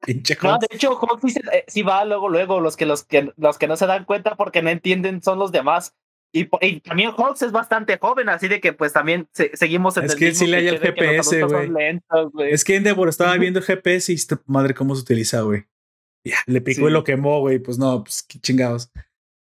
No, 0.42 0.59
de 0.59 0.66
hecho, 0.72 0.98
Hawk 0.98 1.20
eh, 1.25 1.64
sí, 1.68 1.83
va 1.83 2.05
luego, 2.05 2.29
luego, 2.29 2.59
los 2.59 2.77
que, 2.77 2.87
los, 2.87 3.05
que, 3.05 3.33
los 3.37 3.57
que 3.57 3.68
no 3.68 3.77
se 3.77 3.87
dan 3.87 4.05
cuenta 4.05 4.35
porque 4.35 4.61
no 4.61 4.68
entienden 4.68 5.22
son 5.22 5.38
los 5.38 5.53
demás. 5.53 5.94
Y, 6.35 6.81
también 6.81 7.12
Hawks 7.12 7.42
es 7.42 7.53
bastante 7.53 7.99
joven, 7.99 8.31
así 8.31 8.49
de 8.49 8.61
que 8.61 8.73
pues 8.73 8.95
también 8.95 9.29
seguimos 9.33 9.99
en 9.99 10.05
es 10.05 10.14
que 10.14 10.35
sí 10.35 10.47
le 10.47 10.57
hay 10.59 10.68
el 10.68 10.79
GPS, 10.79 11.42
güey. 11.42 11.71
Es 12.51 12.64
que 12.64 12.77
Endeavor 12.77 13.11
estaba 13.11 13.37
viendo 13.37 13.59
el 13.59 13.66
GPS 13.66 14.12
y 14.12 14.16
madre 14.47 14.73
cómo 14.73 14.95
se 14.95 15.03
utiliza, 15.03 15.42
güey. 15.42 15.66
Ya, 16.25 16.37
le 16.47 16.62
picó 16.62 16.88
y 16.88 16.92
lo 16.92 17.05
quemó, 17.05 17.40
güey. 17.40 17.59
Pues 17.59 17.79
no, 17.79 18.03
pues 18.03 18.23
qué 18.23 18.38
chingados. 18.38 18.90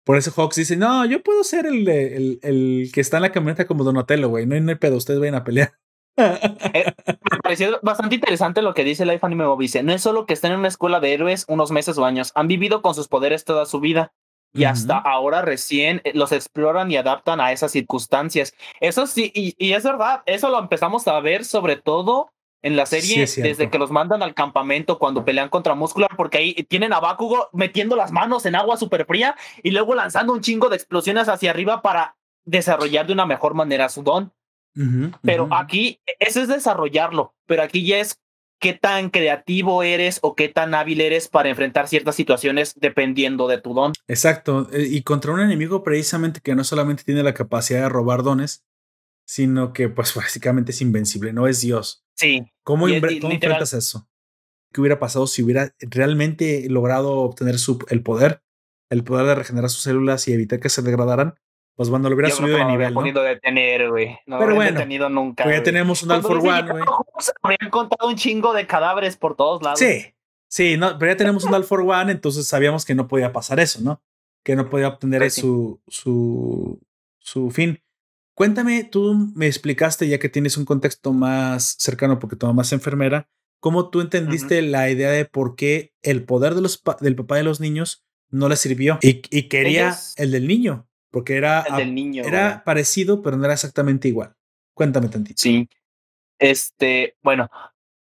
Por 0.04 0.16
eso 0.16 0.30
Hawks 0.30 0.56
dice, 0.56 0.76
no, 0.76 1.04
yo 1.04 1.22
puedo 1.22 1.42
ser 1.42 1.66
el, 1.66 1.86
el, 1.88 2.38
el, 2.42 2.90
que 2.94 3.00
está 3.00 3.16
en 3.16 3.24
la 3.24 3.32
camioneta 3.32 3.66
como 3.66 3.84
Donatello, 3.84 4.28
güey. 4.28 4.46
No, 4.46 4.58
no 4.60 4.70
hay 4.70 4.76
pedo, 4.76 4.96
ustedes 4.96 5.18
vayan 5.18 5.34
a 5.34 5.44
pelear. 5.44 5.74
Eh, 6.16 6.84
me 7.30 7.38
pareció 7.42 7.78
bastante 7.82 8.14
interesante 8.14 8.62
lo 8.62 8.74
que 8.74 8.84
dice 8.84 9.04
Life 9.04 9.24
Anime 9.26 9.44
Dice, 9.58 9.82
no 9.82 9.92
es 9.92 10.02
solo 10.02 10.26
que 10.26 10.34
estén 10.34 10.52
en 10.52 10.60
una 10.60 10.68
escuela 10.68 11.00
de 11.00 11.12
héroes 11.12 11.44
unos 11.48 11.72
meses 11.72 11.98
o 11.98 12.04
años, 12.04 12.32
han 12.34 12.48
vivido 12.48 12.82
con 12.82 12.94
sus 12.94 13.08
poderes 13.08 13.44
toda 13.44 13.66
su 13.66 13.80
vida 13.80 14.12
y 14.52 14.64
hasta 14.64 14.96
ahora 14.96 15.42
recién 15.42 16.00
eh, 16.04 16.12
los 16.14 16.32
exploran 16.32 16.90
y 16.90 16.96
adaptan 16.96 17.40
a 17.40 17.52
esas 17.52 17.72
circunstancias. 17.72 18.54
Eso 18.80 19.06
sí, 19.06 19.30
y, 19.34 19.72
es 19.72 19.84
verdad, 19.84 20.22
eso 20.26 20.48
lo 20.48 20.58
empezamos 20.58 21.06
a 21.06 21.20
ver 21.20 21.44
sobre 21.44 21.76
todo 21.76 22.32
en 22.62 22.76
la 22.76 22.86
serie 22.86 23.20
desde 23.20 23.70
que 23.70 23.78
los 23.78 23.92
mandan 23.92 24.22
al 24.22 24.34
campamento 24.34 24.98
cuando 24.98 25.24
pelean 25.24 25.48
contra 25.48 25.76
Muscular, 25.76 26.10
porque 26.16 26.38
ahí 26.38 26.54
tienen 26.68 26.92
a 26.92 26.98
Bakugo 26.98 27.48
metiendo 27.52 27.94
las 27.94 28.10
manos 28.10 28.46
en 28.46 28.56
agua 28.56 28.76
súper 28.76 29.06
fría 29.06 29.36
y 29.62 29.70
luego 29.70 29.94
lanzando 29.94 30.32
un 30.32 30.40
chingo 30.40 30.68
de 30.68 30.76
explosiones 30.76 31.28
hacia 31.28 31.50
arriba 31.50 31.82
para 31.82 32.16
desarrollar 32.44 33.06
de 33.06 33.12
una 33.12 33.26
mejor 33.26 33.54
manera 33.54 33.88
su 33.88 34.02
don. 34.02 34.32
Pero 35.22 35.48
aquí, 35.50 36.00
eso 36.20 36.40
es 36.40 36.46
desarrollarlo, 36.46 37.34
pero 37.46 37.64
aquí 37.64 37.84
ya 37.84 37.98
es 37.98 38.20
qué 38.58 38.74
tan 38.74 39.10
creativo 39.10 39.82
eres 39.82 40.18
o 40.22 40.34
qué 40.34 40.48
tan 40.48 40.74
hábil 40.74 41.00
eres 41.00 41.28
para 41.28 41.48
enfrentar 41.48 41.88
ciertas 41.88 42.14
situaciones 42.14 42.74
dependiendo 42.76 43.48
de 43.48 43.60
tu 43.60 43.74
don. 43.74 43.92
Exacto, 44.06 44.68
eh, 44.72 44.86
y 44.88 45.02
contra 45.02 45.32
un 45.32 45.40
enemigo 45.40 45.82
precisamente 45.82 46.40
que 46.40 46.54
no 46.54 46.64
solamente 46.64 47.04
tiene 47.04 47.22
la 47.22 47.34
capacidad 47.34 47.82
de 47.82 47.88
robar 47.88 48.22
dones, 48.22 48.64
sino 49.26 49.72
que 49.72 49.88
pues 49.88 50.14
básicamente 50.14 50.72
es 50.72 50.80
invencible, 50.80 51.32
no 51.32 51.46
es 51.46 51.60
Dios. 51.60 52.04
Sí. 52.14 52.50
¿Cómo, 52.64 52.88
enfrentas 52.88 53.72
eso? 53.72 54.08
¿Qué 54.72 54.80
hubiera 54.80 54.98
pasado 54.98 55.26
si 55.26 55.42
hubiera 55.42 55.74
realmente 55.80 56.66
logrado 56.68 57.18
obtener 57.18 57.58
su, 57.58 57.78
el 57.88 58.02
poder, 58.02 58.42
el 58.90 59.04
poder 59.04 59.26
de 59.26 59.34
regenerar 59.34 59.70
sus 59.70 59.82
células 59.82 60.28
y 60.28 60.32
evitar 60.32 60.60
que 60.60 60.68
se 60.68 60.82
degradaran? 60.82 61.34
Pues 61.78 61.90
cuando 61.90 62.10
lo 62.10 62.16
hubiera 62.16 62.34
subido 62.34 62.58
de 62.58 62.64
nivel. 62.64 62.92
¿no? 62.92 63.00
podido 63.00 63.22
detener, 63.22 63.88
güey. 63.88 64.18
No 64.26 64.40
Pero 64.40 64.56
bueno, 64.56 64.72
detenido 64.72 65.08
nunca. 65.08 65.44
Pues 65.44 65.58
ya 65.58 65.62
tenemos 65.62 66.02
un 66.02 66.10
All 66.10 66.22
for 66.22 66.38
One, 66.38 66.72
güey. 66.72 66.84
Habían 67.40 67.70
contado 67.70 68.08
un 68.08 68.16
chingo 68.16 68.52
de 68.52 68.66
cadáveres 68.66 69.16
por 69.16 69.36
todos 69.36 69.62
lados. 69.62 69.78
Sí, 69.78 70.12
sí, 70.48 70.76
no, 70.76 70.98
pero 70.98 71.12
ya 71.12 71.16
tenemos 71.16 71.44
un 71.44 71.54
All 71.54 71.62
for 71.62 71.82
One, 71.82 72.10
entonces 72.10 72.48
sabíamos 72.48 72.84
que 72.84 72.96
no 72.96 73.06
podía 73.06 73.32
pasar 73.32 73.60
eso, 73.60 73.80
¿no? 73.80 74.02
Que 74.42 74.56
no 74.56 74.68
podía 74.68 74.88
obtener 74.88 75.20
pues 75.20 75.34
su, 75.36 75.80
su, 75.86 76.80
su 77.20 77.52
fin. 77.52 77.80
Cuéntame, 78.34 78.82
tú 78.82 79.14
me 79.36 79.46
explicaste, 79.46 80.08
ya 80.08 80.18
que 80.18 80.28
tienes 80.28 80.56
un 80.56 80.64
contexto 80.64 81.12
más 81.12 81.76
cercano 81.78 82.18
porque 82.18 82.34
tu 82.34 82.46
mamá 82.48 82.62
es 82.62 82.72
enfermera, 82.72 83.28
¿cómo 83.60 83.88
tú 83.90 84.00
entendiste 84.00 84.62
la 84.62 84.90
idea 84.90 85.12
de 85.12 85.26
por 85.26 85.54
qué 85.54 85.94
el 86.02 86.24
poder 86.24 86.56
de 86.56 86.60
los 86.60 86.82
del 87.00 87.14
papá 87.14 87.36
de 87.36 87.44
los 87.44 87.60
niños 87.60 88.04
no 88.30 88.48
le 88.48 88.56
sirvió 88.56 88.98
y, 89.00 89.22
y 89.30 89.44
quería 89.44 89.96
el 90.16 90.32
del 90.32 90.48
niño? 90.48 90.87
Porque 91.10 91.36
era, 91.36 91.64
era 92.24 92.62
parecido, 92.64 93.22
pero 93.22 93.36
no 93.36 93.44
era 93.44 93.54
exactamente 93.54 94.08
igual. 94.08 94.34
Cuéntame 94.74 95.08
tantito. 95.08 95.40
Sí. 95.40 95.68
Este, 96.38 97.16
bueno, 97.22 97.50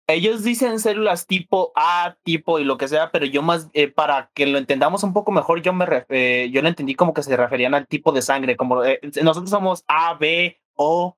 ellos 0.07 0.43
dicen 0.43 0.79
células 0.79 1.27
tipo 1.27 1.71
A, 1.75 2.17
tipo 2.23 2.59
y 2.59 2.65
lo 2.65 2.77
que 2.77 2.87
sea, 2.87 3.11
pero 3.11 3.25
yo 3.25 3.41
más, 3.41 3.69
eh, 3.73 3.87
para 3.87 4.29
que 4.33 4.45
lo 4.45 4.57
entendamos 4.57 5.03
un 5.03 5.13
poco 5.13 5.31
mejor, 5.31 5.61
yo 5.61 5.71
me 5.73 5.85
eh, 6.09 6.49
yo 6.51 6.61
lo 6.61 6.67
entendí 6.67 6.95
como 6.95 7.13
que 7.13 7.23
se 7.23 7.37
referían 7.37 7.73
al 7.73 7.87
tipo 7.87 8.11
de 8.11 8.21
sangre, 8.21 8.57
como 8.57 8.83
eh, 8.83 8.99
nosotros 9.21 9.49
somos 9.49 9.83
A, 9.87 10.15
B, 10.15 10.59
O, 10.73 11.17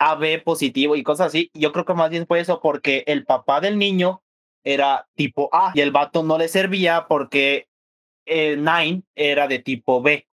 AB 0.00 0.42
positivo 0.42 0.96
y 0.96 1.04
cosas 1.04 1.28
así. 1.28 1.50
Yo 1.54 1.72
creo 1.72 1.84
que 1.84 1.94
más 1.94 2.10
bien 2.10 2.26
fue 2.26 2.40
eso 2.40 2.60
porque 2.60 3.04
el 3.06 3.24
papá 3.24 3.60
del 3.60 3.78
niño 3.78 4.22
era 4.64 5.06
tipo 5.14 5.48
A 5.52 5.70
y 5.72 5.80
el 5.80 5.92
vato 5.92 6.24
no 6.24 6.36
le 6.36 6.48
servía 6.48 7.06
porque 7.08 7.68
Nine 8.26 9.04
era 9.14 9.46
de 9.46 9.60
tipo 9.60 10.02
B. 10.02 10.26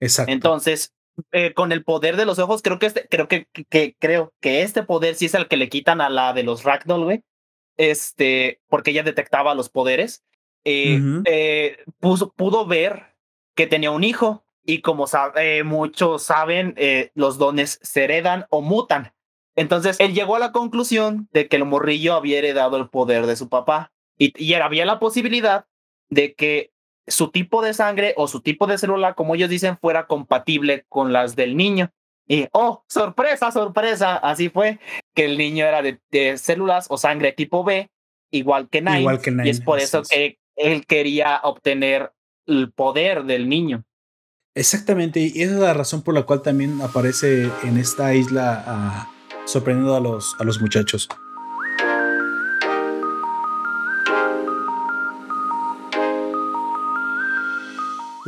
Exacto. 0.00 0.32
Entonces, 0.32 0.94
eh, 1.32 1.52
con 1.54 1.72
el 1.72 1.84
poder 1.84 2.16
de 2.16 2.26
los 2.26 2.38
ojos, 2.38 2.62
creo 2.62 2.78
que 2.78 2.86
este, 2.86 3.06
creo 3.08 3.28
que, 3.28 3.48
que, 3.68 3.96
creo 3.98 4.32
que 4.40 4.62
este 4.62 4.82
poder 4.82 5.14
sí 5.14 5.26
es 5.26 5.34
el 5.34 5.48
que 5.48 5.56
le 5.56 5.68
quitan 5.68 6.00
a 6.00 6.08
la 6.08 6.32
de 6.32 6.42
los 6.42 6.64
Ragdoll, 6.64 7.04
güey. 7.04 7.22
Este, 7.76 8.60
porque 8.68 8.90
ella 8.90 9.02
detectaba 9.02 9.54
los 9.54 9.68
poderes. 9.68 10.24
Eh, 10.64 11.00
eh, 11.24 11.78
pudo 12.00 12.66
ver 12.66 13.14
que 13.54 13.66
tenía 13.66 13.90
un 13.90 14.04
hijo. 14.04 14.44
Y 14.64 14.82
como 14.82 15.06
sabe, 15.06 15.64
muchos 15.64 16.22
saben, 16.24 16.74
los 17.14 17.38
dones 17.38 17.78
se 17.82 18.04
heredan 18.04 18.44
o 18.50 18.60
mutan. 18.60 19.14
Entonces, 19.56 19.96
él 19.98 20.12
llegó 20.12 20.36
a 20.36 20.40
la 20.40 20.52
conclusión 20.52 21.28
de 21.32 21.48
que 21.48 21.56
el 21.56 21.64
morrillo 21.64 22.14
había 22.14 22.38
heredado 22.38 22.76
el 22.76 22.90
poder 22.90 23.24
de 23.24 23.36
su 23.36 23.48
papá. 23.48 23.92
Y, 24.18 24.32
y 24.36 24.52
había 24.54 24.84
la 24.84 24.98
posibilidad 24.98 25.64
de 26.10 26.34
que 26.34 26.70
su 27.08 27.30
tipo 27.30 27.62
de 27.62 27.74
sangre 27.74 28.14
o 28.16 28.28
su 28.28 28.40
tipo 28.40 28.66
de 28.66 28.78
célula, 28.78 29.14
como 29.14 29.34
ellos 29.34 29.50
dicen, 29.50 29.78
fuera 29.78 30.06
compatible 30.06 30.84
con 30.88 31.12
las 31.12 31.36
del 31.36 31.56
niño. 31.56 31.90
Y, 32.26 32.46
oh, 32.52 32.84
sorpresa, 32.88 33.50
sorpresa, 33.50 34.16
así 34.16 34.50
fue, 34.50 34.78
que 35.14 35.24
el 35.24 35.38
niño 35.38 35.64
era 35.64 35.82
de, 35.82 36.36
células 36.36 36.86
o 36.90 36.98
sangre 36.98 37.32
tipo 37.32 37.64
B, 37.64 37.90
igual 38.30 38.68
que 38.68 38.82
Nine. 38.82 39.00
Igual 39.00 39.20
que 39.20 39.30
Nine 39.30 39.46
y 39.46 39.50
es 39.50 39.60
por 39.60 39.78
eso 39.78 40.02
que 40.02 40.38
él 40.56 40.86
quería 40.86 41.40
obtener 41.42 42.12
el 42.46 42.70
poder 42.72 43.24
del 43.24 43.48
niño. 43.48 43.84
Exactamente, 44.54 45.20
y 45.20 45.42
esa 45.42 45.54
es 45.54 45.60
la 45.60 45.74
razón 45.74 46.02
por 46.02 46.14
la 46.14 46.24
cual 46.24 46.42
también 46.42 46.80
aparece 46.82 47.50
en 47.62 47.78
esta 47.78 48.14
isla 48.14 48.64
a 48.66 49.10
sorprendiendo 49.48 49.96
a 49.96 50.00
los, 50.00 50.36
a 50.38 50.44
los 50.44 50.60
muchachos. 50.60 51.08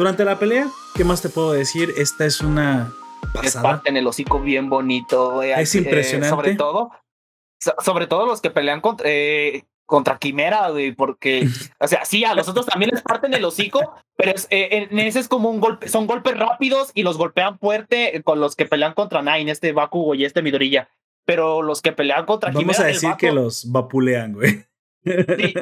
Durante 0.01 0.25
la 0.25 0.39
pelea, 0.39 0.67
¿qué 0.95 1.05
más 1.05 1.21
te 1.21 1.29
puedo 1.29 1.53
decir? 1.53 1.93
Esta 1.99 2.25
es 2.25 2.41
una 2.41 2.91
pasada. 3.35 3.83
en 3.85 3.99
el 3.99 4.07
hocico 4.07 4.41
bien 4.41 4.71
bonito. 4.71 5.43
es 5.43 5.75
impresionante. 5.75 6.31
sobre 6.31 6.55
todo, 6.55 6.91
sobre 7.85 8.07
todo 8.07 8.25
los 8.25 8.41
que 8.41 8.49
pelean 8.49 8.81
contra, 8.81 9.07
eh, 9.11 9.67
contra 9.85 10.17
Quimera, 10.17 10.71
güey, 10.71 10.93
porque, 10.93 11.47
o 11.79 11.87
sea, 11.87 12.07
sí, 12.07 12.25
a 12.25 12.35
los 12.35 12.49
otros 12.49 12.65
también 12.65 12.93
les 12.95 13.03
parten 13.03 13.35
el 13.35 13.45
hocico, 13.45 13.95
pero 14.17 14.31
es, 14.31 14.47
eh, 14.49 14.89
en 14.91 14.99
ese 15.01 15.21
es 15.21 15.29
como 15.29 15.51
un 15.51 15.61
golpe, 15.61 15.87
son 15.91 16.07
golpes 16.07 16.35
rápidos 16.39 16.93
y 16.95 17.03
los 17.03 17.19
golpean 17.19 17.59
fuerte 17.59 18.23
con 18.25 18.41
los 18.41 18.57
que 18.57 18.65
pelean 18.65 18.95
contra 18.95 19.21
Nine, 19.21 19.51
este 19.51 19.73
Bakugo 19.73 20.15
y 20.15 20.25
este 20.25 20.41
Midorilla. 20.41 20.89
Pero 21.27 21.61
los 21.61 21.83
que 21.83 21.93
pelean 21.93 22.25
contra 22.25 22.49
Vamos 22.49 22.61
Quimera. 22.61 22.79
Vamos 22.79 22.89
a 22.89 22.95
decir 22.95 23.17
que 23.19 23.33
los 23.33 23.71
vapulean, 23.71 24.33
güey. 24.33 24.65
Sí, 25.05 25.55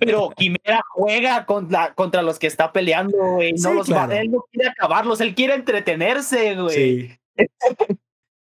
pero 0.00 0.30
Quimera 0.36 0.82
juega 0.90 1.46
contra, 1.46 1.94
contra 1.94 2.22
los 2.22 2.38
que 2.38 2.46
está 2.46 2.72
peleando, 2.72 3.16
güey. 3.16 3.54
No 3.54 3.72
los 3.72 3.88
él 3.88 4.30
no 4.30 4.44
quiere 4.52 4.68
acabarlos, 4.68 5.20
él 5.20 5.34
quiere 5.34 5.54
entretenerse, 5.54 6.54
güey. 6.56 6.74
Sí. 6.74 7.18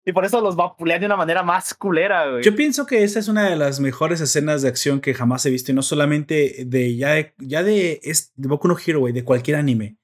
y 0.05 0.11
por 0.11 0.25
eso 0.25 0.39
los 0.41 0.55
vapulean 0.55 0.99
de 0.99 1.07
una 1.07 1.15
manera 1.15 1.43
más 1.43 1.73
culera, 1.73 2.29
güey. 2.29 2.43
Yo 2.43 2.55
pienso 2.55 2.85
que 2.85 3.03
esa 3.03 3.19
es 3.19 3.27
una 3.27 3.49
de 3.49 3.55
las 3.55 3.79
mejores 3.79 4.21
escenas 4.21 4.61
de 4.61 4.69
acción 4.69 5.01
que 5.01 5.13
jamás 5.13 5.45
he 5.45 5.49
visto, 5.49 5.71
y 5.71 5.75
no 5.75 5.81
solamente 5.81 6.65
de 6.65 6.95
ya 6.95 7.13
de, 7.13 7.33
ya 7.39 7.63
de, 7.63 7.99
es, 8.03 8.31
de 8.35 8.47
Boku 8.47 8.67
no 8.67 8.77
Hero, 8.77 8.99
güey, 8.99 9.13
de 9.13 9.23
cualquier 9.23 9.57
anime. 9.57 9.97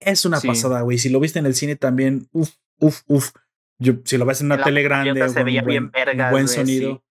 Es 0.00 0.24
una 0.24 0.40
pasada, 0.40 0.80
güey. 0.82 0.98
Si 0.98 1.08
lo 1.08 1.20
viste 1.20 1.38
en 1.38 1.46
el 1.46 1.54
cine 1.54 1.76
también, 1.76 2.28
uff, 2.32 2.50
uff, 2.78 3.02
uff. 3.06 3.30
Si 4.04 4.16
lo 4.16 4.24
ves 4.24 4.40
en 4.40 4.46
una 4.46 4.62
tele 4.62 4.82
grande, 4.82 5.12
buen, 5.62 5.90
buen 6.30 6.48
sonido. 6.48 7.02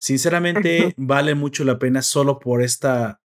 Sinceramente, 0.00 0.94
vale 0.96 1.34
mucho 1.34 1.64
la 1.64 1.78
pena 1.78 2.02
solo 2.02 2.38
por 2.38 2.62
esta 2.62 3.20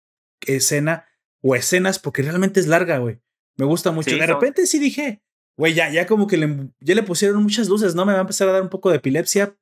escena 0.40 1.06
o 1.42 1.54
escenas, 1.54 1.98
porque 1.98 2.22
realmente 2.22 2.60
es 2.60 2.66
larga, 2.66 2.98
güey. 2.98 3.20
Me 3.56 3.64
gusta 3.64 3.90
mucho. 3.90 4.16
de 4.16 4.26
repente 4.26 4.66
sí 4.66 4.78
dije, 4.78 5.22
güey, 5.56 5.74
ya, 5.74 5.90
ya 5.90 6.06
como 6.06 6.26
que 6.26 6.36
le, 6.36 6.70
ya 6.80 6.94
le 6.94 7.02
pusieron 7.02 7.42
muchas 7.42 7.68
luces, 7.68 7.94
¿no? 7.94 8.06
Me 8.06 8.12
va 8.12 8.18
a 8.18 8.22
empezar 8.22 8.48
a 8.48 8.52
dar 8.52 8.62
un 8.62 8.68
poco 8.68 8.90
de 8.90 8.96
epilepsia, 8.96 9.56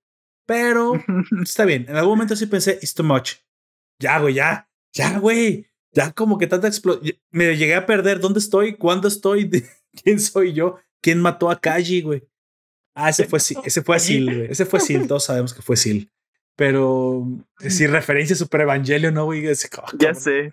pero 0.47 0.93
está 1.43 1.65
bien. 1.65 1.87
En 1.89 1.97
algún 1.97 2.13
momento 2.13 2.37
sí 2.37 2.47
pensé, 2.47 2.79
it's 2.83 2.95
too 2.95 3.05
much. 3.05 3.35
Ya, 3.99 4.19
güey, 4.19 4.35
ya, 4.35 4.69
ya, 4.93 5.19
güey. 5.19 5.67
Ya 5.93 6.13
como 6.13 6.37
que 6.37 6.47
tanta 6.47 6.69
explosión. 6.69 7.17
Me 7.31 7.57
llegué 7.57 7.75
a 7.75 7.87
perder. 7.87 8.21
¿Dónde 8.21 8.39
estoy? 8.39 8.77
¿Cuándo 8.77 9.09
estoy? 9.09 9.51
¿Quién 10.03 10.21
soy 10.21 10.53
yo? 10.53 10.77
¿Quién 11.01 11.21
mató 11.21 11.51
a 11.51 11.59
Kaji, 11.59 12.03
güey? 12.03 12.29
Ah, 12.95 13.11
ese 13.11 13.25
fue, 13.25 13.39
ese 13.39 13.83
fue 13.83 14.01
Sil, 14.01 14.25
güey. 14.27 14.51
Ese 14.51 14.67
fue 14.67 14.81
Sil. 14.81 15.05
Todos 15.09 15.25
sabemos 15.25 15.55
que 15.55 15.63
fue 15.63 15.77
Sil. 15.81 16.13
Pero 16.57 17.27
si 17.59 17.87
referencia 17.87 18.35
Super 18.35 18.63
Evangelio, 18.63 19.13
¿no, 19.13 19.27
güey? 19.27 19.45
ya 19.99 20.15
sé. 20.15 20.53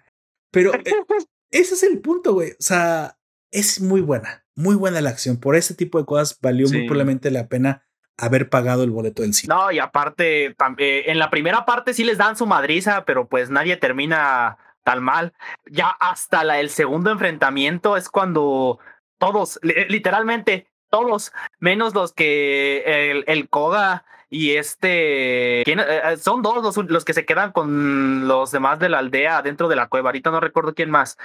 Pero 0.51 0.73
eh, 0.73 0.83
ese 1.51 1.73
es 1.73 1.83
el 1.83 1.99
punto, 1.99 2.33
güey. 2.33 2.51
O 2.51 2.55
sea, 2.59 3.17
es 3.51 3.79
muy 3.79 4.01
buena, 4.01 4.45
muy 4.55 4.75
buena 4.75 4.99
la 5.01 5.09
acción. 5.09 5.37
Por 5.37 5.55
ese 5.55 5.73
tipo 5.73 5.97
de 5.97 6.05
cosas 6.05 6.37
valió 6.41 6.67
muy 6.67 6.85
probablemente 6.85 7.31
la 7.31 7.47
pena 7.47 7.85
haber 8.17 8.49
pagado 8.49 8.83
el 8.83 8.91
boleto 8.91 9.21
del 9.21 9.33
cine. 9.33 9.53
No, 9.53 9.71
y 9.71 9.79
aparte, 9.79 10.55
eh, 10.77 11.03
en 11.07 11.19
la 11.19 11.29
primera 11.29 11.65
parte 11.65 11.93
sí 11.93 12.03
les 12.03 12.17
dan 12.17 12.35
su 12.35 12.45
madriza, 12.45 13.05
pero 13.05 13.27
pues 13.27 13.49
nadie 13.49 13.77
termina 13.77 14.57
tan 14.83 15.01
mal. 15.01 15.33
Ya 15.71 15.87
hasta 15.87 16.43
la, 16.43 16.59
el 16.59 16.69
segundo 16.69 17.11
enfrentamiento 17.11 17.95
es 17.95 18.09
cuando 18.09 18.79
todos, 19.17 19.59
literalmente 19.63 20.67
todos, 20.89 21.31
menos 21.59 21.95
los 21.95 22.13
que 22.13 22.83
el, 22.85 23.23
el 23.25 23.49
Koga 23.49 24.05
y 24.33 24.57
este, 24.57 25.61
eh, 25.61 25.63
eh, 25.67 26.17
son 26.17 26.41
dos 26.41 26.63
los, 26.63 26.89
los, 26.89 27.05
que 27.05 27.13
se 27.13 27.23
quedan 27.23 27.51
con 27.51 28.27
los 28.27 28.51
demás 28.51 28.79
de 28.79 28.89
la 28.89 28.97
aldea 28.97 29.43
dentro 29.43 29.67
de 29.67 29.75
la 29.75 29.87
cueva. 29.87 30.09
Ahorita 30.09 30.31
no 30.31 30.39
recuerdo 30.39 30.73
quién 30.73 30.89
más, 30.89 31.17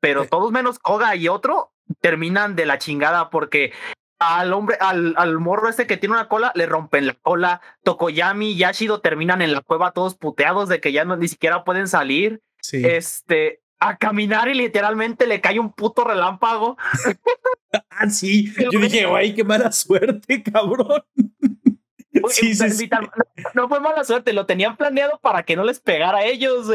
pero 0.00 0.26
todos 0.26 0.52
menos 0.52 0.78
Koga 0.78 1.16
y 1.16 1.26
otro 1.26 1.72
terminan 2.00 2.54
de 2.54 2.66
la 2.66 2.78
chingada 2.78 3.30
porque 3.30 3.72
al 4.20 4.52
hombre, 4.52 4.76
al, 4.80 5.14
al 5.16 5.40
morro 5.40 5.68
este 5.68 5.88
que 5.88 5.96
tiene 5.96 6.14
una 6.14 6.28
cola, 6.28 6.52
le 6.54 6.66
rompen 6.66 7.08
la 7.08 7.14
cola. 7.14 7.60
Tokoyami 7.82 8.52
y 8.52 8.56
Yashido 8.58 9.00
terminan 9.00 9.42
en 9.42 9.52
la 9.52 9.62
cueva 9.62 9.90
todos 9.90 10.14
puteados 10.14 10.68
de 10.68 10.80
que 10.80 10.92
ya 10.92 11.04
no, 11.04 11.16
ni 11.16 11.26
siquiera 11.26 11.64
pueden 11.64 11.88
salir. 11.88 12.42
Este, 12.70 13.60
a 13.80 13.96
caminar 13.96 14.48
y 14.48 14.54
literalmente 14.54 15.26
le 15.26 15.40
cae 15.40 15.58
un 15.58 15.72
puto 15.72 16.04
relámpago. 16.04 16.76
ah, 17.90 18.08
sí. 18.08 18.52
Yo 18.70 18.78
dije, 18.78 19.06
güey, 19.06 19.34
qué 19.34 19.42
mala 19.42 19.72
suerte, 19.72 20.44
cabrón. 20.44 21.02
Sí, 22.28 22.54
sí, 22.54 22.90
No, 23.54 23.68
fue 23.68 23.80
mala 23.80 24.04
suerte, 24.04 24.32
lo 24.32 24.46
tenían 24.46 24.76
planeado 24.76 25.18
para 25.20 25.44
que 25.44 25.56
no 25.56 25.64
les 25.64 25.80
pegara 25.80 26.18
a 26.18 26.24
ellos, 26.24 26.68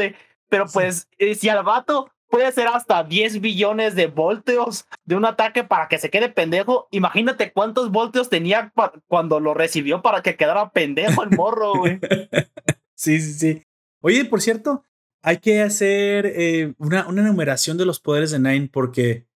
pero 0.48 0.66
pues 0.72 1.08
eh, 1.18 1.34
si 1.34 1.48
al 1.48 1.62
vato 1.62 2.10
puede 2.28 2.46
hacer 2.46 2.68
hasta 2.68 3.04
10 3.04 3.40
billones 3.40 3.94
de 3.94 4.06
voltios 4.06 4.86
de 5.04 5.16
un 5.16 5.24
ataque 5.24 5.64
para 5.64 5.88
que 5.88 5.98
se 5.98 6.10
quede 6.10 6.28
pendejo, 6.28 6.88
imagínate 6.90 7.52
cuántos 7.52 7.90
voltios 7.90 8.28
tenía 8.28 8.72
cuando 9.06 9.40
lo 9.40 9.54
recibió 9.54 10.02
para 10.02 10.22
que 10.22 10.36
quedara 10.36 10.70
pendejo 10.70 11.22
el 11.22 11.30
morro, 11.30 11.74
güey. 11.74 11.98
sí, 12.94 13.20
sí, 13.20 13.32
sí. 13.34 13.62
Oye, 14.00 14.24
por 14.24 14.40
cierto, 14.40 14.84
hay 15.22 15.38
que 15.38 15.62
hacer 15.62 16.26
eh, 16.26 16.74
una, 16.78 17.06
una 17.06 17.22
numeración 17.22 17.76
de 17.78 17.86
los 17.86 18.00
poderes 18.00 18.30
de 18.30 18.38
Nine 18.38 18.68
porque 18.72 19.27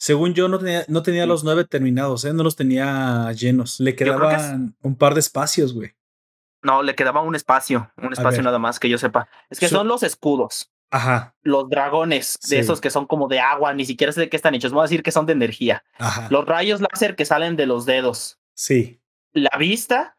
según 0.00 0.32
yo, 0.32 0.48
no 0.48 0.58
tenía, 0.58 0.86
no 0.88 1.02
tenía 1.02 1.26
los 1.26 1.44
nueve 1.44 1.66
terminados, 1.66 2.24
¿eh? 2.24 2.32
no 2.32 2.42
los 2.42 2.56
tenía 2.56 3.30
llenos. 3.32 3.78
Le 3.80 3.94
quedaban 3.94 4.74
un 4.80 4.96
par 4.96 5.12
de 5.12 5.20
espacios, 5.20 5.74
güey. 5.74 5.94
No, 6.62 6.82
le 6.82 6.94
quedaba 6.94 7.20
un 7.20 7.34
espacio, 7.34 7.92
un 7.98 8.14
espacio 8.14 8.42
nada 8.42 8.58
más 8.58 8.80
que 8.80 8.88
yo 8.88 8.96
sepa. 8.96 9.28
Es 9.50 9.60
que 9.60 9.68
son 9.68 9.88
los 9.88 10.02
escudos. 10.02 10.72
Ajá. 10.90 11.36
Los 11.42 11.68
dragones, 11.68 12.38
de 12.48 12.60
esos 12.60 12.80
que 12.80 12.88
son 12.88 13.06
como 13.06 13.28
de 13.28 13.40
agua, 13.40 13.74
ni 13.74 13.84
siquiera 13.84 14.10
sé 14.10 14.20
de 14.22 14.30
qué 14.30 14.36
están 14.36 14.54
hechos. 14.54 14.72
Voy 14.72 14.80
a 14.80 14.84
decir 14.84 15.02
que 15.02 15.12
son 15.12 15.26
de 15.26 15.34
energía. 15.34 15.84
Ajá. 15.98 16.28
Los 16.30 16.46
rayos 16.46 16.80
láser 16.80 17.14
que 17.14 17.26
salen 17.26 17.56
de 17.56 17.66
los 17.66 17.84
dedos. 17.84 18.40
Sí. 18.54 19.02
La 19.32 19.56
vista, 19.58 20.16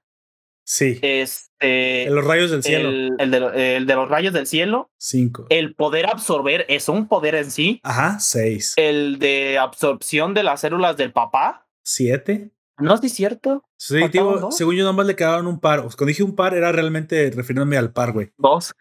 Sí. 0.63 0.99
Este. 1.01 2.09
los 2.09 2.25
rayos 2.25 2.51
del 2.51 2.63
cielo. 2.63 2.89
El, 3.17 3.31
de, 3.31 3.95
los 3.95 4.09
rayos 4.09 4.33
del 4.33 4.47
cielo. 4.47 4.91
Cinco. 4.97 5.47
El 5.49 5.75
poder 5.75 6.07
absorber 6.07 6.65
es 6.69 6.89
un 6.89 7.07
poder 7.07 7.35
en 7.35 7.51
sí. 7.51 7.79
Ajá, 7.83 8.19
seis. 8.19 8.73
El 8.77 9.19
de 9.19 9.57
absorción 9.57 10.33
de 10.33 10.43
las 10.43 10.61
células 10.61 10.97
del 10.97 11.11
papá. 11.11 11.67
Siete. 11.83 12.51
¿No 12.77 12.95
es 12.95 13.13
cierto? 13.13 13.63
Sí, 13.77 13.97
digo, 14.11 14.51
según 14.51 14.75
yo 14.75 14.83
nomás 14.83 15.05
le 15.05 15.15
quedaban 15.15 15.45
un 15.45 15.59
par. 15.59 15.81
Cuando 15.81 16.05
dije 16.05 16.23
un 16.23 16.35
par 16.35 16.55
era 16.55 16.71
realmente 16.71 17.31
refiriéndome 17.31 17.77
al 17.77 17.93
par, 17.93 18.11
güey. 18.11 18.31
Dos. 18.37 18.73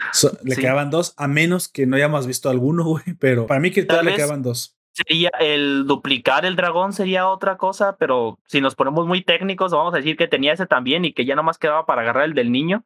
le 0.43 0.57
quedaban 0.57 0.91
dos, 0.91 1.15
a 1.17 1.29
menos 1.29 1.69
que 1.69 1.87
no 1.87 1.97
hayamos 1.97 2.27
visto 2.27 2.49
alguno, 2.49 2.85
güey. 2.89 3.15
Pero 3.19 3.47
para 3.47 3.61
mí 3.61 3.71
que 3.71 3.85
todavía 3.85 4.11
le 4.11 4.17
quedaban 4.17 4.43
dos 4.43 4.80
sería 5.07 5.31
el 5.41 5.87
duplicar 5.87 6.45
el 6.45 6.57
dragón 6.57 6.93
sería 6.93 7.29
otra 7.29 7.57
cosa, 7.57 7.97
pero 7.97 8.39
si 8.47 8.61
nos 8.61 8.75
ponemos 8.75 9.07
muy 9.07 9.23
técnicos, 9.23 9.73
vamos 9.73 9.95
a 9.95 9.99
decir 9.99 10.17
que 10.17 10.29
tenía 10.29 10.53
ese 10.53 10.67
también 10.67 11.05
y 11.05 11.13
que 11.13 11.25
ya 11.25 11.35
nomás 11.35 11.59
quedaba 11.59 11.87
para 11.87 12.03
agarrar 12.03 12.25
el 12.25 12.35
del 12.35 12.53
niño. 12.53 12.85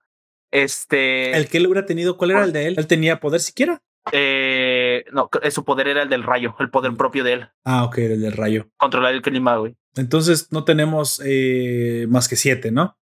Este. 0.51 1.37
¿El 1.37 1.49
que 1.49 1.59
él 1.59 1.67
hubiera 1.67 1.87
tenido? 1.87 2.17
¿Cuál 2.17 2.33
era 2.33 2.45
el 2.45 2.53
de 2.53 2.67
él? 2.69 2.75
¿Él 2.79 2.87
tenía 2.87 3.21
poder 3.21 3.41
siquiera? 3.41 3.83
Eh, 4.13 5.05
no, 5.13 5.31
su 5.51 5.65
poder 5.65 5.89
era 5.89 6.03
el 6.03 6.09
del 6.09 6.23
rayo, 6.23 6.55
el 6.61 6.71
poder 6.71 6.95
propio 6.95 7.25
de 7.25 7.33
él. 7.33 7.49
Ah, 7.65 7.85
ok, 7.85 7.99
el 7.99 8.21
del 8.21 8.33
rayo. 8.33 8.69
Controlar 8.77 9.15
el 9.15 9.23
clima, 9.23 9.57
güey. 9.57 9.77
Entonces 9.97 10.53
no 10.53 10.65
tenemos 10.65 11.23
eh, 11.25 12.07
más 12.09 12.29
que 12.29 12.37
siete, 12.37 12.71
¿no? 12.71 12.97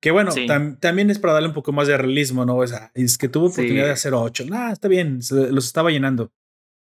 Que 0.00 0.12
bueno, 0.12 0.30
también 0.80 1.10
es 1.10 1.18
para 1.18 1.32
darle 1.32 1.48
un 1.48 1.54
poco 1.54 1.72
más 1.72 1.88
de 1.88 1.96
realismo, 1.96 2.44
¿no? 2.44 2.56
O 2.56 2.66
sea, 2.66 2.92
es 2.94 3.18
que 3.18 3.28
tuvo 3.28 3.46
oportunidad 3.46 3.86
de 3.86 3.92
hacer 3.92 4.14
ocho. 4.14 4.44
Ah, 4.52 4.70
está 4.72 4.86
bien, 4.86 5.20
los 5.30 5.66
estaba 5.66 5.90
llenando. 5.90 6.30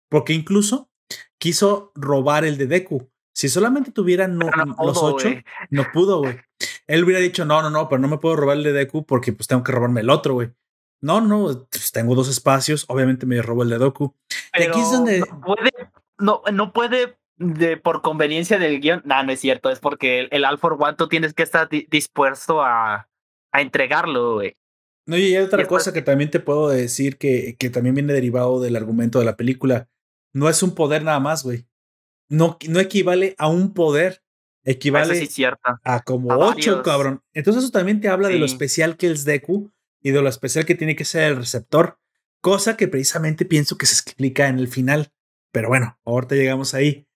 Porque 0.09 0.33
incluso 0.33 0.89
quiso 1.37 1.91
robar 1.95 2.45
el 2.45 2.57
de 2.57 2.67
Deku. 2.67 3.09
Si 3.33 3.49
solamente 3.49 3.91
tuviera 3.91 4.27
los 4.27 4.97
ocho, 5.03 5.29
no 5.69 5.85
pudo, 5.93 6.19
güey. 6.19 6.39
Él 6.87 7.03
hubiera 7.03 7.19
dicho, 7.19 7.45
no, 7.45 7.61
no, 7.61 7.69
no, 7.69 7.87
pero 7.87 7.99
no 7.99 8.07
me 8.07 8.17
puedo 8.17 8.35
robar 8.35 8.57
el 8.57 8.63
de 8.63 8.73
Deku 8.73 9.05
porque 9.05 9.31
pues 9.31 9.47
tengo 9.47 9.63
que 9.63 9.71
robarme 9.71 10.01
el 10.01 10.09
otro, 10.09 10.33
güey. 10.33 10.49
No, 11.01 11.21
no, 11.21 11.67
pues, 11.69 11.91
tengo 11.91 12.15
dos 12.15 12.29
espacios, 12.29 12.85
obviamente 12.87 13.27
me 13.27 13.41
robo 13.41 13.61
el 13.61 13.69
de 13.69 13.77
Deku. 13.77 14.15
aquí 14.51 14.79
es 14.79 14.91
donde... 14.91 15.19
No 15.19 15.41
puede, 15.41 15.71
no, 16.17 16.41
no 16.51 16.73
puede 16.73 17.17
de, 17.37 17.77
por 17.77 18.01
conveniencia 18.01 18.57
del 18.57 18.79
guion. 18.79 19.03
No, 19.05 19.21
no 19.23 19.31
es 19.31 19.39
cierto, 19.39 19.69
es 19.69 19.79
porque 19.79 20.21
el, 20.21 20.29
el 20.31 20.43
Alpha 20.43 20.69
One 20.69 20.95
tú 20.97 21.07
tienes 21.07 21.35
que 21.35 21.43
estar 21.43 21.69
dispuesto 21.69 22.63
a, 22.63 23.07
a 23.51 23.61
entregarlo, 23.61 24.35
güey. 24.35 24.57
No, 25.05 25.15
y 25.15 25.35
hay 25.35 25.43
otra 25.43 25.65
cosa 25.67 25.93
que 25.93 26.01
también 26.01 26.31
te 26.31 26.41
puedo 26.41 26.67
decir 26.67 27.17
que, 27.17 27.55
que 27.57 27.69
también 27.69 27.95
viene 27.95 28.13
derivado 28.13 28.59
del 28.59 28.75
argumento 28.75 29.19
de 29.19 29.25
la 29.25 29.37
película 29.37 29.87
no 30.34 30.49
es 30.49 30.63
un 30.63 30.75
poder 30.75 31.03
nada 31.03 31.19
más, 31.19 31.43
güey. 31.43 31.67
No, 32.30 32.57
no 32.67 32.80
equivale 32.80 33.36
a 33.38 33.47
un 33.47 33.73
poder. 33.73 34.23
Equivale 34.63 35.28
a 35.84 36.01
como 36.01 36.30
ocho, 36.36 36.84
cabrón. 36.84 37.23
Entonces 37.34 37.63
eso 37.63 37.71
también 37.71 38.01
te 38.01 38.09
habla 38.09 38.28
de 38.28 38.38
lo 38.38 38.45
especial 38.45 38.97
que 38.97 39.09
es 39.09 39.23
Deku 39.23 39.71
y 40.01 40.11
de 40.11 40.21
lo 40.21 40.28
especial 40.28 40.65
que 40.65 40.75
tiene 40.75 40.95
que 40.95 41.05
ser 41.05 41.32
el 41.32 41.38
receptor. 41.38 41.99
Cosa 42.41 42.75
que 42.75 42.89
precisamente 42.89 43.45
pienso 43.45 43.78
que 43.78 43.86
se 43.86 43.93
explica 43.93 44.49
en 44.49 44.59
el 44.59 44.67
final. 44.67 45.13
Pero 45.53 45.69
bueno, 45.69 45.97
ahorita 46.03 46.36
llegamos 46.36 46.73
ahí. 46.73 47.07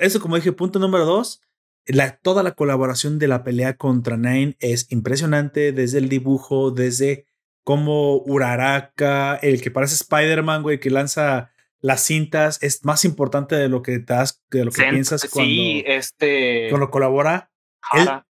eso, 0.00 0.20
como 0.20 0.36
dije, 0.36 0.52
punto 0.52 0.78
número 0.78 1.04
dos. 1.04 1.42
la, 1.84 2.16
toda 2.16 2.42
la 2.42 2.52
colaboración 2.52 3.18
de 3.18 3.28
la 3.28 3.44
pelea 3.44 3.76
contra 3.76 4.16
Nine 4.16 4.56
es 4.58 4.90
impresionante, 4.90 5.72
desde 5.72 5.98
el 5.98 6.08
dibujo, 6.08 6.70
desde 6.70 7.26
cómo 7.62 8.22
Uraraka, 8.22 9.34
el 9.36 9.60
que 9.60 9.70
parece 9.70 9.96
Spider-Man, 9.96 10.62
güey, 10.62 10.80
que 10.80 10.88
lanza 10.88 11.50
las 11.80 12.02
cintas, 12.02 12.62
es 12.62 12.84
más 12.84 13.04
importante 13.04 13.54
de 13.56 13.68
lo 13.68 13.82
que 13.82 13.98
te 13.98 14.14
das, 14.14 14.42
de 14.50 14.64
lo 14.64 14.70
que 14.70 14.82
piensas 14.84 15.28
cuando, 15.30 15.82
este... 15.86 16.68
cuando 16.70 16.90
colabora. 16.90 17.50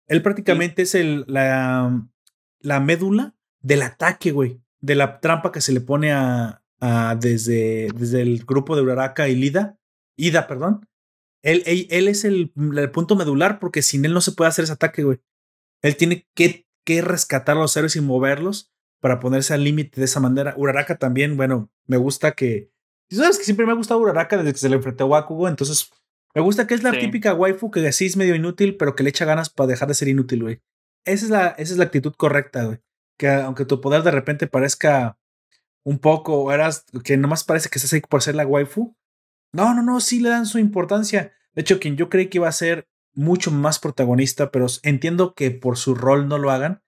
Él, 0.07 0.21
prácticamente 0.21 0.83
es 0.83 0.95
el, 0.95 1.25
la, 1.27 2.07
la 2.59 2.79
médula 2.79 3.35
del 3.61 3.81
ataque, 3.81 4.31
güey, 4.31 4.61
de 4.81 4.95
la 4.95 5.19
trampa 5.19 5.51
que 5.51 5.61
se 5.61 5.71
le 5.71 5.81
pone 5.81 6.11
a, 6.11 6.63
a 6.79 7.15
desde, 7.15 7.89
desde 7.95 8.21
el 8.21 8.43
grupo 8.45 8.75
de 8.75 8.81
Uraraka 8.81 9.29
y 9.29 9.35
Lida, 9.35 9.77
Ida, 10.15 10.47
perdón 10.47 10.87
él, 11.43 11.87
él, 11.89 12.07
es 12.07 12.23
el, 12.23 12.51
punto 12.93 13.15
medular 13.15 13.59
porque 13.59 13.81
sin 13.81 14.05
él 14.05 14.13
no 14.13 14.21
se 14.21 14.31
puede 14.31 14.47
hacer 14.47 14.63
ese 14.63 14.73
ataque, 14.73 15.03
güey. 15.03 15.19
Él 15.81 15.97
tiene 15.97 16.25
que, 16.33 16.65
que 16.85 17.01
rescatar 17.01 17.57
a 17.57 17.59
los 17.59 17.75
héroes 17.75 17.97
y 17.97 18.01
moverlos 18.01 18.71
para 19.01 19.19
ponerse 19.19 19.53
al 19.53 19.65
límite 19.65 19.99
de 19.99 20.05
esa 20.05 20.21
manera. 20.21 20.55
Uraraka 20.57 20.97
también, 20.97 21.35
bueno, 21.35 21.69
me 21.85 21.97
gusta 21.97 22.31
que. 22.31 22.71
Sabes 23.15 23.37
que 23.37 23.43
siempre 23.43 23.65
me 23.65 23.71
ha 23.71 23.75
gustado 23.75 23.99
Uraraka 23.99 24.37
desde 24.37 24.53
que 24.53 24.59
se 24.59 24.69
le 24.69 24.75
enfrentó 24.75 25.03
a 25.03 25.07
Wakugo, 25.07 25.47
entonces 25.47 25.89
me 26.35 26.41
gusta 26.41 26.65
que 26.65 26.73
es 26.73 26.83
la 26.83 26.91
típica 26.91 27.33
waifu 27.33 27.69
que 27.69 27.91
sí 27.91 28.07
es 28.07 28.17
medio 28.17 28.35
inútil, 28.35 28.75
pero 28.77 28.95
que 28.95 29.03
le 29.03 29.09
echa 29.09 29.25
ganas 29.25 29.49
para 29.49 29.67
dejar 29.67 29.87
de 29.87 29.93
ser 29.93 30.07
inútil, 30.07 30.41
güey. 30.41 30.61
Esa 31.05 31.25
es 31.25 31.31
la, 31.31 31.47
esa 31.49 31.73
es 31.73 31.77
la 31.77 31.83
actitud 31.83 32.13
correcta, 32.15 32.63
güey. 32.63 32.79
Que 33.17 33.29
aunque 33.29 33.65
tu 33.65 33.81
poder 33.81 34.01
de 34.03 34.11
repente 34.11 34.47
parezca 34.47 35.17
un 35.83 35.99
poco, 35.99 36.51
eras 36.51 36.85
que 37.03 37.17
nomás 37.17 37.43
parece 37.43 37.69
que 37.69 37.77
estás 37.77 37.93
ahí 37.93 38.01
por 38.01 38.23
ser 38.23 38.35
la 38.35 38.47
waifu, 38.47 38.95
no, 39.53 39.75
no, 39.75 39.83
no, 39.83 39.99
sí 39.99 40.19
le 40.19 40.29
dan 40.29 40.47
su 40.47 40.57
importancia. 40.57 41.33
De 41.53 41.61
hecho, 41.61 41.79
quien 41.79 41.97
yo 41.97 42.09
creí 42.09 42.29
que 42.29 42.39
iba 42.39 42.47
a 42.47 42.53
ser 42.53 42.87
mucho 43.13 43.51
más 43.51 43.77
protagonista, 43.77 44.49
pero 44.49 44.65
entiendo 44.81 45.35
que 45.35 45.51
por 45.51 45.77
su 45.77 45.93
rol 45.93 46.27
no 46.27 46.39
lo 46.39 46.49
hagan. 46.49 46.81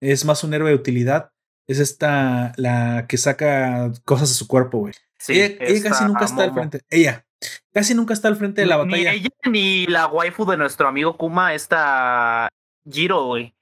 Es 0.00 0.24
más 0.24 0.44
un 0.44 0.54
héroe 0.54 0.70
de 0.70 0.76
utilidad. 0.76 1.32
Es 1.66 1.80
esta, 1.80 2.52
la 2.56 3.06
que 3.08 3.16
saca 3.16 3.90
cosas 4.04 4.28
de 4.28 4.34
su 4.36 4.46
cuerpo, 4.46 4.78
güey. 4.78 4.94
Sí, 5.18 5.40
ella, 5.40 5.90
casi 5.90 6.04
nunca 6.04 6.24
está 6.24 6.44
al 6.44 6.52
frente. 6.52 6.80
Ella 6.90 7.26
casi 7.72 7.94
nunca 7.94 8.14
está 8.14 8.28
al 8.28 8.36
frente 8.36 8.62
de 8.62 8.66
la 8.66 8.78
batalla. 8.78 9.12
Ni 9.12 9.18
ella 9.18 9.28
ni 9.50 9.86
la 9.86 10.06
waifu 10.06 10.46
de 10.46 10.56
nuestro 10.56 10.88
amigo 10.88 11.16
Kuma, 11.16 11.54
esta 11.54 12.48
Giro, 12.90 13.24
güey. 13.24 13.54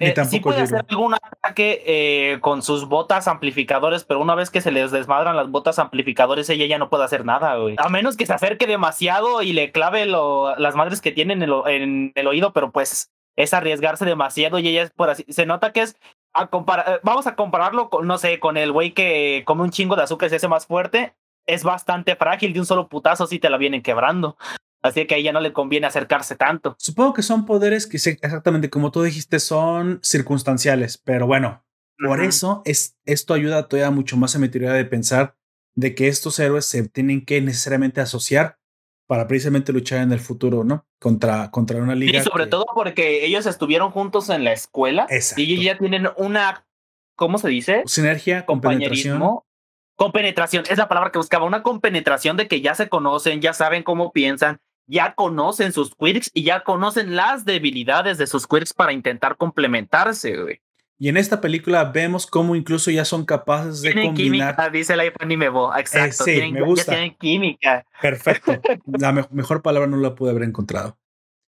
Eh, 0.00 0.14
sí 0.24 0.40
puede 0.40 0.62
hacer 0.62 0.82
algún 0.88 1.12
ataque 1.12 1.82
eh, 1.86 2.38
con 2.40 2.62
sus 2.62 2.88
botas 2.88 3.28
amplificadores, 3.28 4.04
pero 4.04 4.20
una 4.20 4.34
vez 4.34 4.48
que 4.48 4.62
se 4.62 4.72
les 4.72 4.90
desmadran 4.90 5.36
las 5.36 5.50
botas 5.50 5.78
amplificadores, 5.78 6.48
ella 6.48 6.64
ya 6.64 6.78
no 6.78 6.88
puede 6.88 7.04
hacer 7.04 7.26
nada, 7.26 7.56
güey. 7.56 7.76
A 7.78 7.90
menos 7.90 8.16
que 8.16 8.24
se 8.24 8.32
acerque 8.32 8.66
demasiado 8.66 9.42
y 9.42 9.52
le 9.52 9.72
clave 9.72 10.06
las 10.06 10.74
madres 10.74 11.02
que 11.02 11.12
tiene 11.12 11.34
en 11.34 11.42
el, 12.14 12.26
oído, 12.26 12.54
pero 12.54 12.72
pues 12.72 13.10
es 13.36 13.52
arriesgarse 13.52 14.06
demasiado 14.06 14.58
y 14.58 14.68
ella 14.68 14.84
es 14.84 14.90
por 14.90 15.10
así. 15.10 15.26
Se 15.28 15.44
nota 15.44 15.72
que 15.72 15.82
es. 15.82 15.96
A 16.34 16.44
eh, 16.44 17.00
vamos 17.02 17.26
a 17.26 17.36
compararlo 17.36 17.90
con, 17.90 18.06
no 18.06 18.18
sé, 18.18 18.40
con 18.40 18.56
el 18.56 18.72
güey 18.72 18.92
que 18.92 19.42
come 19.46 19.62
un 19.62 19.70
chingo 19.70 19.96
de 19.96 20.02
azúcar 20.02 20.26
y 20.26 20.30
se 20.30 20.36
hace 20.36 20.48
más 20.48 20.66
fuerte. 20.66 21.14
Es 21.46 21.62
bastante 21.62 22.16
frágil, 22.16 22.52
de 22.52 22.60
un 22.60 22.66
solo 22.66 22.88
putazo 22.88 23.26
si 23.26 23.38
te 23.38 23.50
la 23.50 23.58
vienen 23.58 23.82
quebrando. 23.82 24.36
Así 24.82 25.06
que 25.06 25.14
a 25.14 25.18
ella 25.18 25.32
no 25.32 25.40
le 25.40 25.52
conviene 25.52 25.86
acercarse 25.86 26.36
tanto. 26.36 26.76
Supongo 26.78 27.14
que 27.14 27.22
son 27.22 27.46
poderes 27.46 27.86
que 27.86 27.96
exactamente 27.96 28.68
como 28.68 28.90
tú 28.90 29.02
dijiste 29.02 29.40
son 29.40 29.98
circunstanciales, 30.02 30.98
pero 30.98 31.26
bueno, 31.26 31.64
por 31.98 32.20
eso 32.20 32.60
es, 32.64 32.98
esto 33.06 33.32
ayuda 33.32 33.68
todavía 33.68 33.90
mucho 33.90 34.16
más 34.16 34.36
a 34.36 34.38
mi 34.38 34.48
teoría 34.48 34.72
de 34.72 34.84
pensar 34.84 35.36
de 35.74 35.94
que 35.94 36.08
estos 36.08 36.38
héroes 36.38 36.66
se 36.66 36.86
tienen 36.88 37.24
que 37.24 37.40
necesariamente 37.40 38.00
asociar 38.00 38.58
para 39.06 39.26
precisamente 39.26 39.72
luchar 39.72 40.00
en 40.00 40.12
el 40.12 40.20
futuro, 40.20 40.64
¿no? 40.64 40.86
Contra, 40.98 41.50
contra 41.50 41.78
una 41.78 41.94
liga. 41.94 42.18
Y 42.18 42.22
sobre 42.22 42.46
todo 42.46 42.66
porque 42.74 43.24
ellos 43.26 43.46
estuvieron 43.46 43.90
juntos 43.90 44.30
en 44.30 44.44
la 44.44 44.52
escuela 44.52 45.06
Exacto. 45.10 45.42
y 45.42 45.52
ellos 45.52 45.64
ya 45.64 45.78
tienen 45.78 46.08
una, 46.16 46.66
¿cómo 47.16 47.38
se 47.38 47.48
dice? 47.48 47.82
Sinergia, 47.86 48.46
compañerismo. 48.46 49.46
Compenetración, 49.96 50.64
es 50.68 50.78
la 50.78 50.88
palabra 50.88 51.12
que 51.12 51.18
buscaba, 51.18 51.44
una 51.44 51.62
compenetración 51.62 52.36
de 52.36 52.48
que 52.48 52.60
ya 52.60 52.74
se 52.74 52.88
conocen, 52.88 53.40
ya 53.40 53.52
saben 53.52 53.84
cómo 53.84 54.10
piensan, 54.10 54.60
ya 54.86 55.14
conocen 55.14 55.72
sus 55.72 55.94
quirks 55.94 56.30
y 56.34 56.42
ya 56.42 56.64
conocen 56.64 57.14
las 57.14 57.44
debilidades 57.44 58.18
de 58.18 58.26
sus 58.26 58.46
quirks 58.48 58.72
para 58.72 58.92
intentar 58.92 59.36
complementarse, 59.36 60.36
güey. 60.36 60.60
Y 60.98 61.08
en 61.08 61.16
esta 61.16 61.40
película 61.40 61.84
vemos 61.84 62.26
cómo 62.26 62.54
incluso 62.54 62.90
ya 62.90 63.04
son 63.04 63.24
capaces 63.24 63.82
de 63.82 63.92
tienen 63.92 64.14
combinar. 64.14 64.54
Química, 64.54 64.70
dice 64.70 64.96
la 64.96 65.04
Ipanimebo, 65.04 65.74
exacto. 65.76 66.24
Eh, 66.26 66.40
sí, 66.40 66.52
me 66.52 66.62
gusta. 66.62 66.92
Ya 66.92 66.98
tienen 66.98 67.16
química. 67.18 67.86
Perfecto. 68.00 68.60
La 68.86 69.12
mejor 69.12 69.62
palabra 69.62 69.88
no 69.88 69.96
la 69.96 70.14
pude 70.14 70.30
haber 70.30 70.44
encontrado. 70.44 70.96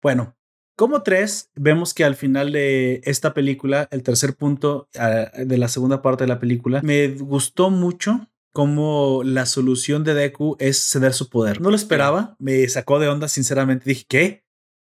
Bueno, 0.01 0.37
como 0.77 1.03
tres, 1.03 1.51
vemos 1.55 1.95
que 1.95 2.05
al 2.05 2.17
final 2.17 2.53
de 2.53 3.01
esta 3.05 3.35
película, 3.35 3.89
el 3.91 4.03
tercer 4.03 4.37
punto 4.37 4.89
ah, 4.99 5.31
de 5.37 5.59
la 5.59 5.69
segunda 5.69 6.03
parte 6.03 6.25
de 6.25 6.29
la 6.29 6.39
película, 6.39 6.81
me 6.83 7.09
gustó 7.09 7.71
mucho 7.71 8.29
como 8.53 9.23
la 9.25 9.47
solución 9.47 10.05
de 10.05 10.15
Deku 10.15 10.57
es 10.61 10.91
ceder 10.91 11.13
su 11.13 11.29
poder. 11.29 11.61
No 11.61 11.71
lo 11.71 11.77
esperaba, 11.77 12.37
me 12.39 12.69
sacó 12.69 13.01
de 13.01 13.09
onda, 13.09 13.29
sinceramente. 13.29 13.89
Dije, 13.89 14.05
¿qué? 14.09 14.45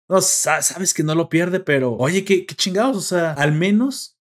No, 0.08 0.20
sabes 0.20 0.92
que 0.92 1.02
no 1.02 1.14
lo 1.14 1.30
pierde, 1.30 1.60
pero 1.60 1.94
oye, 1.96 2.24
qué, 2.24 2.44
qué 2.44 2.54
chingados, 2.54 2.96
o 2.96 3.00
sea, 3.00 3.32
al 3.32 3.52
menos 3.52 4.13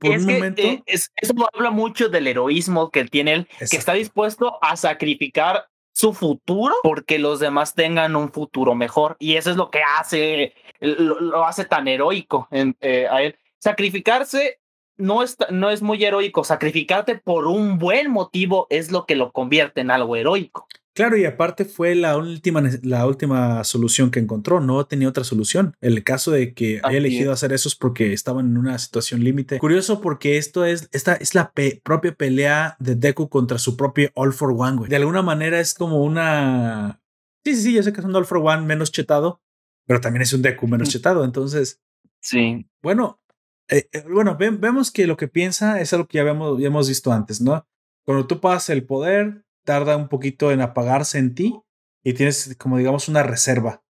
por 0.00 0.10
un 0.10 0.24
momento. 0.24 0.62
Eh, 0.62 0.82
eso 0.86 1.32
habla 1.52 1.70
mucho 1.70 2.08
del 2.08 2.26
heroísmo 2.26 2.90
que 2.90 3.04
tiene 3.04 3.34
él, 3.34 3.48
que 3.58 3.76
está 3.76 3.92
dispuesto 3.92 4.58
a 4.62 4.76
sacrificar 4.76 5.66
su 5.92 6.14
futuro 6.14 6.74
porque 6.82 7.18
los 7.18 7.40
demás 7.40 7.74
tengan 7.74 8.16
un 8.16 8.32
futuro 8.32 8.74
mejor. 8.74 9.16
Y 9.18 9.36
eso 9.36 9.50
es 9.50 9.56
lo 9.56 9.70
que 9.70 9.82
hace, 9.82 10.54
lo, 10.80 11.44
hace 11.44 11.64
tan 11.64 11.86
heroico 11.88 12.48
eh, 12.50 13.06
a 13.08 13.22
él. 13.22 13.36
Sacrificarse 13.58 14.60
no 14.96 15.22
es, 15.22 15.36
no 15.50 15.70
es 15.70 15.82
muy 15.82 16.02
heroico. 16.02 16.44
Sacrificarte 16.44 17.16
por 17.16 17.46
un 17.46 17.78
buen 17.78 18.10
motivo 18.10 18.66
es 18.70 18.90
lo 18.90 19.06
que 19.06 19.16
lo 19.16 19.32
convierte 19.32 19.82
en 19.82 19.90
algo 19.90 20.16
heroico. 20.16 20.66
Claro, 21.00 21.16
y 21.16 21.24
aparte 21.24 21.64
fue 21.64 21.94
la 21.94 22.18
última, 22.18 22.62
la 22.82 23.06
última 23.06 23.64
solución 23.64 24.10
que 24.10 24.20
encontró, 24.20 24.60
no 24.60 24.84
tenía 24.84 25.08
otra 25.08 25.24
solución. 25.24 25.74
El 25.80 26.04
caso 26.04 26.30
de 26.30 26.52
que 26.52 26.78
haya 26.82 26.98
elegido 26.98 27.32
hacer 27.32 27.54
eso 27.54 27.70
es 27.70 27.74
porque 27.74 28.12
estaban 28.12 28.44
en 28.44 28.58
una 28.58 28.78
situación 28.78 29.24
límite. 29.24 29.58
Curioso 29.60 30.02
porque 30.02 30.36
esto 30.36 30.66
es, 30.66 30.90
esta 30.92 31.14
es 31.14 31.34
la 31.34 31.54
propia 31.82 32.14
pelea 32.14 32.76
de 32.80 32.96
Deku 32.96 33.30
contra 33.30 33.56
su 33.56 33.78
propio 33.78 34.10
All 34.12 34.34
for 34.34 34.52
One, 34.54 34.88
De 34.88 34.96
alguna 34.96 35.22
manera 35.22 35.58
es 35.58 35.72
como 35.72 36.04
una... 36.04 37.00
Sí, 37.46 37.54
sí, 37.54 37.62
sí, 37.62 37.72
yo 37.72 37.82
sé 37.82 37.94
que 37.94 38.00
es 38.00 38.06
un 38.06 38.14
All 38.14 38.26
for 38.26 38.36
One 38.36 38.66
menos 38.66 38.92
chetado, 38.92 39.40
pero 39.86 40.02
también 40.02 40.20
es 40.20 40.34
un 40.34 40.42
Deku 40.42 40.68
menos 40.68 40.90
chetado, 40.90 41.24
entonces... 41.24 41.80
Sí. 42.20 42.68
Bueno, 42.82 43.22
eh, 43.68 43.88
eh, 43.90 44.04
bueno, 44.06 44.36
vemos 44.36 44.90
que 44.90 45.06
lo 45.06 45.16
que 45.16 45.28
piensa 45.28 45.80
es 45.80 45.94
algo 45.94 46.06
que 46.06 46.16
ya, 46.16 46.20
habíamos, 46.20 46.60
ya 46.60 46.66
hemos 46.66 46.88
visto 46.90 47.10
antes, 47.10 47.40
¿no? 47.40 47.66
Cuando 48.04 48.26
tú 48.26 48.38
pasas 48.38 48.68
el 48.68 48.84
poder, 48.84 49.46
tarda 49.70 49.96
un 49.96 50.08
poquito 50.08 50.50
en 50.50 50.62
apagarse 50.62 51.18
en 51.18 51.32
ti 51.32 51.62
y 52.02 52.14
tienes 52.14 52.56
como 52.58 52.76
digamos 52.76 53.08
una 53.08 53.22
reserva, 53.22 53.84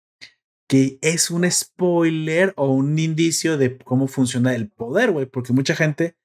que 0.67 0.97
es 1.03 1.29
un 1.29 1.49
spoiler 1.51 2.51
o 2.57 2.71
un 2.71 2.97
indicio 2.97 3.59
de 3.59 3.77
cómo 3.77 4.07
funciona 4.07 4.55
el 4.55 4.71
poder, 4.71 5.11
güey, 5.11 5.27
porque 5.27 5.53
mucha 5.53 5.75
gente 5.75 6.17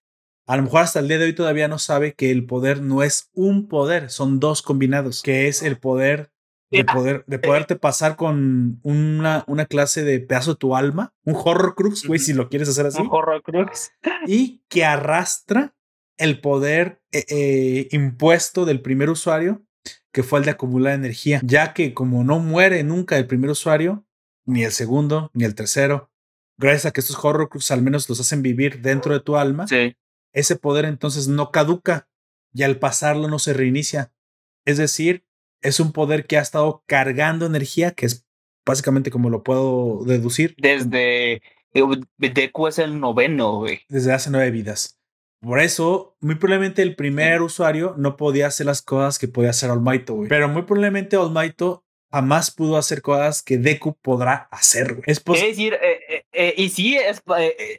a 0.46 0.56
lo 0.56 0.62
mejor 0.62 0.80
hasta 0.80 1.00
el 1.00 1.08
día 1.08 1.18
de 1.18 1.26
hoy 1.26 1.34
todavía 1.34 1.68
no 1.68 1.78
sabe 1.78 2.14
que 2.14 2.30
el 2.30 2.46
poder 2.46 2.80
no 2.80 3.02
es 3.02 3.28
un 3.34 3.68
poder, 3.68 4.08
son 4.08 4.40
dos 4.40 4.62
combinados, 4.62 5.20
que 5.20 5.48
es 5.48 5.62
el 5.62 5.78
poder 5.78 6.32
de 6.70 6.86
poder 6.86 7.22
de 7.26 7.38
poderte 7.38 7.76
pasar 7.76 8.16
con 8.16 8.80
una, 8.82 9.44
una 9.46 9.66
clase 9.66 10.02
de 10.02 10.18
pedazo 10.20 10.52
de 10.52 10.60
tu 10.60 10.74
alma, 10.74 11.12
un 11.26 11.36
horror 11.36 11.74
crux, 11.74 12.06
güey, 12.06 12.18
si 12.18 12.32
lo 12.32 12.48
quieres 12.48 12.70
hacer 12.70 12.86
así. 12.86 13.02
Un 13.02 13.08
horror 13.10 13.42
crux. 13.42 13.92
Y 14.26 14.62
que 14.70 14.86
arrastra 14.86 15.74
el 16.18 16.40
poder 16.40 17.02
eh, 17.12 17.24
eh, 17.28 17.88
impuesto 17.92 18.64
del 18.64 18.80
primer 18.80 19.10
usuario, 19.10 19.62
que 20.12 20.22
fue 20.22 20.38
el 20.38 20.44
de 20.44 20.52
acumular 20.52 20.94
energía, 20.94 21.40
ya 21.44 21.72
que 21.72 21.94
como 21.94 22.24
no 22.24 22.38
muere 22.38 22.82
nunca 22.84 23.16
el 23.16 23.26
primer 23.26 23.50
usuario, 23.50 24.06
ni 24.44 24.64
el 24.64 24.72
segundo, 24.72 25.30
ni 25.34 25.44
el 25.44 25.54
tercero, 25.54 26.10
gracias 26.58 26.86
a 26.86 26.90
que 26.92 27.00
estos 27.00 27.22
horror 27.24 27.48
crux 27.48 27.70
al 27.70 27.82
menos 27.82 28.08
los 28.08 28.20
hacen 28.20 28.42
vivir 28.42 28.82
dentro 28.82 29.14
de 29.14 29.20
tu 29.20 29.36
alma, 29.36 29.66
ese 30.32 30.56
poder 30.56 30.84
entonces 30.84 31.28
no 31.28 31.50
caduca 31.50 32.08
y 32.52 32.62
al 32.62 32.78
pasarlo 32.78 33.28
no 33.28 33.38
se 33.38 33.52
reinicia. 33.52 34.12
Es 34.64 34.78
decir, 34.78 35.24
es 35.60 35.80
un 35.80 35.92
poder 35.92 36.26
que 36.26 36.38
ha 36.38 36.42
estado 36.42 36.84
cargando 36.86 37.46
energía, 37.46 37.92
que 37.92 38.06
es 38.06 38.26
básicamente 38.64 39.10
como 39.10 39.30
lo 39.30 39.42
puedo 39.42 40.04
deducir. 40.04 40.54
Desde 40.58 41.42
eh, 41.74 41.82
Deku 42.18 42.66
es 42.66 42.78
el 42.78 43.00
noveno, 43.00 43.58
güey. 43.58 43.80
Desde 43.88 44.12
hace 44.12 44.30
nueve 44.30 44.50
vidas. 44.50 44.98
Por 45.42 45.58
eso, 45.58 46.16
muy 46.20 46.36
probablemente 46.36 46.82
el 46.82 46.94
primer 46.94 47.42
usuario 47.42 47.94
no 47.98 48.16
podía 48.16 48.46
hacer 48.46 48.66
las 48.66 48.80
cosas 48.80 49.18
que 49.18 49.26
podía 49.26 49.50
hacer 49.50 49.70
Olmaito, 49.70 50.14
güey. 50.14 50.28
Pero 50.28 50.48
muy 50.48 50.62
probablemente 50.62 51.16
Olmaito 51.16 51.84
jamás 52.12 52.52
pudo 52.52 52.76
hacer 52.76 53.02
cosas 53.02 53.42
que 53.42 53.58
Deku 53.58 53.96
podrá 54.00 54.48
hacer, 54.52 54.94
güey. 54.94 55.04
Es, 55.06 55.24
decir, 55.24 55.74
eh, 55.82 56.24
eh, 56.32 56.54
y 56.56 56.68
sí, 56.68 56.96
es, 56.96 57.22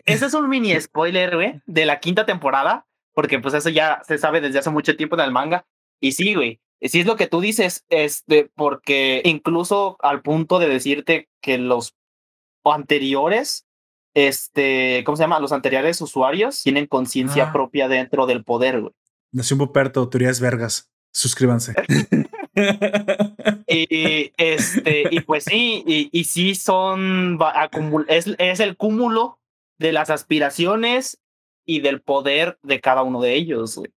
ese 0.06 0.26
es 0.26 0.34
un 0.34 0.50
mini 0.50 0.80
spoiler, 0.82 1.36
güey, 1.36 1.62
de 1.66 1.86
la 1.86 2.02
quinta 2.02 2.26
temporada, 2.26 2.86
porque 3.14 3.40
pues 3.40 3.54
eso 3.54 3.70
ya 3.70 4.02
se 4.06 4.18
sabe 4.18 4.42
desde 4.42 4.60
hace 4.60 4.70
mucho 4.70 4.98
tiempo 4.98 5.16
en 5.16 5.22
el 5.22 5.32
manga. 5.32 5.66
Y 6.02 6.12
sí, 6.12 6.34
güey, 6.34 6.60
si 6.82 7.00
es 7.00 7.06
lo 7.06 7.16
que 7.16 7.28
tú 7.28 7.40
dices, 7.40 7.86
este, 7.88 8.50
porque 8.56 9.22
incluso 9.24 9.96
al 10.02 10.22
punto 10.22 10.60
de 10.60 10.68
decirte 10.68 11.30
que 11.42 11.58
los 11.58 11.96
anteriores, 12.66 13.66
este, 14.14 15.04
¿cómo 15.06 15.16
se 15.16 15.24
llama? 15.24 15.40
Los 15.40 15.52
anteriores 15.52 16.00
usuarios 16.02 16.62
tienen 16.64 16.88
conciencia 16.88 17.46
Ah. 17.50 17.52
propia 17.54 17.88
dentro 17.88 18.26
del 18.26 18.44
poder, 18.44 18.82
güey. 18.82 18.94
Nació 19.32 19.56
un 19.56 19.60
Puperto, 19.68 20.08
teorías 20.10 20.40
vergas. 20.40 20.90
Suscríbanse. 21.12 21.74
Y 23.68 24.32
este, 24.38 25.08
y 25.10 25.20
pues 25.22 25.46
sí, 25.46 25.84
y, 25.88 26.10
y 26.12 26.24
sí 26.26 26.54
son 26.56 27.40
es, 28.08 28.28
es 28.38 28.60
el 28.60 28.78
cúmulo 28.78 29.40
de 29.80 29.92
las 29.92 30.10
aspiraciones 30.12 31.20
y 31.66 31.80
del 31.80 32.02
poder 32.02 32.60
de 32.62 32.80
cada 32.80 33.02
uno 33.04 33.22
de 33.22 33.34
ellos, 33.34 33.76
güey. 33.78 33.92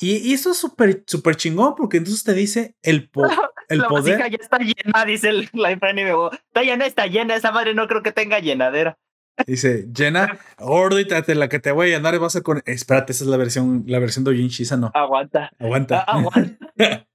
y, 0.00 0.18
y 0.18 0.32
eso 0.34 0.52
es 0.52 0.58
súper 0.58 1.02
súper 1.06 1.36
chingón 1.36 1.74
porque 1.74 1.96
entonces 1.96 2.22
te 2.22 2.34
dice 2.34 2.76
el, 2.82 3.08
po- 3.10 3.24
el 3.68 3.78
la 3.78 3.88
poder. 3.88 4.18
vasija 4.18 4.28
ya 4.28 4.38
está 4.40 4.58
llena, 4.58 5.04
dice 5.04 5.28
el, 5.30 5.48
la 5.52 5.70
FNBO. 5.72 6.30
Está 6.32 6.62
llena, 6.62 6.86
está 6.86 7.06
llena, 7.06 7.34
esa 7.34 7.50
madre 7.50 7.74
no 7.74 7.88
creo 7.88 8.02
que 8.02 8.12
tenga 8.12 8.38
llenadera. 8.38 8.98
Dice, 9.46 9.88
llena, 9.92 10.38
ahorita 10.58 11.22
te- 11.22 11.34
la 11.34 11.48
que 11.48 11.58
te 11.58 11.72
voy 11.72 11.92
a 11.92 11.96
llenar 11.96 12.18
vas 12.18 12.36
a 12.36 12.42
con. 12.42 12.62
Espérate, 12.66 13.12
esa 13.12 13.24
es 13.24 13.30
la 13.30 13.36
versión, 13.36 13.84
la 13.86 13.98
versión 13.98 14.24
de 14.24 14.30
Ojinshi, 14.32 14.62
esa 14.64 14.76
no. 14.76 14.90
Aguanta. 14.94 15.50
Aguanta. 15.58 16.04
Ah, 16.06 16.18
aguanta. 16.18 16.68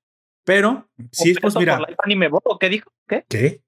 Pero, 0.45 0.89
sí, 1.11 1.33
pues 1.41 1.55
mira, 1.57 1.79
Anime 2.03 2.29
Bo, 2.29 2.41
¿Qué 2.59 2.69
dijo? 2.69 2.91
¿Qué? 3.07 3.25
¿qué? 3.27 3.61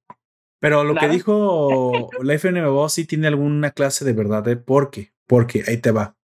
Pero 0.61 0.83
lo 0.83 0.95
que 0.95 1.07
dijo 1.09 2.09
la 2.21 2.33
FNBO 2.33 2.89
sí 2.89 3.05
tiene 3.05 3.27
alguna 3.27 3.71
clase 3.71 4.03
de 4.03 4.13
verdad 4.13 4.43
de 4.43 4.57
por 4.57 4.89
qué. 4.89 5.13
Porque 5.27 5.63
ahí 5.67 5.77
te 5.77 5.91
va. 5.91 6.17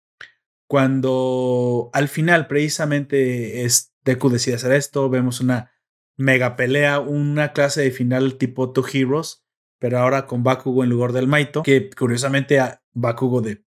Cuando 0.69 1.91
al 1.93 2.09
final, 2.09 2.47
precisamente, 2.47 3.65
es 3.65 3.93
Deku 4.05 4.31
decide 4.31 4.55
hacer 4.57 4.73
esto, 4.73 5.11
vemos 5.11 5.41
una 5.41 5.71
mega 6.17 6.57
pelea, 6.57 6.99
una 6.99 7.53
clase 7.53 7.83
de 7.83 7.91
final 7.91 8.37
tipo 8.39 8.73
Two 8.73 8.85
Heroes, 8.91 9.42
pero 9.83 9.99
ahora 9.99 10.29
con 10.29 10.45
Bakugo 10.45 10.85
en 10.85 10.91
lugar 10.91 11.11
del 11.11 11.27
Maito, 11.27 11.65
que 11.65 11.91
curiosamente 11.91 12.61
Bakugo 12.93 13.41
de... 13.41 13.65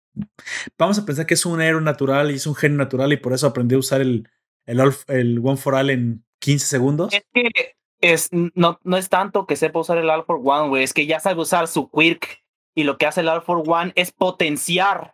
Vamos 0.76 0.98
a 0.98 1.06
pensar 1.06 1.28
que 1.28 1.36
es 1.36 1.46
un 1.46 1.62
héroe 1.62 1.84
natural 1.84 2.32
y 2.32 2.34
es 2.34 2.48
un 2.48 2.56
genio 2.56 2.80
natural 2.80 3.14
y 3.14 3.18
por 3.18 3.32
eso 3.32 3.46
aprendió 3.46 3.78
a 3.78 3.82
usar 3.82 4.02
el, 4.02 4.28
el, 4.66 5.40
One 5.44 5.58
for 5.58 5.76
All 5.76 5.92
en 5.92 6.26
15 6.40 6.66
segundos. 6.66 7.14
Es 7.14 7.24
que 7.32 7.76
es, 8.02 8.30
no, 8.32 8.80
no 8.84 8.98
es 8.98 9.08
tanto 9.08 9.46
que 9.46 9.56
sepa 9.56 9.82
usar 9.82 10.00
el 10.00 10.10
All 10.10 10.26
for 10.26 10.42
One, 10.44 10.70
güey. 10.70 10.84
Es 10.84 10.94
que 10.94 11.06
ya 11.06 11.20
sabe 11.20 11.42
usar 11.42 11.68
su 11.68 11.92
quirk. 11.92 12.44
Y 12.74 12.86
lo 12.86 12.98
que 12.98 13.06
hace 13.06 13.22
el 13.22 13.30
All 13.30 13.44
for 13.44 13.62
One 13.68 13.92
es 13.94 14.12
potenciar. 14.12 15.14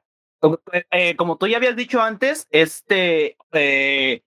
Eh, 0.71 0.85
eh, 0.91 1.15
como 1.17 1.37
tú 1.37 1.47
ya 1.47 1.57
habías 1.57 1.75
dicho 1.75 2.01
antes, 2.01 2.47
este 2.51 3.35
eh, 3.51 4.23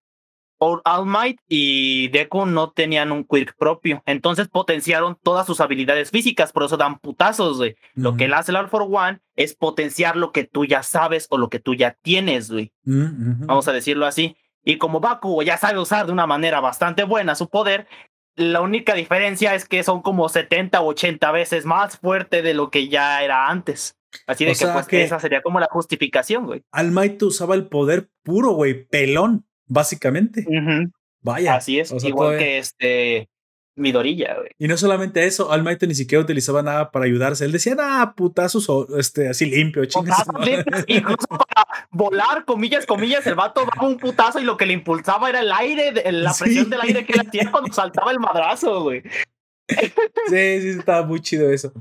All 0.59 0.81
All 0.85 1.07
Might 1.07 1.39
y 1.49 2.09
Deku 2.09 2.47
no 2.47 2.71
tenían 2.71 3.13
un 3.13 3.25
quirk 3.25 3.57
propio. 3.57 4.03
Entonces 4.07 4.49
potenciaron 4.49 5.17
todas 5.23 5.47
sus 5.47 5.61
habilidades 5.61 6.11
físicas. 6.11 6.53
Por 6.53 6.65
eso 6.65 6.77
dan 6.77 6.99
putazos, 6.99 7.57
güey. 7.59 7.77
Lo 7.95 8.17
que 8.17 8.25
él 8.25 8.35
hace 8.35 8.51
el 8.53 8.57
All 8.57 8.69
for 8.69 8.83
One 8.91 9.21
es 9.37 9.55
potenciar 9.55 10.17
lo 10.17 10.33
que 10.33 10.45
tú 10.45 10.65
ya 10.65 10.83
sabes 10.83 11.27
o 11.31 11.39
lo 11.39 11.49
que 11.49 11.61
tú 11.61 11.75
ya 11.75 11.97
tienes, 12.03 12.51
güey. 12.51 12.73
Mm, 12.85 13.47
vamos 13.47 13.69
a 13.69 13.73
decirlo 13.73 14.07
así. 14.07 14.37
Y 14.65 14.77
como 14.79 15.01
Bakugo 15.01 15.43
ya 15.43 15.57
sabe 15.57 15.79
usar 15.79 16.07
de 16.07 16.13
una 16.13 16.27
manera 16.27 16.61
bastante 16.61 17.05
buena 17.05 17.35
su 17.35 17.49
poder, 17.49 17.87
la 18.37 18.61
única 18.61 18.95
diferencia 18.95 19.55
es 19.55 19.65
que 19.67 19.83
son 19.83 20.03
como 20.03 20.29
70 20.29 20.81
o 20.81 20.87
80 20.89 21.33
veces 21.33 21.65
más 21.65 21.99
fuerte 21.99 22.43
de 22.43 22.55
lo 22.55 22.71
que 22.71 22.89
ya 22.89 23.23
era 23.23 23.49
antes. 23.49 23.97
Así 24.27 24.45
de 24.45 24.53
O 24.53 24.55
que 24.55 24.67
pues 24.67 24.87
que- 24.87 25.03
esa 25.05 25.21
sería 25.21 25.43
como 25.43 25.59
la 25.61 25.69
justificación, 25.71 26.47
güey. 26.47 26.63
All 26.73 26.91
Might 26.93 27.23
usaba 27.23 27.55
el 27.55 27.67
poder 27.67 28.09
puro, 28.23 28.53
güey, 28.53 28.85
pelón, 28.87 29.47
básicamente. 29.69 30.47
Vaya. 31.21 31.55
Así 31.57 31.79
es, 31.79 31.93
o 31.93 31.99
sea, 32.01 32.09
igual 32.09 32.29
todavía- 32.29 32.47
que 32.47 32.59
este 32.59 33.29
Midorilla, 33.77 34.35
güey. 34.39 34.51
Y 34.59 34.67
no 34.67 34.77
solamente 34.77 35.25
eso, 35.25 35.49
All 35.51 35.63
Might 35.63 35.81
ni 35.85 35.95
siquiera 35.95 36.23
utilizaba 36.23 36.63
nada 36.63 36.91
para 36.91 37.05
ayudarse. 37.05 37.45
Él 37.45 37.53
decía, 37.53 37.77
ah, 37.79 38.13
putazos, 38.17 38.69
o 38.69 38.99
este, 38.99 39.29
así 39.29 39.47
limpio, 39.47 39.85
chingas. 39.85 40.25
Incluso 40.89 41.29
para 41.29 41.87
volar, 41.93 42.45
comillas, 42.45 42.87
comillas, 42.87 43.25
el 43.29 43.37
vato 43.37 43.65
daba 43.73 43.87
un 43.87 43.97
putazo 43.99 44.41
y 44.41 44.45
lo 44.45 44.57
que 44.57 44.67
le 44.67 44.73
impulsaba 44.73 45.29
era 45.29 45.41
el 45.41 45.53
aire, 45.53 45.93
la 46.11 46.33
Sí. 46.33 46.43
presión 46.45 46.71
del 46.71 46.81
aire 46.81 47.07
que 47.07 47.13
le 47.13 47.21
hacía 47.21 47.51
cuando 47.53 47.73
saltaba 47.73 48.11
el 48.11 48.19
madrazo, 48.19 48.83
güey. 48.83 49.03
Sí, 49.69 50.61
sí, 50.61 50.69
estaba 50.79 51.07
muy 51.07 51.21
chido 51.21 51.51
eso. 51.51 51.73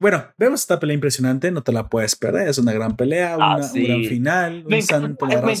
Bueno, 0.00 0.24
vemos 0.38 0.60
esta 0.60 0.78
pelea 0.78 0.94
impresionante, 0.94 1.50
no 1.50 1.62
te 1.62 1.72
la 1.72 1.88
puedes 1.88 2.14
perder. 2.16 2.48
Es 2.48 2.58
una 2.58 2.72
gran 2.72 2.96
pelea, 2.96 3.36
Ah, 3.38 3.56
una- 3.56 3.62
sí. 3.64 3.80
un 3.80 3.86
gran 3.86 4.04
final, 4.04 4.64
Me 4.64 4.76
un 4.76 4.82
san 4.82 5.04
encanta- 5.04 5.42
me- 5.42 5.56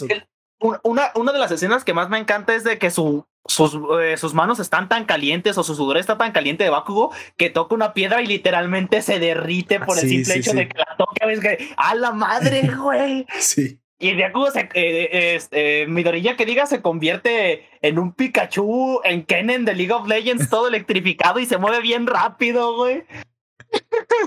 una, 0.60 1.10
una 1.14 1.32
de 1.32 1.38
las 1.38 1.50
escenas 1.50 1.84
que 1.84 1.94
más 1.94 2.08
me 2.08 2.18
encanta 2.18 2.54
es 2.54 2.64
de 2.64 2.78
que 2.78 2.90
su, 2.90 3.26
sus, 3.46 3.78
eh, 4.02 4.16
sus 4.16 4.34
manos 4.34 4.58
están 4.60 4.88
tan 4.88 5.04
calientes 5.04 5.56
o 5.58 5.62
su 5.62 5.74
sudor 5.74 5.96
está 5.98 6.18
tan 6.18 6.32
caliente 6.32 6.64
de 6.64 6.70
Bakugo 6.70 7.12
que 7.36 7.48
toca 7.50 7.74
una 7.74 7.94
piedra 7.94 8.20
y 8.22 8.26
literalmente 8.26 9.00
se 9.02 9.18
derrite 9.18 9.80
por 9.80 9.96
el 9.98 10.02
Sí, 10.04 10.08
simple 10.24 10.34
sí, 10.34 10.38
hecho 10.40 10.50
sí. 10.52 10.56
de 10.56 10.68
que 10.68 10.78
la 10.78 10.96
toque. 10.98 11.26
¿ves? 11.26 11.40
Que, 11.40 11.68
¡A 11.76 11.94
la 11.94 12.10
madre, 12.12 12.62
güey! 12.76 13.26
Sí. 13.38 13.78
Y 14.00 14.14
Bakugo 14.20 14.50
se. 14.52 14.68
Eh, 14.74 15.34
es- 15.34 15.48
eh, 15.50 15.86
Midoriya 15.88 16.36
que 16.36 16.46
diga 16.46 16.66
se 16.66 16.82
convierte 16.82 17.66
en 17.82 17.98
un 17.98 18.12
Pikachu, 18.12 19.00
en 19.04 19.24
Kennen 19.24 19.64
de 19.64 19.74
League 19.74 19.92
of 19.92 20.06
Legends, 20.06 20.48
todo 20.50 20.68
electrificado 20.68 21.40
y 21.40 21.46
se 21.46 21.58
mueve 21.58 21.80
bien 21.80 22.06
rápido, 22.06 22.76
güey. 22.76 23.04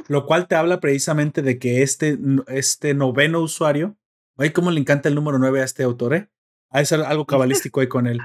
Lo 0.07 0.25
cual 0.25 0.47
te 0.47 0.55
habla 0.55 0.79
precisamente 0.79 1.41
de 1.41 1.57
que 1.57 1.81
este, 1.83 2.17
este 2.47 2.93
noveno 2.93 3.39
usuario, 3.39 3.95
ay, 4.37 4.51
cómo 4.51 4.71
le 4.71 4.79
encanta 4.79 5.09
el 5.09 5.15
número 5.15 5.37
9 5.39 5.61
a 5.61 5.65
este 5.65 5.83
autor, 5.83 6.13
¿eh? 6.15 6.29
Hay 6.69 6.85
algo 7.05 7.25
cabalístico 7.27 7.79
ahí 7.81 7.87
con 7.87 8.07
él. 8.07 8.19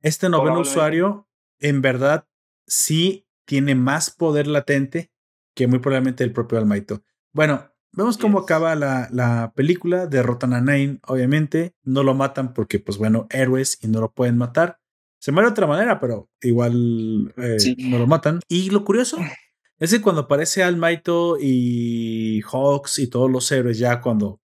Este 0.00 0.28
noveno 0.28 0.60
usuario, 0.60 1.28
en 1.60 1.82
verdad, 1.82 2.26
sí 2.66 3.26
tiene 3.44 3.74
más 3.74 4.10
poder 4.10 4.46
latente 4.46 5.10
que 5.54 5.66
muy 5.66 5.80
probablemente 5.80 6.22
el 6.22 6.32
propio 6.32 6.58
Almaito. 6.58 7.02
Bueno, 7.32 7.72
vemos 7.92 8.16
cómo 8.18 8.38
acaba 8.38 8.74
la, 8.76 9.08
la 9.10 9.52
película. 9.56 10.06
Derrotan 10.06 10.52
a 10.52 10.60
Nine, 10.60 11.00
obviamente. 11.06 11.74
No 11.82 12.02
lo 12.04 12.14
matan 12.14 12.54
porque, 12.54 12.78
pues 12.78 12.96
bueno, 12.98 13.26
héroes 13.30 13.78
y 13.82 13.88
no 13.88 14.00
lo 14.00 14.12
pueden 14.12 14.38
matar. 14.38 14.78
Se 15.18 15.32
muere 15.32 15.48
de 15.48 15.52
otra 15.52 15.66
manera, 15.66 15.98
pero 15.98 16.30
igual 16.42 17.34
eh, 17.38 17.58
Sí. 17.58 17.74
no 17.90 17.98
lo 17.98 18.06
matan. 18.06 18.38
Y 18.48 18.70
lo 18.70 18.84
curioso 18.84 19.16
es 19.78 19.90
que 19.90 20.00
cuando 20.00 20.22
aparece 20.22 20.62
Almaito 20.62 21.36
y 21.40 22.40
Hawks 22.42 23.00
y 23.00 23.08
todos 23.08 23.28
los 23.28 23.50
héroes, 23.50 23.78
ya 23.78 24.00
cuando, 24.00 24.40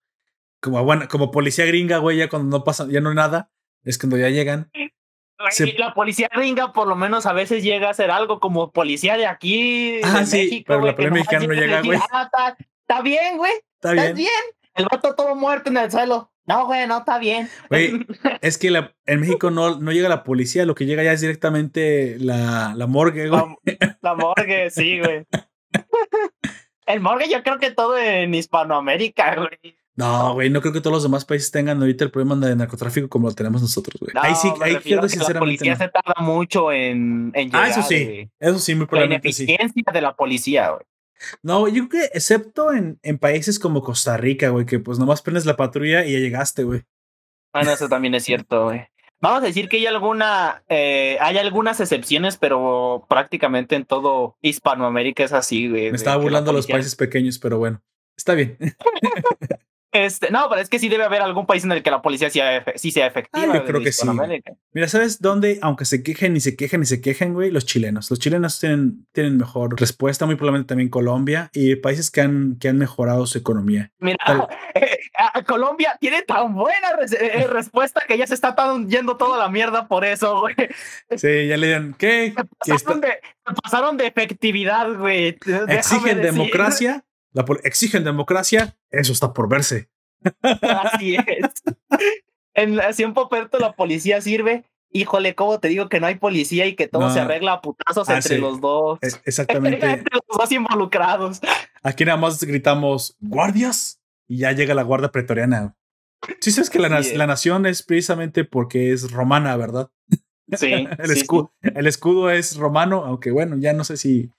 como, 0.65 0.83
bueno, 0.83 1.07
como 1.11 1.31
policía 1.31 1.67
gringa, 1.67 1.99
güey, 1.99 2.17
ya 2.17 2.29
cuando 2.29 2.59
no 2.59 2.65
pasa, 2.65 2.87
ya 2.89 3.01
no 3.01 3.11
hay 3.11 3.17
nada, 3.17 3.51
es 3.85 3.99
cuando 3.99 4.17
ya 4.17 4.31
llegan. 4.31 4.71
Se- 5.51 5.75
La 5.79 5.93
policía 5.93 6.31
gringa 6.35 6.73
por 6.73 6.87
lo 6.89 6.97
menos 6.97 7.27
a 7.27 7.33
veces 7.35 7.63
llega 7.63 7.89
a 7.89 7.91
hacer 7.91 8.11
algo 8.11 8.41
como 8.41 8.73
policía 8.73 9.17
de 9.19 9.27
aquí, 9.27 10.01
Ah, 10.03 10.21
de 10.21 10.27
sí, 10.27 10.37
México, 10.39 10.65
pero 10.69 10.87
la 10.87 10.95
policía 10.97 11.13
mexicana 11.13 11.47
no 11.47 11.53
llega 11.53 11.83
güey. 11.83 11.99
"Ah, 12.11 12.23
está, 12.25 12.57
está 12.81 13.03
bien, 13.03 13.37
güey, 13.37 13.53
Está 13.75 13.93
bien. 13.93 14.15
bien. 14.15 14.31
El 14.75 14.87
vato 14.91 15.15
todo 15.15 15.35
muerto 15.37 15.69
en 15.71 15.77
el 15.77 15.91
suelo. 15.91 16.31
No, 16.47 16.67
güey, 16.67 16.87
no 16.87 16.99
está 16.99 17.19
bien. 17.19 17.49
Güey, 17.69 18.07
es 18.43 18.59
que 18.59 18.71
la- 18.71 18.95
en 19.07 19.21
México 19.21 19.51
no, 19.51 19.79
no 19.81 19.93
llega 19.93 20.09
la 20.09 20.25
policía, 20.25 20.65
lo 20.65 20.75
que 20.75 20.87
llega 20.87 21.03
ya 21.03 21.13
es 21.13 21.21
directamente 21.21 22.17
la, 22.21 22.73
la 22.75 22.87
morgue, 22.87 23.29
güey. 23.29 23.43
La, 23.65 23.99
la 24.03 24.15
morgue, 24.15 24.71
sí, 24.71 24.99
güey. 25.01 25.25
El 26.87 27.01
morgue 27.01 27.29
yo 27.31 27.43
creo 27.43 27.59
que 27.59 27.71
todo 27.71 27.97
en 27.99 28.35
Hispanoamérica, 28.35 29.37
güey. 29.37 29.77
No, 29.97 30.35
güey, 30.35 30.51
no 30.51 30.61
creo 30.61 30.73
que 30.73 30.81
todos 30.81 30.95
los 30.95 31.03
demás 31.05 31.25
países 31.25 31.53
tengan 31.53 31.79
ahorita 31.79 32.05
el 32.05 32.11
problema 32.11 32.35
de 32.47 32.57
narcotráfico 32.57 33.09
como 33.09 33.29
lo 33.29 33.35
tenemos 33.35 33.63
nosotros, 33.63 34.01
güey. 34.01 34.13
No, 34.13 34.23
ahí 34.23 34.35
sí, 34.35 34.49
ahí 34.61 34.75
a 34.75 34.81
que 34.81 34.97
la 34.97 35.09
sinceramente. 35.09 35.39
policía 35.39 35.73
no. 35.73 35.79
se 35.79 35.89
tarda 35.89 36.15
mucho 36.21 36.73
en, 36.73 37.31
en 37.35 37.47
llegar. 37.47 37.65
Ah, 37.65 37.69
eso 37.69 37.83
sí, 37.83 38.29
eso 38.41 38.59
sí, 38.59 38.75
muy 38.75 38.83
La 38.85 38.89
probablemente 38.89 39.33
sí. 39.33 39.45
ineficiencia 39.45 39.93
de 39.93 40.01
la 40.01 40.17
policía, 40.17 40.71
güey. 40.71 40.83
No, 41.43 41.69
yo 41.69 41.89
creo 41.89 42.03
que 42.03 42.19
excepto 42.19 42.73
en, 42.73 42.99
en 43.03 43.19
países 43.19 43.59
como 43.61 43.83
Costa 43.83 44.17
Rica, 44.17 44.49
güey, 44.49 44.67
que 44.67 44.81
pues 44.81 44.99
nomás 44.99 45.23
prendes 45.23 45.47
la 45.47 45.57
patrulla 45.57 46.05
y 46.05 46.13
ya 46.13 46.19
llegaste, 46.19 46.65
güey. 46.65 46.83
Bueno, 47.53 47.71
eso 47.71 47.89
también 47.89 48.17
es 48.17 48.25
cierto, 48.25 48.65
güey. 48.65 48.89
Vamos 49.21 49.43
a 49.43 49.47
decir 49.47 49.69
que 49.69 49.77
hay 49.77 49.87
alguna, 49.87 50.65
eh, 50.69 51.17
hay 51.21 51.39
algunas 51.39 51.81
excepciones, 51.81 52.37
pero 52.37 53.07
prácticamente 53.09 53.77
en 53.77 53.87
todo 53.87 54.37
Hispanoamérica 54.43 55.23
es 55.25 55.33
así, 55.33 55.69
güey. 55.71 55.91
Me 55.91 55.97
estaba 55.97 56.17
la 56.17 56.23
burlando 56.23 56.53
los 56.53 56.67
países 56.67 56.97
pequeños, 56.97 57.39
pero 57.39 57.59
bueno, 57.59 57.81
está 58.17 58.35
bien. 58.35 58.59
Este, 59.95 60.31
no, 60.33 60.49
pero 60.49 60.61
es 60.61 60.69
que 60.69 60.81
sí 60.81 60.89
debe 60.89 61.05
haber 61.05 61.23
algún 61.23 61.47
país 61.47 61.63
en 61.63 61.71
el 61.71 61.83
que 61.85 61.91
la 61.91 62.03
policía 62.03 62.29
sí 62.29 62.91
sea 62.91 63.07
efectiva. 63.07 63.47
Ah, 63.53 63.57
yo 63.59 63.65
creo 63.65 63.81
que 63.81 63.93
sí. 63.93 64.07
Mira, 64.73 64.89
¿sabes 64.89 65.21
dónde? 65.23 65.61
Aunque 65.63 65.85
se 65.85 66.03
quejen 66.03 66.37
y 66.37 66.41
se 66.41 66.57
quejen 66.57 66.83
y 66.83 66.87
se 66.87 67.01
quejen, 67.01 67.33
güey, 67.33 67.53
los 67.53 67.65
chilenos. 67.65 68.11
Los 68.11 68.19
chilenos 68.19 68.59
tienen, 68.59 69.07
tienen 69.13 69.37
mejor 69.37 69.79
respuesta, 69.79 70.27
muy 70.27 70.35
probablemente 70.35 70.67
también 70.69 70.89
Colombia 70.89 71.49
y 71.53 71.77
países 71.77 72.11
que 72.11 72.21
han, 72.23 72.57
que 72.59 72.69
han 72.69 72.77
mejorado 72.77 73.25
su 73.27 73.39
economía. 73.39 73.93
Mira, 74.01 74.19
Tal- 74.27 74.49
eh, 74.75 74.99
a- 75.17 75.43
Colombia 75.45 75.97
tiene 76.01 76.23
tan 76.23 76.55
buena 76.55 76.97
res- 76.99 77.13
eh, 77.13 77.47
respuesta 77.49 78.03
que 78.09 78.19
ya 78.19 78.27
se 78.27 78.35
está 78.35 78.57
tan 78.57 78.91
yendo 78.91 79.17
toda 79.17 79.39
la 79.39 79.49
mierda 79.49 79.87
por 79.87 80.05
eso, 80.05 80.41
güey. 80.41 80.57
Sí, 81.17 81.47
ya 81.47 81.57
le 81.57 81.69
digan, 81.69 81.95
¿qué? 81.97 82.35
Pasaron 82.67 83.01
de, 83.01 83.09
se 83.47 83.55
pasaron 83.63 83.97
de 83.97 84.07
efectividad, 84.09 84.93
güey. 84.99 85.39
Déjame 85.47 85.75
exigen 85.77 86.17
decir. 86.21 86.33
democracia. 86.33 87.05
La 87.35 87.45
exigen 87.65 88.05
democracia. 88.05 88.79
Eso 88.91 89.13
está 89.13 89.35
por 89.35 89.51
verse. 89.51 89.91
Así 90.41 91.17
es. 91.17 91.63
En 92.55 92.77
la 92.77 92.85
Acción 92.85 93.13
Poperto 93.13 93.59
la 93.59 93.73
policía 93.73 94.23
sirve 94.23 94.65
híjole, 94.95 95.35
¿cómo 95.35 95.59
te 95.59 95.69
digo 95.69 95.89
que 95.89 96.01
no 96.01 96.07
hay 96.07 96.15
policía 96.15 96.67
y 96.67 96.77
que 96.77 96.89
todo 96.89 97.11
se 97.11 97.21
arregla 97.21 97.55
a 97.55 97.61
putazos 97.61 98.09
ah, 98.09 98.17
entre 98.17 98.39
los 98.39 98.61
dos? 98.61 98.99
E, 99.03 99.09
exactamente. 99.27 99.85
entre 99.85 100.15
los 100.15 100.39
dos 100.39 100.53
involucrados. 100.53 101.41
Aquí 101.83 102.05
nada 102.05 102.17
más 102.17 102.43
gritamos, 102.43 103.17
guardias, 103.21 104.01
y 104.27 104.39
ya 104.39 104.53
llega 104.53 104.73
la 104.73 104.85
guardia 104.85 105.11
pretoriana. 105.11 105.77
Sí, 106.41 106.53
sabes 106.53 106.71
que 106.71 106.79
la, 106.79 106.89
la 106.89 107.27
nación 107.27 107.67
es 107.67 107.83
precisamente 107.83 108.45
porque 108.45 108.93
es 108.93 109.11
romana, 109.11 109.57
¿verdad? 109.57 109.91
Sí. 110.57 110.73
el, 110.99 111.11
escudo, 111.11 111.53
el 111.61 111.87
escudo 111.87 112.31
es 112.31 112.57
romano, 112.57 113.05
aunque 113.05 113.33
bueno, 113.33 113.57
ya 113.59 113.73
no 113.73 113.85
sé 113.85 113.97
si, 113.97 114.31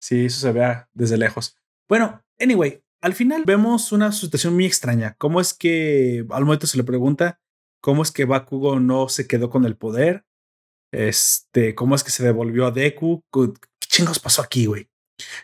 si 0.00 0.26
eso 0.26 0.40
se 0.40 0.52
vea 0.52 0.88
desde 0.94 1.18
lejos. 1.18 1.58
Bueno, 1.88 2.22
anyway, 2.40 2.82
al 3.00 3.14
final 3.14 3.44
vemos 3.46 3.92
una 3.92 4.12
situación 4.12 4.54
muy 4.54 4.66
extraña. 4.66 5.14
¿Cómo 5.18 5.40
es 5.40 5.54
que 5.54 6.24
al 6.30 6.44
momento 6.44 6.66
se 6.66 6.76
le 6.76 6.84
pregunta 6.84 7.40
cómo 7.80 8.02
es 8.02 8.10
que 8.10 8.24
Bakugo 8.24 8.80
no 8.80 9.08
se 9.08 9.26
quedó 9.26 9.50
con 9.50 9.64
el 9.64 9.76
poder? 9.76 10.24
Este, 10.92 11.74
cómo 11.74 11.94
es 11.94 12.04
que 12.04 12.10
se 12.10 12.24
devolvió 12.24 12.66
a 12.66 12.70
Deku? 12.70 13.22
¿Qué 13.32 13.52
chingos 13.88 14.18
pasó 14.18 14.42
aquí, 14.42 14.66
güey? 14.66 14.88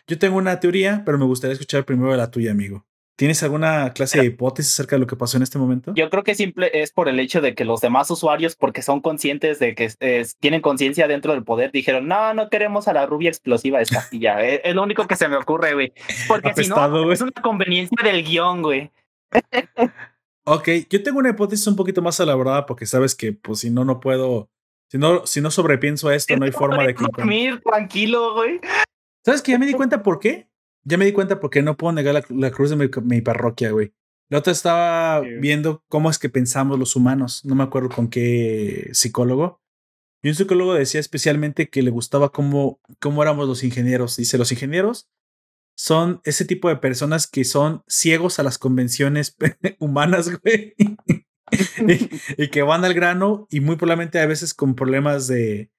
Yo 0.07 0.19
tengo 0.19 0.37
una 0.37 0.59
teoría, 0.59 1.03
pero 1.05 1.17
me 1.17 1.25
gustaría 1.25 1.53
escuchar 1.53 1.85
primero 1.85 2.15
la 2.15 2.31
tuya, 2.31 2.51
amigo. 2.51 2.85
¿Tienes 3.15 3.43
alguna 3.43 3.93
clase 3.93 4.19
de 4.19 4.25
hipótesis 4.25 4.73
acerca 4.73 4.95
de 4.95 5.01
lo 5.01 5.07
que 5.07 5.15
pasó 5.15 5.37
en 5.37 5.43
este 5.43 5.59
momento? 5.59 5.93
Yo 5.95 6.09
creo 6.09 6.23
que 6.23 6.33
simple 6.33 6.71
es 6.73 6.91
por 6.91 7.07
el 7.07 7.19
hecho 7.19 7.41
de 7.41 7.53
que 7.53 7.63
los 7.63 7.79
demás 7.79 8.09
usuarios, 8.09 8.55
porque 8.55 8.81
son 8.81 9.01
conscientes 9.01 9.59
de 9.59 9.75
que 9.75 9.93
tienen 10.39 10.61
conciencia 10.61 11.07
dentro 11.07 11.33
del 11.33 11.43
poder, 11.43 11.71
dijeron, 11.71 12.07
no, 12.07 12.33
no 12.33 12.49
queremos 12.49 12.87
a 12.87 12.93
la 12.93 13.05
rubia 13.05 13.29
explosiva 13.29 13.81
esta. 13.81 14.07
Y 14.11 14.19
ya, 14.19 14.43
e, 14.43 14.61
es, 14.63 14.73
lo 14.73 14.81
único 14.81 15.07
que 15.07 15.15
se 15.15 15.27
me 15.27 15.35
ocurre, 15.35 15.75
güey. 15.75 15.93
Porque 16.27 16.53
si 16.55 16.67
no, 16.67 17.11
es 17.11 17.21
una 17.21 17.31
conveniencia 17.33 17.97
del 18.03 18.23
guion, 18.23 18.63
güey. 18.63 18.91
ok, 20.45 20.69
yo 20.89 21.03
tengo 21.03 21.19
una 21.19 21.29
hipótesis 21.29 21.67
un 21.67 21.75
poquito 21.75 22.01
más 22.01 22.19
elaborada 22.19 22.65
porque 22.65 22.87
sabes 22.87 23.13
que, 23.13 23.33
pues, 23.33 23.59
si 23.59 23.69
no, 23.69 23.85
no 23.85 23.99
puedo... 23.99 24.49
Si 24.89 24.97
no, 24.97 25.25
si 25.25 25.39
no 25.39 25.51
sobrepienso 25.51 26.11
esto, 26.11 26.35
no 26.35 26.45
hay 26.45 26.51
forma 26.51 26.83
de... 26.83 26.93
Dormir 26.93 27.61
tranquilo, 27.61 28.33
güey. 28.33 28.59
¿Sabes 29.23 29.41
que 29.41 29.51
ya 29.51 29.59
me 29.59 29.65
di 29.65 29.73
cuenta 29.73 30.03
por 30.03 30.19
qué? 30.19 30.47
Ya 30.85 30.97
me 30.97 31.05
di 31.05 31.13
cuenta 31.13 31.39
porque 31.39 31.61
no 31.61 31.77
puedo 31.77 31.93
negar 31.93 32.25
la, 32.29 32.51
cruz 32.51 32.69
de 32.69 32.89
mi, 33.01 33.21
parroquia, 33.21 33.71
güey. 33.71 33.93
La 34.29 34.39
otra 34.39 34.51
estaba 34.51 35.21
viendo 35.21 35.83
cómo 35.87 36.09
es 36.09 36.19
que 36.19 36.29
pensamos 36.29 36.79
los 36.79 36.95
humanos. 36.95 37.45
No 37.45 37.55
me 37.55 37.63
acuerdo 37.63 37.89
con 37.89 38.09
qué 38.09 38.89
psicólogo. 38.93 39.61
Y 40.21 40.29
un 40.29 40.35
psicólogo 40.35 40.73
decía 40.73 40.99
especialmente 40.99 41.69
que 41.69 41.83
le 41.83 41.91
gustaba 41.91 42.31
cómo, 42.31 42.79
cómo 42.99 43.21
éramos 43.21 43.47
los 43.47 43.63
ingenieros. 43.63 44.17
Dice, 44.17 44.37
los 44.37 44.51
ingenieros 44.51 45.09
son 45.75 46.21
ese 46.23 46.45
tipo 46.45 46.69
de 46.69 46.77
personas 46.77 47.27
que 47.27 47.43
son 47.43 47.83
ciegos 47.87 48.39
a 48.39 48.43
las 48.43 48.57
convenciones 48.57 49.35
humanas, 49.79 50.29
güey. 50.41 50.75
y, 52.37 52.47
que 52.49 52.61
van 52.61 52.85
al 52.85 52.93
grano 52.93 53.47
y 53.49 53.59
muy 53.59 53.75
probablemente 53.75 54.19
a 54.19 54.25
veces 54.25 54.53
con 54.53 54.75
problemas 54.75 55.27
de, 55.27 55.71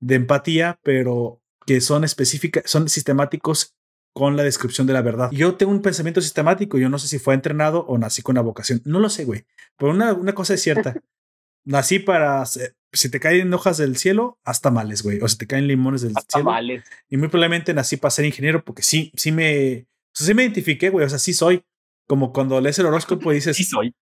de 0.00 0.14
empatía, 0.14 0.80
pero 0.82 1.42
que 1.66 1.80
son 1.80 2.04
específicas, 2.04 2.64
son 2.66 2.88
sistemáticos 2.88 3.76
con 4.12 4.36
la 4.36 4.42
descripción 4.42 4.86
de 4.86 4.92
la 4.92 5.02
verdad. 5.02 5.30
Yo 5.32 5.54
tengo 5.54 5.72
un 5.72 5.82
pensamiento 5.82 6.20
sistemático, 6.20 6.78
yo 6.78 6.88
no 6.88 6.98
sé 6.98 7.08
si 7.08 7.18
fue 7.18 7.34
entrenado 7.34 7.84
o 7.86 7.98
nací 7.98 8.22
con 8.22 8.34
una 8.34 8.42
vocación, 8.42 8.82
no 8.84 9.00
lo 9.00 9.08
sé, 9.08 9.24
güey, 9.24 9.44
pero 9.76 9.92
una, 9.92 10.12
una 10.12 10.34
cosa 10.34 10.54
es 10.54 10.62
cierta. 10.62 10.94
nací 11.64 11.98
para, 11.98 12.44
si 12.46 13.10
te 13.10 13.20
caen 13.20 13.52
hojas 13.52 13.76
del 13.76 13.96
cielo, 13.96 14.38
hasta 14.44 14.70
males, 14.70 15.02
güey, 15.02 15.20
o 15.20 15.28
si 15.28 15.36
te 15.36 15.46
caen 15.46 15.66
limones 15.66 16.02
del 16.02 16.12
hasta 16.16 16.38
cielo. 16.38 16.50
Males. 16.50 16.84
Y 17.08 17.16
muy 17.16 17.28
probablemente 17.28 17.74
nací 17.74 17.96
para 17.96 18.10
ser 18.10 18.24
ingeniero 18.24 18.64
porque 18.64 18.82
sí, 18.82 19.12
sí 19.16 19.30
me, 19.32 19.86
o 20.12 20.16
sea, 20.16 20.26
sí 20.26 20.34
me 20.34 20.42
identifiqué, 20.42 20.90
güey, 20.90 21.06
o 21.06 21.08
sea, 21.08 21.18
sí 21.18 21.32
soy. 21.32 21.64
Como 22.06 22.32
cuando 22.32 22.60
lees 22.60 22.78
el 22.80 22.86
horóscopo 22.86 23.30
y 23.30 23.36
dices, 23.36 23.56
sí 23.56 23.64
soy. 23.64 23.94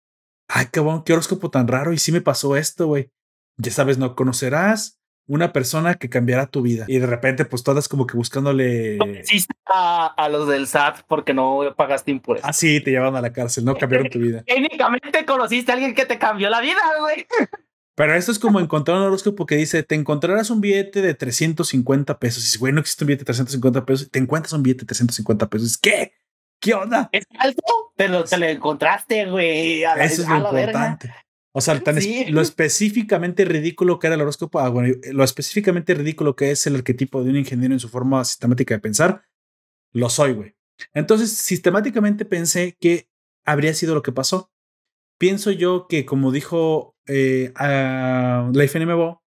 Ay, 0.49 0.67
cabrón, 0.73 1.05
qué 1.05 1.13
horóscopo 1.13 1.51
tan 1.51 1.69
raro 1.69 1.93
y 1.93 1.99
sí 1.99 2.11
me 2.11 2.23
pasó 2.23 2.57
esto, 2.57 2.87
güey. 2.87 3.11
Ya 3.59 3.71
sabes, 3.71 3.99
no 3.99 4.17
conocerás 4.17 4.99
una 5.29 5.53
persona 5.53 5.95
que 5.95 6.09
cambiará 6.09 6.47
tu 6.47 6.63
vida. 6.63 6.87
Y 6.89 6.99
de 6.99 7.07
repente, 7.07 7.45
pues 7.45 7.63
todas 7.63 7.87
como 7.87 8.07
que 8.07 8.17
buscándole. 8.17 8.99
A, 9.67 10.07
a 10.07 10.29
los 10.31 10.49
del 10.49 10.67
SAT 10.67 11.03
porque 11.07 11.35
no 11.35 11.75
pagaste 11.77 12.11
impuestos. 12.11 12.49
Ah, 12.49 12.55
sí, 12.55 12.81
te 12.81 12.91
llevaron 12.91 13.15
a 13.15 13.21
la 13.21 13.33
cárcel, 13.33 13.65
no 13.65 13.77
cambiaron 13.77 14.09
tu 14.09 14.19
vida. 14.19 14.43
Técnicamente 14.43 15.25
conociste 15.27 15.71
a 15.71 15.75
alguien 15.75 15.95
que 15.95 16.07
te 16.07 16.19
cambió 16.19 16.49
la 16.49 16.61
vida, 16.61 16.81
güey. 16.99 17.27
Pero 17.95 18.15
esto 18.15 18.33
es 18.33 18.39
como 18.39 18.59
encontrar 18.59 18.97
un 18.97 19.03
horóscopo 19.05 19.45
que 19.45 19.57
dice: 19.57 19.83
Te 19.83 19.95
encontrarás 19.95 20.51
un 20.51 20.63
billete 20.63 21.03
de 21.03 21.15
350 21.15 22.19
pesos. 22.19 22.43
Y 22.43 22.47
dices, 22.47 22.59
güey, 22.59 22.73
no 22.73 22.81
existe 22.81 23.05
un 23.05 23.09
billete 23.09 23.23
de 23.23 23.27
350 23.27 23.85
pesos. 23.85 24.11
Te 24.11 24.19
encuentras 24.19 24.53
un 24.55 24.63
billete 24.63 24.81
de 24.83 24.87
350 24.87 25.49
pesos. 25.49 25.77
¿Qué? 25.77 26.13
¿Qué 26.61 26.75
onda? 26.75 27.11
Es 27.13 27.27
alto, 27.39 27.63
pero 27.97 28.25
te 28.25 28.39
lo 28.39 28.47
encontraste, 28.47 29.27
güey. 29.27 29.83
Eso 29.83 30.23
es 30.23 30.29
lo 30.29 30.37
importante. 30.37 31.13
O 31.59 31.61
sea, 31.61 31.83
lo 32.29 32.41
específicamente 32.41 33.45
ridículo 33.45 33.99
que 33.99 34.07
era 34.07 34.15
el 34.15 34.23
horóscopo, 34.23 34.61
ah, 34.61 34.69
bueno, 34.69 34.95
lo 35.11 35.25
específicamente 35.25 35.93
ridículo 35.93 36.37
que 36.37 36.53
es 36.53 36.65
el 36.69 36.77
arquetipo 36.77 37.25
de 37.25 37.31
un 37.31 37.37
ingeniero 37.37 37.75
en 37.75 37.81
su 37.81 37.89
forma 37.89 38.25
sistemática 38.25 38.77
de 38.77 38.81
pensar, 38.81 39.25
lo 39.93 40.09
soy, 40.09 40.35
güey. 40.35 40.55
Entonces, 40.95 41.33
sistemáticamente 41.33 42.25
pensé 42.25 42.77
que 42.79 43.09
habría 43.45 43.75
sido 43.75 43.97
lo 43.97 44.05
que 44.05 44.13
pasó. 44.13 44.53
Pienso 45.19 45.51
yo 45.51 45.89
que, 45.89 46.07
como 46.07 46.31
dijo 46.31 46.95
eh, 47.09 47.53
uh, 47.57 48.53
la 48.53 48.65
FNMBO, 48.65 49.25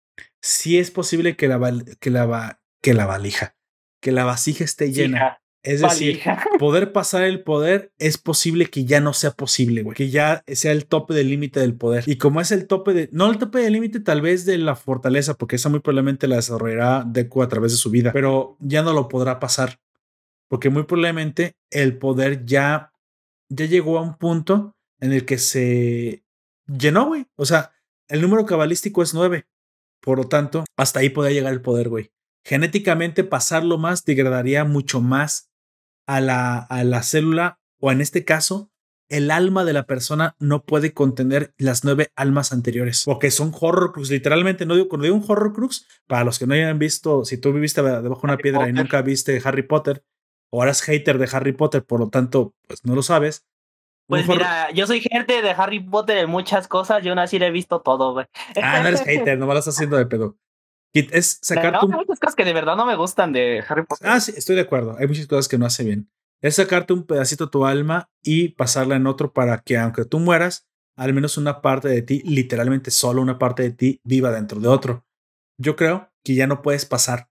sí 0.42 0.80
es 0.80 0.90
posible 0.90 1.36
que 1.36 1.48
la, 1.48 1.60
que 2.00 2.10
la, 2.10 2.60
que 2.82 2.96
la 2.96 3.06
valija, 3.06 3.56
que 4.02 4.12
la 4.12 4.26
vasija 4.26 4.64
esté 4.64 4.92
llena. 4.92 5.44
Es 5.66 5.82
decir, 5.82 6.22
poder 6.60 6.92
pasar 6.92 7.24
el 7.24 7.44
poder 7.44 7.92
es 7.98 8.20
posible 8.20 8.68
que 8.68 8.86
ya 8.86 9.02
no 9.02 9.14
sea 9.14 9.32
posible, 9.32 9.82
güey. 9.82 9.96
Que 9.96 10.10
ya 10.12 10.44
sea 10.48 10.72
el 10.72 10.86
tope 10.86 11.16
del 11.16 11.30
límite 11.30 11.60
del 11.60 11.76
poder. 11.76 12.04
Y 12.08 12.18
como 12.18 12.40
es 12.40 12.52
el 12.52 12.68
tope 12.68 12.94
de, 12.94 13.10
no 13.12 13.30
el 13.32 13.40
tope 13.40 13.60
del 13.60 13.74
límite 13.74 14.00
tal 14.00 14.22
vez 14.22 14.46
de 14.46 14.60
la 14.60 14.76
fortaleza, 14.76 15.34
porque 15.34 15.56
esa 15.56 15.70
muy 15.70 15.80
probablemente 15.80 16.28
la 16.28 16.36
desarrollará 16.36 17.04
Deku 17.06 17.42
a 17.42 17.50
través 17.50 17.72
de 17.72 17.80
su 17.80 17.90
vida, 17.90 18.12
pero 18.14 18.58
ya 18.60 18.84
no 18.84 18.94
lo 18.94 19.08
podrá 19.08 19.40
pasar. 19.40 19.80
Porque 20.48 20.70
muy 20.70 20.84
probablemente 20.84 21.56
el 21.72 21.98
poder 21.98 22.46
ya, 22.46 22.94
ya 23.50 23.66
llegó 23.66 23.98
a 23.98 24.04
un 24.04 24.18
punto 24.18 24.76
en 25.00 25.14
el 25.14 25.26
que 25.26 25.40
se 25.40 26.24
llenó, 26.68 27.08
güey. 27.08 27.26
O 27.38 27.46
sea, 27.46 27.72
el 28.08 28.22
número 28.22 28.46
cabalístico 28.46 29.02
es 29.02 29.16
nueve. 29.16 29.48
Por 30.00 30.20
lo 30.20 30.28
tanto, 30.28 30.64
hasta 30.78 31.00
ahí 31.00 31.10
podría 31.10 31.34
llegar 31.34 31.54
el 31.54 31.62
poder, 31.64 31.90
güey. 31.90 32.12
Genéticamente 32.44 33.24
pasarlo 33.24 33.80
más 33.80 34.06
degradaría 34.06 34.64
mucho 34.64 35.02
más 35.02 35.50
a 36.08 36.22
la, 36.22 36.58
a 36.58 36.84
la 36.84 37.04
célula, 37.04 37.60
o 37.80 37.92
en 37.92 38.02
este 38.02 38.26
caso, 38.26 38.72
el 39.10 39.30
alma 39.32 39.64
de 39.64 39.74
la 39.74 39.86
persona 39.86 40.36
no 40.40 40.64
puede 40.64 40.94
contener 40.94 41.54
las 41.58 41.84
nueve 41.84 42.12
almas 42.16 42.52
anteriores, 42.52 43.04
porque 43.06 43.32
son 43.32 43.54
horrocrux. 43.60 44.10
Literalmente, 44.10 44.66
no 44.66 44.76
digo, 44.76 44.90
cuando 44.90 45.04
digo 45.04 45.16
un 45.16 45.26
horrocrux, 45.28 45.88
para 46.08 46.24
los 46.24 46.40
que 46.40 46.48
no 46.48 46.54
hayan 46.54 46.80
visto, 46.80 47.26
si 47.26 47.38
tú 47.38 47.54
viviste 47.54 47.82
debajo 47.82 48.28
de 48.28 48.34
una 48.34 48.38
piedra 48.38 48.68
y 48.68 48.74
nunca 48.74 49.02
viste 49.02 49.42
Harry 49.44 49.64
Potter, 49.64 50.04
o 50.52 50.64
eres 50.64 50.82
hater 50.82 51.18
de 51.18 51.30
Harry 51.32 51.52
Potter, 51.52 51.84
por 51.84 52.00
lo 52.00 52.10
tanto, 52.10 52.56
pues 52.68 52.84
no 52.86 52.96
lo 52.96 53.04
sabes. 53.04 53.46
Pues 54.08 54.28
mira, 54.28 54.70
yo 54.72 54.86
soy 54.86 55.02
gente 55.02 55.42
de 55.42 55.50
Harry 55.52 55.80
Potter 55.80 56.20
en 56.20 56.30
muchas 56.30 56.68
cosas, 56.68 57.04
yo 57.04 57.12
aún 57.12 57.20
así 57.20 57.40
le 57.40 57.48
he 57.48 57.52
visto 57.52 57.82
todo, 57.82 58.14
güey. 58.14 58.28
Ah, 58.62 58.82
no 58.82 58.88
eres 58.88 59.02
hater, 59.02 59.38
no 59.40 59.48
me 59.48 59.54
lo 59.54 59.60
estás 59.60 59.76
haciendo 59.76 59.98
de 59.98 60.06
pedo. 60.06 60.38
Es 60.96 61.40
sacar 61.42 61.74
no, 61.74 61.80
hay 61.82 61.88
muchas 61.88 62.20
cosas 62.20 62.36
que 62.36 62.46
de 62.46 62.54
verdad 62.54 62.78
no 62.78 62.86
me 62.86 62.96
gustan 62.96 63.34
de 63.34 63.64
Harry 63.68 63.84
Potter. 63.86 64.08
Ah, 64.08 64.20
sí, 64.20 64.34
estoy 64.36 64.56
de 64.56 64.62
acuerdo. 64.62 64.96
Hay 64.98 65.08
muchas 65.08 65.28
cosas 65.28 65.48
que 65.48 65.58
no 65.58 65.66
hace 65.66 65.84
bien. 65.84 66.10
Es 66.42 66.56
sacarte 66.56 66.94
un 66.94 67.04
pedacito 67.04 67.46
de 67.46 67.52
tu 67.52 67.66
alma 67.66 68.10
y 68.22 68.50
pasarla 68.50 68.96
en 68.96 69.08
otro 69.08 69.34
para 69.34 69.60
que 69.60 69.78
aunque 69.78 70.06
tú 70.06 70.20
mueras, 70.20 70.68
al 70.96 71.14
menos 71.14 71.38
una 71.38 71.62
parte 71.62 71.90
de 71.90 72.02
ti, 72.02 72.22
literalmente 72.24 72.92
solo 72.92 73.22
una 73.22 73.38
parte 73.38 73.64
de 73.64 73.72
ti, 73.72 74.00
viva 74.04 74.32
dentro 74.32 74.60
de 74.60 74.68
otro. 74.68 75.06
Yo 75.58 75.76
creo 75.76 76.12
que 76.24 76.36
ya 76.36 76.48
no 76.48 76.62
puedes 76.62 76.86
pasar 76.86 77.30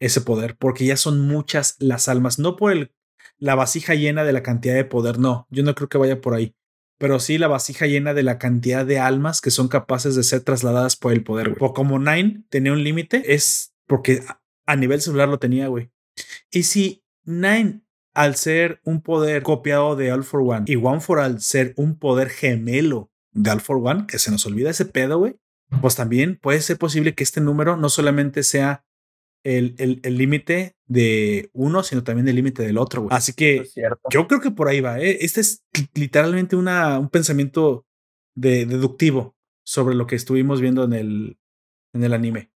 ese 0.00 0.20
poder 0.20 0.56
porque 0.56 0.84
ya 0.84 0.96
son 0.96 1.20
muchas 1.20 1.76
las 1.78 2.08
almas. 2.08 2.38
No 2.38 2.56
por 2.56 2.72
el, 2.72 2.92
la 3.38 3.54
vasija 3.54 3.94
llena 3.94 4.24
de 4.24 4.32
la 4.32 4.42
cantidad 4.42 4.74
de 4.74 4.84
poder, 4.84 5.18
no. 5.18 5.46
Yo 5.50 5.62
no 5.62 5.74
creo 5.74 5.88
que 5.88 5.98
vaya 5.98 6.20
por 6.20 6.34
ahí 6.34 6.54
pero 6.98 7.18
sí 7.20 7.38
la 7.38 7.48
vasija 7.48 7.86
llena 7.86 8.14
de 8.14 8.22
la 8.22 8.38
cantidad 8.38 8.86
de 8.86 8.98
almas 8.98 9.40
que 9.40 9.50
son 9.50 9.68
capaces 9.68 10.14
de 10.14 10.22
ser 10.22 10.40
trasladadas 10.40 10.96
por 10.96 11.12
el 11.12 11.22
poder. 11.22 11.56
O 11.60 11.72
como 11.72 11.98
Nine 11.98 12.44
tenía 12.48 12.72
un 12.72 12.84
límite, 12.84 13.34
es 13.34 13.74
porque 13.86 14.22
a 14.66 14.76
nivel 14.76 15.00
celular 15.00 15.28
lo 15.28 15.38
tenía, 15.38 15.68
güey. 15.68 15.90
Y 16.50 16.64
si 16.64 17.04
Nine, 17.24 17.82
al 18.14 18.36
ser 18.36 18.80
un 18.84 19.02
poder 19.02 19.42
copiado 19.42 19.96
de 19.96 20.12
All 20.12 20.24
for 20.24 20.40
One 20.40 20.64
y 20.66 20.76
One 20.76 21.00
for 21.00 21.18
All 21.18 21.40
ser 21.40 21.74
un 21.76 21.98
poder 21.98 22.28
gemelo 22.28 23.10
de 23.32 23.50
All 23.50 23.60
for 23.60 23.78
One, 23.82 24.06
que 24.06 24.18
se 24.18 24.30
nos 24.30 24.46
olvida 24.46 24.70
ese 24.70 24.84
pedo, 24.84 25.18
güey, 25.18 25.36
pues 25.80 25.96
también 25.96 26.38
puede 26.40 26.60
ser 26.60 26.78
posible 26.78 27.14
que 27.14 27.24
este 27.24 27.40
número 27.40 27.76
no 27.76 27.88
solamente 27.88 28.42
sea 28.42 28.84
el 29.44 30.00
límite 30.16 30.74
de 30.86 31.50
uno, 31.52 31.82
sino 31.82 32.04
también 32.04 32.28
el 32.28 32.36
límite 32.36 32.62
del 32.62 32.78
otro. 32.78 33.02
Güey. 33.02 33.16
Así 33.16 33.32
que 33.32 33.64
yo 34.10 34.26
creo 34.26 34.40
que 34.40 34.50
por 34.50 34.68
ahí 34.68 34.80
va. 34.80 35.00
¿eh? 35.00 35.18
Este 35.20 35.40
es 35.40 35.64
literalmente 35.94 36.56
una, 36.56 36.98
un 36.98 37.08
pensamiento 37.08 37.86
de, 38.34 38.66
deductivo 38.66 39.36
sobre 39.62 39.94
lo 39.94 40.06
que 40.06 40.16
estuvimos 40.16 40.60
viendo 40.60 40.84
en 40.84 40.92
el, 40.92 41.38
en 41.92 42.04
el 42.04 42.12
anime. 42.12 42.50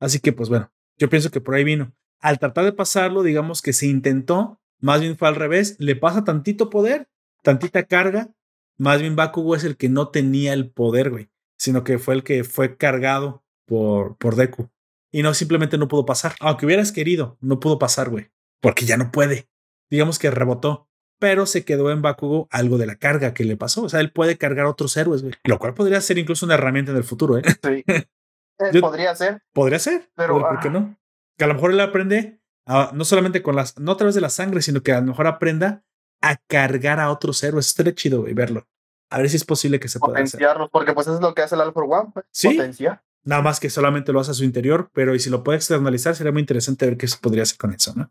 Así 0.00 0.20
que, 0.20 0.32
pues 0.32 0.48
bueno, 0.48 0.72
yo 0.98 1.08
pienso 1.08 1.30
que 1.30 1.40
por 1.40 1.54
ahí 1.54 1.64
vino. 1.64 1.94
Al 2.20 2.38
tratar 2.38 2.64
de 2.64 2.72
pasarlo, 2.72 3.22
digamos 3.22 3.60
que 3.60 3.72
se 3.72 3.86
intentó, 3.86 4.60
más 4.80 5.00
bien 5.00 5.16
fue 5.16 5.28
al 5.28 5.36
revés, 5.36 5.76
le 5.78 5.96
pasa 5.96 6.24
tantito 6.24 6.70
poder, 6.70 7.08
tantita 7.42 7.84
carga, 7.84 8.34
más 8.78 9.00
bien 9.00 9.16
Bakugo 9.16 9.54
es 9.54 9.64
el 9.64 9.76
que 9.76 9.88
no 9.88 10.08
tenía 10.08 10.52
el 10.52 10.70
poder, 10.70 11.10
güey, 11.10 11.28
sino 11.58 11.84
que 11.84 11.98
fue 11.98 12.14
el 12.14 12.24
que 12.24 12.44
fue 12.44 12.76
cargado 12.76 13.44
por, 13.66 14.16
por 14.16 14.36
Deku. 14.36 14.70
Y 15.12 15.22
no, 15.22 15.34
simplemente 15.34 15.78
no 15.78 15.88
pudo 15.88 16.04
pasar. 16.04 16.34
Aunque 16.40 16.66
hubieras 16.66 16.92
querido, 16.92 17.38
no 17.40 17.60
pudo 17.60 17.78
pasar, 17.78 18.10
güey. 18.10 18.30
Porque 18.60 18.84
ya 18.84 18.96
no 18.96 19.10
puede. 19.10 19.48
Digamos 19.90 20.18
que 20.18 20.30
rebotó. 20.30 20.88
Pero 21.18 21.46
se 21.46 21.64
quedó 21.64 21.90
en 21.90 22.02
Bakugo 22.02 22.46
algo 22.50 22.76
de 22.76 22.86
la 22.86 22.96
carga 22.96 23.32
que 23.32 23.44
le 23.44 23.56
pasó. 23.56 23.84
O 23.84 23.88
sea, 23.88 24.00
él 24.00 24.12
puede 24.12 24.36
cargar 24.36 24.66
otros 24.66 24.94
héroes, 24.98 25.22
güey. 25.22 25.34
Lo 25.44 25.58
cual 25.58 25.72
podría 25.72 26.00
ser 26.02 26.18
incluso 26.18 26.44
una 26.44 26.54
herramienta 26.54 26.90
en 26.90 26.98
el 26.98 27.04
futuro, 27.04 27.38
¿eh? 27.38 27.42
Sí. 27.62 27.84
Eh, 28.58 28.80
podría 28.80 29.14
ser. 29.14 29.42
Podría 29.52 29.78
ser. 29.78 30.10
Pero, 30.14 30.40
¿por 30.40 30.60
qué 30.60 30.70
no? 30.70 30.98
Que 31.36 31.44
a 31.44 31.46
lo 31.46 31.52
mejor 31.52 31.72
él 31.72 31.80
aprende, 31.80 32.40
no 32.66 33.04
solamente 33.04 33.42
con 33.42 33.54
las, 33.54 33.78
no 33.78 33.92
a 33.92 33.96
través 33.98 34.14
de 34.14 34.22
la 34.22 34.30
sangre, 34.30 34.62
sino 34.62 34.82
que 34.82 34.92
a 34.92 35.00
lo 35.00 35.08
mejor 35.08 35.26
aprenda 35.26 35.84
a 36.22 36.36
cargar 36.46 36.98
a 36.98 37.10
otros 37.10 37.42
héroes. 37.42 37.66
Estaría 37.66 37.94
chido, 37.94 38.22
güey, 38.22 38.32
verlo. 38.32 38.66
A 39.10 39.18
ver 39.18 39.28
si 39.28 39.36
es 39.36 39.44
posible 39.44 39.78
que 39.78 39.88
se 39.88 40.00
pueda 40.00 40.20
hacer. 40.20 40.40
porque 40.72 40.92
pues 40.94 41.06
eso 41.06 41.16
es 41.16 41.20
lo 41.20 41.34
que 41.34 41.42
hace 41.42 41.54
el 41.54 41.60
Alpha 41.60 41.80
One. 41.80 42.10
Pues, 42.12 42.26
sí. 42.30 42.48
Potencia. 42.48 43.04
Nada 43.26 43.42
más 43.42 43.60
que 43.60 43.70
solamente 43.70 44.12
lo 44.12 44.20
hace 44.20 44.30
a 44.30 44.34
su 44.34 44.44
interior, 44.44 44.88
pero 44.94 45.14
y 45.14 45.18
si 45.18 45.30
lo 45.30 45.42
puede 45.42 45.58
externalizar, 45.58 46.14
sería 46.14 46.32
muy 46.32 46.40
interesante 46.40 46.86
ver 46.86 46.96
qué 46.96 47.08
se 47.08 47.18
podría 47.18 47.42
hacer 47.42 47.58
con 47.58 47.74
eso, 47.74 47.92
¿no? 47.94 48.10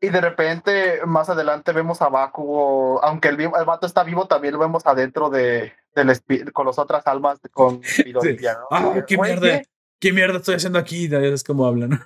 Y 0.00 0.10
de 0.10 0.20
repente, 0.20 1.00
más 1.06 1.28
adelante, 1.28 1.72
vemos 1.72 2.00
a 2.02 2.08
Bakugo, 2.08 3.02
aunque 3.02 3.28
el, 3.28 3.40
el 3.40 3.64
vato 3.66 3.86
está 3.86 4.04
vivo, 4.04 4.28
también 4.28 4.54
lo 4.54 4.60
vemos 4.60 4.86
adentro 4.86 5.28
de, 5.28 5.72
del 5.94 6.52
con 6.52 6.66
las 6.66 6.78
otras 6.78 7.06
almas, 7.06 7.40
con 7.50 7.80
¿no? 8.12 8.20
Ah, 8.70 9.04
qué 9.06 9.18
mierda, 9.18 9.62
¿qué? 9.98 10.12
mierda 10.12 10.38
estoy 10.38 10.54
haciendo 10.54 10.78
aquí? 10.78 11.08
Es 11.12 11.42
como 11.42 11.66
hablan, 11.66 12.00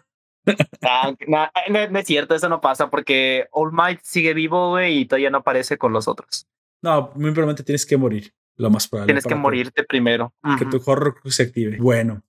ah, 0.83 1.13
no, 1.27 1.49
no, 1.89 1.99
es 1.99 2.07
cierto, 2.07 2.35
eso 2.35 2.49
no 2.49 2.61
pasa 2.61 2.89
porque 2.89 3.47
All 3.51 3.73
Might 3.73 4.01
sigue 4.03 4.33
vivo, 4.33 4.71
güey, 4.71 5.01
y 5.01 5.07
todavía 5.07 5.31
no 5.31 5.39
aparece 5.39 5.77
con 5.77 5.93
los 5.93 6.09
otros. 6.09 6.47
No, 6.83 7.13
muy 7.15 7.31
probablemente 7.31 7.63
tienes 7.63 7.85
que 7.85 7.97
morir, 7.97 8.33
lo 8.57 8.71
más 8.71 8.89
probable. 8.89 9.13
Tienes 9.13 9.25
que 9.25 9.35
morirte 9.35 9.85
primero. 9.85 10.35
Que 10.59 10.67
tu 10.67 10.81
horror 10.85 11.17
se 11.27 11.45
active. 11.45 11.79
Bueno, 11.79 12.23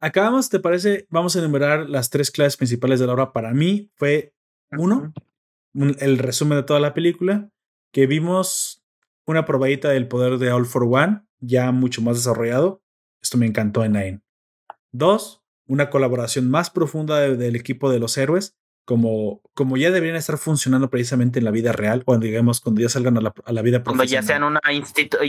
acabamos, 0.00 0.48
¿te 0.48 0.60
parece? 0.60 1.06
Vamos 1.10 1.36
a 1.36 1.40
enumerar 1.40 1.88
las 1.88 2.10
tres 2.10 2.30
claves 2.30 2.56
principales 2.56 3.00
de 3.00 3.06
la 3.06 3.14
obra. 3.14 3.32
Para 3.32 3.52
mí 3.52 3.90
fue 3.96 4.34
uno, 4.72 5.12
el 5.74 6.18
resumen 6.18 6.58
de 6.58 6.64
toda 6.64 6.80
la 6.80 6.94
película, 6.94 7.50
que 7.92 8.06
vimos 8.06 8.82
una 9.26 9.44
probadita 9.44 9.90
del 9.90 10.08
poder 10.08 10.38
de 10.38 10.52
All 10.52 10.66
for 10.66 10.84
One, 10.84 11.22
ya 11.40 11.70
mucho 11.72 12.02
más 12.02 12.16
desarrollado. 12.16 12.82
Esto 13.22 13.38
me 13.38 13.46
encantó 13.46 13.84
en 13.84 13.92
Nine. 13.92 14.20
Dos, 14.92 15.42
una 15.66 15.90
colaboración 15.90 16.50
más 16.50 16.70
profunda 16.70 17.20
del 17.20 17.56
equipo 17.56 17.90
de 17.90 18.00
los 18.00 18.16
héroes, 18.18 18.56
como, 18.84 19.40
como 19.54 19.76
ya 19.76 19.90
deberían 19.90 20.16
estar 20.16 20.36
funcionando 20.38 20.90
precisamente 20.90 21.38
en 21.38 21.44
la 21.44 21.50
vida 21.50 21.72
real, 21.72 22.04
cuando 22.04 22.26
digamos, 22.26 22.60
cuando 22.60 22.80
ya 22.80 22.88
salgan 22.88 23.16
a 23.18 23.20
la, 23.20 23.34
a 23.44 23.52
la 23.52 23.62
vida 23.62 23.82
Cuando 23.82 24.04
ya 24.04 24.22
sean 24.22 24.42
una 24.42 24.60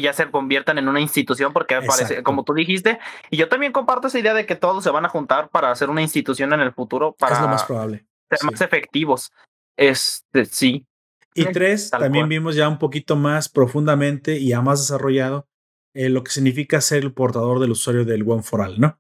ya 0.02 0.14
se 0.14 0.32
conviertan 0.32 0.78
en 0.78 0.88
una 0.88 1.00
institución, 1.00 1.54
porque 1.54 1.80
parece, 1.82 2.24
como 2.24 2.44
tú 2.44 2.54
dijiste, 2.54 3.00
y 3.30 3.38
yo 3.38 3.50
también 3.50 3.72
comparto 3.72 4.08
esa 4.08 4.20
idea 4.20 4.34
de 4.34 4.46
que 4.46 4.56
todos 4.56 4.84
se 4.84 4.90
van 4.90 5.06
a 5.06 5.10
juntar 5.10 5.50
para 5.50 5.72
hacer 5.72 5.90
una 5.90 6.02
institución 6.02 6.54
en 6.54 6.62
el 6.62 6.74
futuro 6.74 7.16
para 7.18 7.36
es 7.36 7.42
lo 7.42 7.48
más 7.48 7.64
probable. 7.64 8.06
ser 8.30 8.50
más 8.50 8.62
efectivos. 8.62 9.32
Este, 9.78 10.46
sí. 10.46 10.86
Y 11.34 11.46
tres, 11.46 11.90
también 11.90 12.28
vimos 12.28 12.56
ya 12.56 12.68
un 12.68 12.78
poquito 12.78 13.16
más 13.16 13.48
profundamente 13.48 14.38
y 14.38 14.50
ya 14.50 14.62
más 14.62 14.80
desarrollado 14.80 15.48
eh, 15.94 16.10
lo 16.10 16.24
que 16.24 16.32
significa 16.32 16.82
ser 16.82 17.04
el 17.04 17.14
portador 17.14 17.60
del 17.60 17.72
usuario 17.72 18.06
del 18.06 18.24
One 18.28 18.44
for 18.44 18.62
All, 18.62 18.80
¿no? 18.80 18.98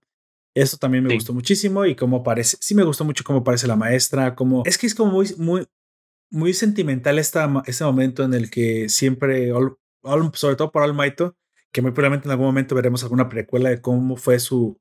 Eso 0.53 0.77
también 0.77 1.03
me 1.03 1.13
gustó 1.13 1.33
muchísimo 1.33 1.85
y 1.85 1.95
cómo 1.95 2.23
parece, 2.23 2.57
sí 2.59 2.75
me 2.75 2.83
gustó 2.83 3.05
mucho 3.05 3.23
cómo 3.23 3.43
parece 3.43 3.67
la 3.67 3.75
maestra, 3.77 4.35
como, 4.35 4.63
es 4.65 4.77
que 4.77 4.87
es 4.87 4.95
como 4.95 5.11
muy, 5.11 5.33
muy, 5.37 5.65
muy 6.29 6.53
sentimental 6.53 7.19
esta, 7.19 7.51
este 7.65 7.83
momento 7.83 8.23
en 8.23 8.33
el 8.33 8.49
que 8.49 8.89
siempre, 8.89 9.51
sobre 10.33 10.55
todo 10.55 10.71
por 10.71 10.83
Almaito, 10.83 11.37
que 11.71 11.81
muy 11.81 11.91
probablemente 11.91 12.27
en 12.27 12.31
algún 12.31 12.47
momento 12.47 12.75
veremos 12.75 13.03
alguna 13.03 13.29
precuela 13.29 13.69
de 13.69 13.81
cómo 13.81 14.17
fue 14.17 14.39
su, 14.39 14.77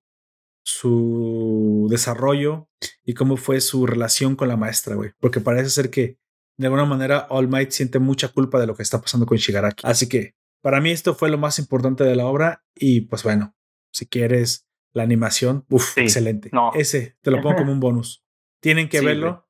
su 0.64 1.86
desarrollo 1.90 2.68
y 3.04 3.14
cómo 3.14 3.36
fue 3.36 3.60
su 3.60 3.86
relación 3.86 4.36
con 4.36 4.48
la 4.48 4.56
maestra, 4.56 4.96
güey. 4.96 5.12
Porque 5.20 5.40
parece 5.40 5.70
ser 5.70 5.90
que 5.90 6.18
de 6.56 6.66
alguna 6.66 6.84
manera 6.84 7.26
All 7.30 7.48
Might 7.48 7.70
siente 7.70 7.98
mucha 7.98 8.28
culpa 8.28 8.58
de 8.60 8.66
lo 8.66 8.74
que 8.74 8.82
está 8.82 9.00
pasando 9.00 9.24
con 9.24 9.38
Shigaraki. 9.38 9.82
Así 9.86 10.08
que 10.08 10.34
para 10.62 10.80
mí 10.80 10.90
esto 10.90 11.14
fue 11.14 11.30
lo 11.30 11.38
más 11.38 11.58
importante 11.58 12.04
de 12.04 12.16
la 12.16 12.26
obra 12.26 12.64
y 12.74 13.02
pues 13.02 13.22
bueno, 13.22 13.54
si 13.92 14.06
quieres 14.06 14.66
la 14.92 15.02
animación, 15.02 15.64
uff, 15.68 15.96
excelente. 15.98 16.50
Ese 16.74 17.16
te 17.22 17.30
lo 17.30 17.40
pongo 17.40 17.56
como 17.56 17.72
un 17.72 17.80
bonus. 17.80 18.24
Tienen 18.60 18.88
que 18.88 19.00
verlo. 19.00 19.46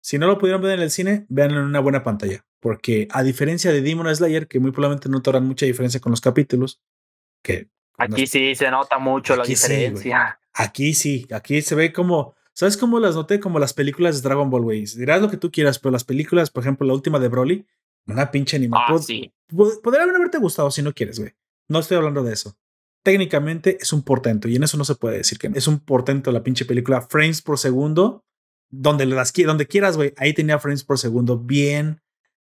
Si 0.00 0.18
no 0.18 0.26
lo 0.26 0.38
pudieron 0.38 0.62
ver 0.62 0.72
en 0.78 0.80
el 0.80 0.90
cine, 0.90 1.26
véanlo 1.28 1.60
en 1.60 1.66
una 1.66 1.80
buena 1.80 2.02
pantalla. 2.02 2.44
Porque 2.60 3.08
a 3.10 3.22
diferencia 3.22 3.72
de 3.72 3.82
Demon 3.82 4.14
Slayer, 4.14 4.48
que 4.48 4.60
muy 4.60 4.72
probablemente 4.72 5.08
no 5.08 5.16
notarán 5.16 5.46
mucha 5.46 5.66
diferencia 5.66 6.00
con 6.00 6.10
los 6.10 6.20
capítulos, 6.20 6.80
que... 7.42 7.68
Aquí 7.98 8.26
sí 8.26 8.54
se 8.54 8.70
nota 8.70 8.98
mucho 8.98 9.36
la 9.36 9.44
diferencia. 9.44 10.40
aquí 10.54 10.94
sí, 10.94 11.26
aquí 11.32 11.62
se 11.62 11.74
ve 11.74 11.92
como... 11.92 12.34
¿Sabes 12.54 12.76
cómo 12.76 13.00
las 13.00 13.14
noté? 13.14 13.40
Como 13.40 13.58
las 13.58 13.72
películas 13.72 14.16
de 14.16 14.28
Dragon 14.28 14.50
Ball, 14.50 14.62
güey. 14.62 14.84
Dirás 14.84 15.22
lo 15.22 15.30
que 15.30 15.38
tú 15.38 15.50
quieras, 15.50 15.78
pero 15.78 15.90
las 15.90 16.04
películas, 16.04 16.50
por 16.50 16.62
ejemplo, 16.62 16.86
la 16.86 16.92
última 16.92 17.18
de 17.18 17.28
Broly, 17.28 17.66
una 18.06 18.30
pinche 18.30 18.58
animación. 18.58 18.98
Ah, 18.98 19.02
sí. 19.02 19.32
Podría 19.82 20.02
haberte 20.02 20.36
gustado 20.36 20.70
si 20.70 20.82
no 20.82 20.92
quieres, 20.92 21.18
güey. 21.18 21.32
No 21.68 21.78
estoy 21.78 21.96
hablando 21.96 22.22
de 22.22 22.34
eso 22.34 22.58
técnicamente 23.02 23.78
es 23.80 23.92
un 23.92 24.02
portento 24.02 24.48
y 24.48 24.56
en 24.56 24.62
eso 24.62 24.76
no 24.76 24.84
se 24.84 24.94
puede 24.94 25.18
decir 25.18 25.38
que 25.38 25.50
es 25.54 25.66
un 25.66 25.80
portento 25.80 26.32
la 26.32 26.42
pinche 26.42 26.64
película 26.64 27.02
frames 27.02 27.42
por 27.42 27.58
segundo 27.58 28.24
donde 28.70 29.06
las 29.06 29.32
donde 29.32 29.66
quieras 29.66 29.96
güey 29.96 30.14
ahí 30.16 30.32
tenía 30.32 30.58
frames 30.58 30.84
por 30.84 30.98
segundo 30.98 31.38
bien 31.38 32.00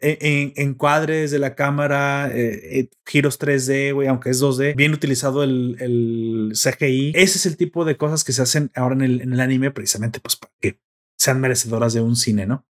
en, 0.01 0.53
encuadres 0.57 1.33
de 1.33 1.41
la 1.41 1.55
cámara 1.55 2.31
eh, 2.33 2.79
eh, 2.79 2.91
giros 3.05 3.39
3D 3.39 3.93
güey 3.93 4.09
aunque 4.09 4.31
es 4.31 4.43
2D 4.43 4.75
bien 4.75 4.93
utilizado 4.95 5.43
el, 5.43 5.77
el, 5.81 6.53
CGI 6.55 7.13
ese 7.15 7.39
es 7.39 7.47
el 7.47 7.57
tipo 7.57 7.85
de 7.85 7.97
cosas 7.97 8.25
que 8.25 8.33
se 8.33 8.43
hacen 8.43 8.71
ahora 8.75 8.95
en 8.95 9.03
el, 9.03 9.21
en 9.21 9.33
el 9.33 9.41
anime 9.41 9.71
precisamente 9.71 10.21
pues 10.21 10.37
para 10.37 10.53
que 10.61 10.81
sean 11.17 11.41
merecedoras 11.41 11.93
de 11.93 12.01
un 12.01 12.17
cine 12.17 12.47
no 12.47 12.65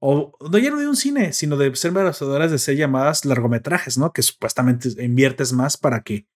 o 0.00 0.32
no 0.40 0.58
ya 0.58 0.70
no 0.70 0.78
de 0.78 0.88
un 0.88 0.96
cine, 0.96 1.32
sino 1.34 1.58
de 1.58 1.74
ser 1.76 1.92
merecedoras 1.92 2.50
de 2.50 2.58
ser 2.58 2.76
llamadas 2.76 3.26
largometrajes, 3.26 3.98
¿no? 3.98 4.12
Que 4.12 4.22
supuestamente 4.22 4.88
inviertes 5.04 5.52
más 5.52 5.76
para 5.76 6.02
que 6.02 6.26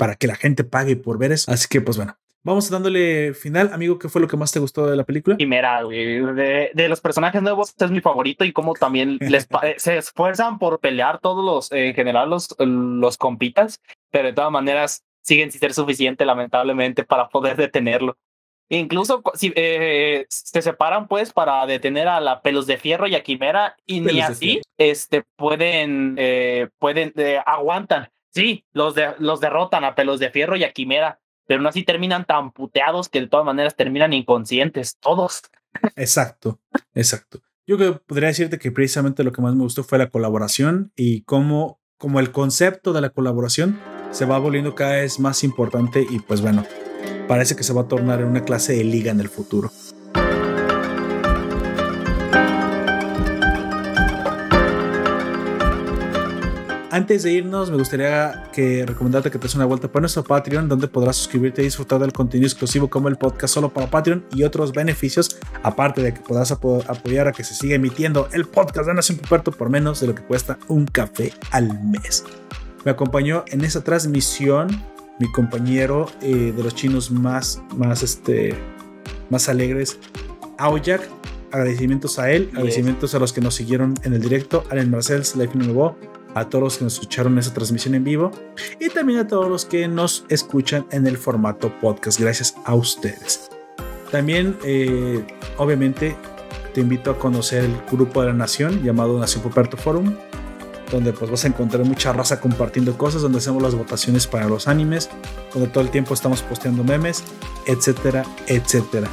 para 0.00 0.16
que 0.16 0.26
la 0.26 0.34
gente 0.34 0.64
pague 0.64 0.96
por 0.96 1.18
ver 1.18 1.30
eso. 1.30 1.52
Así 1.52 1.68
que, 1.68 1.82
pues 1.82 1.98
bueno, 1.98 2.16
Vamos 2.42 2.70
dándole 2.70 3.34
final, 3.34 3.70
amigo. 3.70 3.98
¿Qué 3.98 4.08
fue 4.08 4.22
lo 4.22 4.26
que 4.26 4.38
más 4.38 4.50
te 4.50 4.60
gustó 4.60 4.86
de 4.86 4.96
la 4.96 5.04
película? 5.04 5.36
Primera, 5.36 5.84
de, 5.84 6.70
de, 6.72 6.88
los 6.88 7.02
personajes 7.02 7.42
nuevos, 7.42 7.68
este 7.68 7.84
es 7.84 7.90
mi 7.90 8.00
favorito 8.00 8.46
y 8.46 8.52
como 8.54 8.72
también 8.72 9.18
les 9.20 9.46
se 9.76 9.98
esfuerzan 9.98 10.58
por 10.58 10.80
pelear 10.80 11.18
todos 11.18 11.44
los, 11.44 11.70
en 11.70 11.92
general, 11.94 12.30
los, 12.30 12.56
los 12.58 13.18
compitas, 13.18 13.82
pero 14.10 14.28
de 14.28 14.32
todas 14.32 14.50
maneras 14.50 15.04
siguen 15.20 15.52
sin 15.52 15.60
ser 15.60 15.74
suficiente, 15.74 16.24
lamentablemente, 16.24 17.04
para 17.04 17.28
poder 17.28 17.58
detenerlo. 17.58 18.16
Incluso 18.70 19.22
si 19.34 19.52
eh, 19.54 20.24
se 20.30 20.62
separan, 20.62 21.08
pues, 21.08 21.34
para 21.34 21.66
detener 21.66 22.08
a 22.08 22.20
la 22.20 22.40
Pelos 22.40 22.66
de 22.66 22.78
Fierro 22.78 23.06
y 23.06 23.16
a 23.16 23.22
Quimera, 23.22 23.76
y 23.84 24.00
ni 24.00 24.18
así, 24.22 24.62
este, 24.78 25.24
pueden, 25.36 26.14
eh, 26.16 26.70
pueden, 26.78 27.12
eh, 27.16 27.38
aguantan 27.44 28.08
Sí, 28.32 28.64
los, 28.72 28.94
de, 28.94 29.14
los 29.18 29.40
derrotan 29.40 29.84
a 29.84 29.94
pelos 29.94 30.20
de 30.20 30.30
fierro 30.30 30.56
y 30.56 30.64
a 30.64 30.72
quimera, 30.72 31.20
pero 31.46 31.60
no 31.60 31.68
así 31.68 31.82
terminan 31.82 32.24
tan 32.24 32.52
puteados 32.52 33.08
que 33.08 33.20
de 33.20 33.26
todas 33.26 33.44
maneras 33.44 33.76
terminan 33.76 34.12
inconscientes, 34.12 34.96
todos. 34.98 35.42
Exacto, 35.96 36.60
exacto. 36.94 37.40
Yo 37.66 37.78
que 37.78 37.92
podría 37.92 38.28
decirte 38.28 38.58
que 38.58 38.72
precisamente 38.72 39.22
lo 39.24 39.32
que 39.32 39.42
más 39.42 39.54
me 39.54 39.62
gustó 39.62 39.84
fue 39.84 39.98
la 39.98 40.10
colaboración 40.10 40.92
y 40.96 41.22
cómo, 41.22 41.80
como 41.98 42.20
el 42.20 42.32
concepto 42.32 42.92
de 42.92 43.00
la 43.00 43.10
colaboración 43.10 43.78
se 44.10 44.24
va 44.24 44.38
volviendo 44.38 44.74
cada 44.74 44.96
vez 44.96 45.20
más 45.20 45.44
importante 45.44 46.04
y 46.08 46.18
pues 46.18 46.40
bueno, 46.40 46.64
parece 47.28 47.54
que 47.54 47.62
se 47.62 47.72
va 47.72 47.82
a 47.82 47.88
tornar 47.88 48.20
en 48.20 48.26
una 48.26 48.44
clase 48.44 48.74
de 48.74 48.84
liga 48.84 49.12
en 49.12 49.20
el 49.20 49.28
futuro. 49.28 49.70
Antes 56.92 57.22
de 57.22 57.32
irnos, 57.32 57.70
me 57.70 57.76
gustaría 57.76 58.50
que 58.52 58.84
recomendarte 58.84 59.30
que 59.30 59.38
te 59.38 59.44
des 59.44 59.54
una 59.54 59.64
vuelta 59.64 59.86
por 59.86 60.02
nuestro 60.02 60.24
Patreon, 60.24 60.68
donde 60.68 60.88
podrás 60.88 61.14
suscribirte 61.14 61.62
y 61.62 61.66
disfrutar 61.66 62.00
del 62.00 62.12
contenido 62.12 62.48
exclusivo 62.48 62.90
como 62.90 63.06
el 63.06 63.14
podcast 63.14 63.54
solo 63.54 63.72
para 63.72 63.88
Patreon 63.88 64.24
y 64.32 64.42
otros 64.42 64.72
beneficios, 64.72 65.38
aparte 65.62 66.02
de 66.02 66.12
que 66.12 66.20
podrás 66.20 66.50
apoyar 66.50 67.28
a 67.28 67.32
que 67.32 67.44
se 67.44 67.54
siga 67.54 67.76
emitiendo 67.76 68.28
el 68.32 68.44
podcast 68.44 68.88
de 68.88 68.94
Nación 68.94 69.18
Puerto 69.18 69.52
por 69.52 69.70
menos 69.70 70.00
de 70.00 70.08
lo 70.08 70.16
que 70.16 70.22
cuesta 70.22 70.58
un 70.66 70.84
café 70.84 71.32
al 71.52 71.80
mes. 71.84 72.24
Me 72.84 72.90
acompañó 72.90 73.44
en 73.46 73.62
esa 73.62 73.84
transmisión 73.84 74.68
mi 75.20 75.30
compañero 75.30 76.06
eh, 76.22 76.52
de 76.56 76.62
los 76.62 76.74
chinos 76.74 77.12
más, 77.12 77.62
más, 77.76 78.02
este, 78.02 78.56
más 79.28 79.48
alegres, 79.48 80.00
Aoyak. 80.58 81.08
Agradecimientos 81.52 82.18
a 82.20 82.30
él, 82.30 82.48
agradecimientos 82.52 83.14
a 83.16 83.18
los 83.18 83.32
que 83.32 83.40
nos 83.40 83.56
siguieron 83.56 83.94
en 84.04 84.12
el 84.12 84.20
directo, 84.20 84.62
Allen 84.70 84.88
Marcel, 84.88 85.22
Life 85.34 85.58
Nuevo, 85.58 85.96
a 86.34 86.48
todos 86.48 86.62
los 86.62 86.78
que 86.78 86.84
nos 86.84 86.94
escucharon 86.94 87.38
esa 87.38 87.52
transmisión 87.52 87.94
en 87.94 88.04
vivo 88.04 88.30
y 88.78 88.88
también 88.88 89.20
a 89.20 89.26
todos 89.26 89.48
los 89.48 89.64
que 89.64 89.88
nos 89.88 90.24
escuchan 90.28 90.86
en 90.90 91.06
el 91.06 91.16
formato 91.16 91.72
podcast. 91.80 92.20
Gracias 92.20 92.54
a 92.64 92.74
ustedes. 92.74 93.50
También, 94.10 94.56
eh, 94.64 95.24
obviamente, 95.56 96.16
te 96.74 96.80
invito 96.80 97.10
a 97.10 97.18
conocer 97.18 97.64
el 97.64 97.76
grupo 97.90 98.20
de 98.20 98.28
la 98.28 98.34
Nación 98.34 98.82
llamado 98.82 99.18
Nación 99.18 99.42
Poperto 99.42 99.76
Forum, 99.76 100.14
donde 100.90 101.12
pues 101.12 101.30
vas 101.30 101.44
a 101.44 101.48
encontrar 101.48 101.84
mucha 101.84 102.12
raza 102.12 102.40
compartiendo 102.40 102.96
cosas, 102.98 103.22
donde 103.22 103.38
hacemos 103.38 103.62
las 103.62 103.74
votaciones 103.74 104.26
para 104.26 104.48
los 104.48 104.68
animes, 104.68 105.08
donde 105.52 105.68
todo 105.68 105.84
el 105.84 105.90
tiempo 105.90 106.14
estamos 106.14 106.42
posteando 106.42 106.82
memes. 106.82 107.22
etcétera, 107.66 108.24
etcétera. 108.46 109.08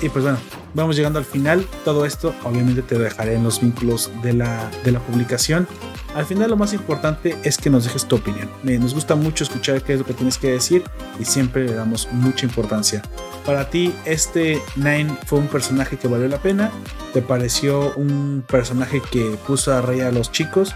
Y 0.00 0.08
pues 0.08 0.24
bueno, 0.24 0.38
vamos 0.74 0.96
llegando 0.96 1.18
al 1.18 1.24
final. 1.24 1.66
Todo 1.84 2.06
esto 2.06 2.34
obviamente 2.44 2.82
te 2.82 2.98
dejaré 2.98 3.34
en 3.34 3.44
los 3.44 3.60
vínculos 3.60 4.10
de 4.22 4.32
la, 4.32 4.70
de 4.84 4.92
la 4.92 5.00
publicación. 5.00 5.66
Al 6.14 6.26
final 6.26 6.50
lo 6.50 6.56
más 6.56 6.72
importante 6.72 7.36
es 7.44 7.56
que 7.56 7.70
nos 7.70 7.84
dejes 7.84 8.06
tu 8.06 8.16
opinión. 8.16 8.48
Nos 8.62 8.94
gusta 8.94 9.14
mucho 9.14 9.44
escuchar 9.44 9.82
qué 9.82 9.94
es 9.94 10.00
lo 10.00 10.04
que 10.04 10.14
tienes 10.14 10.38
que 10.38 10.50
decir 10.50 10.82
y 11.18 11.24
siempre 11.24 11.64
le 11.64 11.74
damos 11.74 12.08
mucha 12.10 12.46
importancia. 12.46 13.02
Para 13.46 13.70
ti, 13.70 13.94
este 14.04 14.60
Nine 14.76 15.16
fue 15.26 15.38
un 15.38 15.46
personaje 15.46 15.96
que 15.96 16.08
valió 16.08 16.28
la 16.28 16.38
pena. 16.38 16.70
¿Te 17.12 17.22
pareció 17.22 17.94
un 17.94 18.44
personaje 18.46 19.00
que 19.10 19.36
puso 19.46 19.72
a 19.72 19.82
reír 19.82 20.02
a 20.02 20.12
los 20.12 20.32
chicos? 20.32 20.74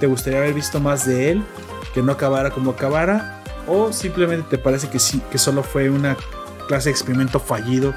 ¿Te 0.00 0.06
gustaría 0.06 0.38
haber 0.38 0.54
visto 0.54 0.80
más 0.80 1.06
de 1.06 1.30
él? 1.30 1.42
Que 1.94 2.02
no 2.02 2.12
acabara 2.12 2.50
como 2.50 2.72
acabara. 2.72 3.42
¿O 3.66 3.92
simplemente 3.92 4.46
te 4.50 4.58
parece 4.58 4.88
que 4.88 4.98
sí, 4.98 5.22
que 5.30 5.38
solo 5.38 5.62
fue 5.62 5.88
una 5.88 6.16
clase 6.68 6.88
de 6.88 6.92
experimento 6.92 7.40
fallido 7.40 7.94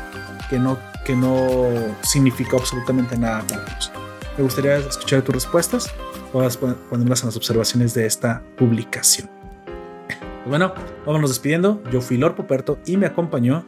que 0.49 0.59
no, 0.59 0.77
que 1.05 1.15
no 1.15 1.67
significó 2.01 2.57
absolutamente 2.57 3.17
nada 3.17 3.43
para 3.47 3.61
nosotros? 3.61 3.91
Me 4.37 4.43
gustaría 4.43 4.77
escuchar 4.77 5.21
tus 5.21 5.35
respuestas. 5.35 5.93
Puedas 6.33 6.57
ponerlas 6.57 7.21
en 7.21 7.27
las 7.27 7.37
observaciones 7.37 7.93
de 7.93 8.05
esta 8.05 8.43
publicación. 8.57 9.29
Pues 10.05 10.49
bueno, 10.49 10.73
vámonos 11.05 11.29
despidiendo. 11.29 11.81
Yo 11.91 12.01
fui 12.01 12.17
Lord 12.17 12.35
Poperto 12.35 12.77
y 12.85 12.97
me 12.97 13.05
acompañó. 13.05 13.63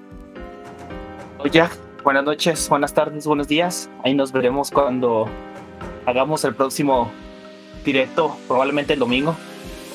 Oye, 1.40 1.64
buenas 2.04 2.26
noches, 2.26 2.68
buenas 2.68 2.94
tardes, 2.94 3.26
buenos 3.26 3.48
días. 3.48 3.90
Ahí 4.04 4.14
nos 4.14 4.34
veremos 4.34 4.70
cuando 4.70 5.30
hagamos 6.06 6.44
el 6.44 6.56
próximo 6.56 7.12
directo, 7.86 8.36
probablemente 8.48 8.94
el 8.94 9.00
domingo. 9.00 9.36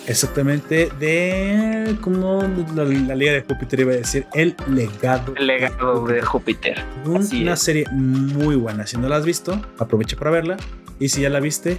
Exactamente, 0.07 0.91
de 0.99 1.97
como 2.01 2.43
la, 2.75 2.85
Liga 2.85 3.33
de 3.33 3.43
Júpiter 3.43 3.81
iba 3.81 3.93
a 3.93 3.97
decir, 3.97 4.27
el 4.35 4.57
legado. 4.69 5.35
El 5.37 5.47
legado 5.47 6.05
de 6.07 6.21
Júpiter. 6.23 6.85
una 7.05 7.57
serie 7.57 7.87
muy 7.93 8.57
buena. 8.57 8.87
Si 8.87 8.97
no 8.97 9.09
la 9.09 9.17
has 9.17 9.25
visto, 9.25 9.61
aprovecha 9.79 10.17
para 10.17 10.31
verla. 10.31 10.57
Y 10.99 11.09
si 11.09 11.23
ya 11.23 11.31
la 11.31 11.41
viste, 11.41 11.79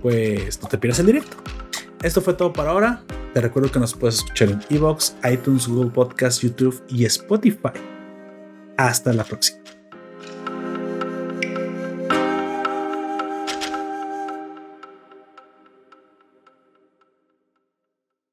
pues 0.00 0.60
no 0.62 0.68
te 0.68 0.78
pierdas 0.78 0.98
el 1.00 1.06
directo. 1.06 1.36
Esto 2.02 2.20
fue 2.20 2.34
todo 2.34 2.52
para 2.52 2.70
ahora. 2.70 3.02
Te 3.32 3.40
recuerdo 3.40 3.70
que 3.70 3.78
nos 3.78 3.94
puedes 3.94 4.16
escuchar 4.16 4.50
en 4.50 4.60
Evox, 4.68 5.16
iTunes, 5.30 5.68
Google 5.68 5.90
Podcast, 5.90 6.42
YouTube 6.42 6.82
y 6.88 7.04
Spotify. 7.04 7.70
Hasta 8.76 9.12
la 9.12 9.24
próxima. 9.24 9.62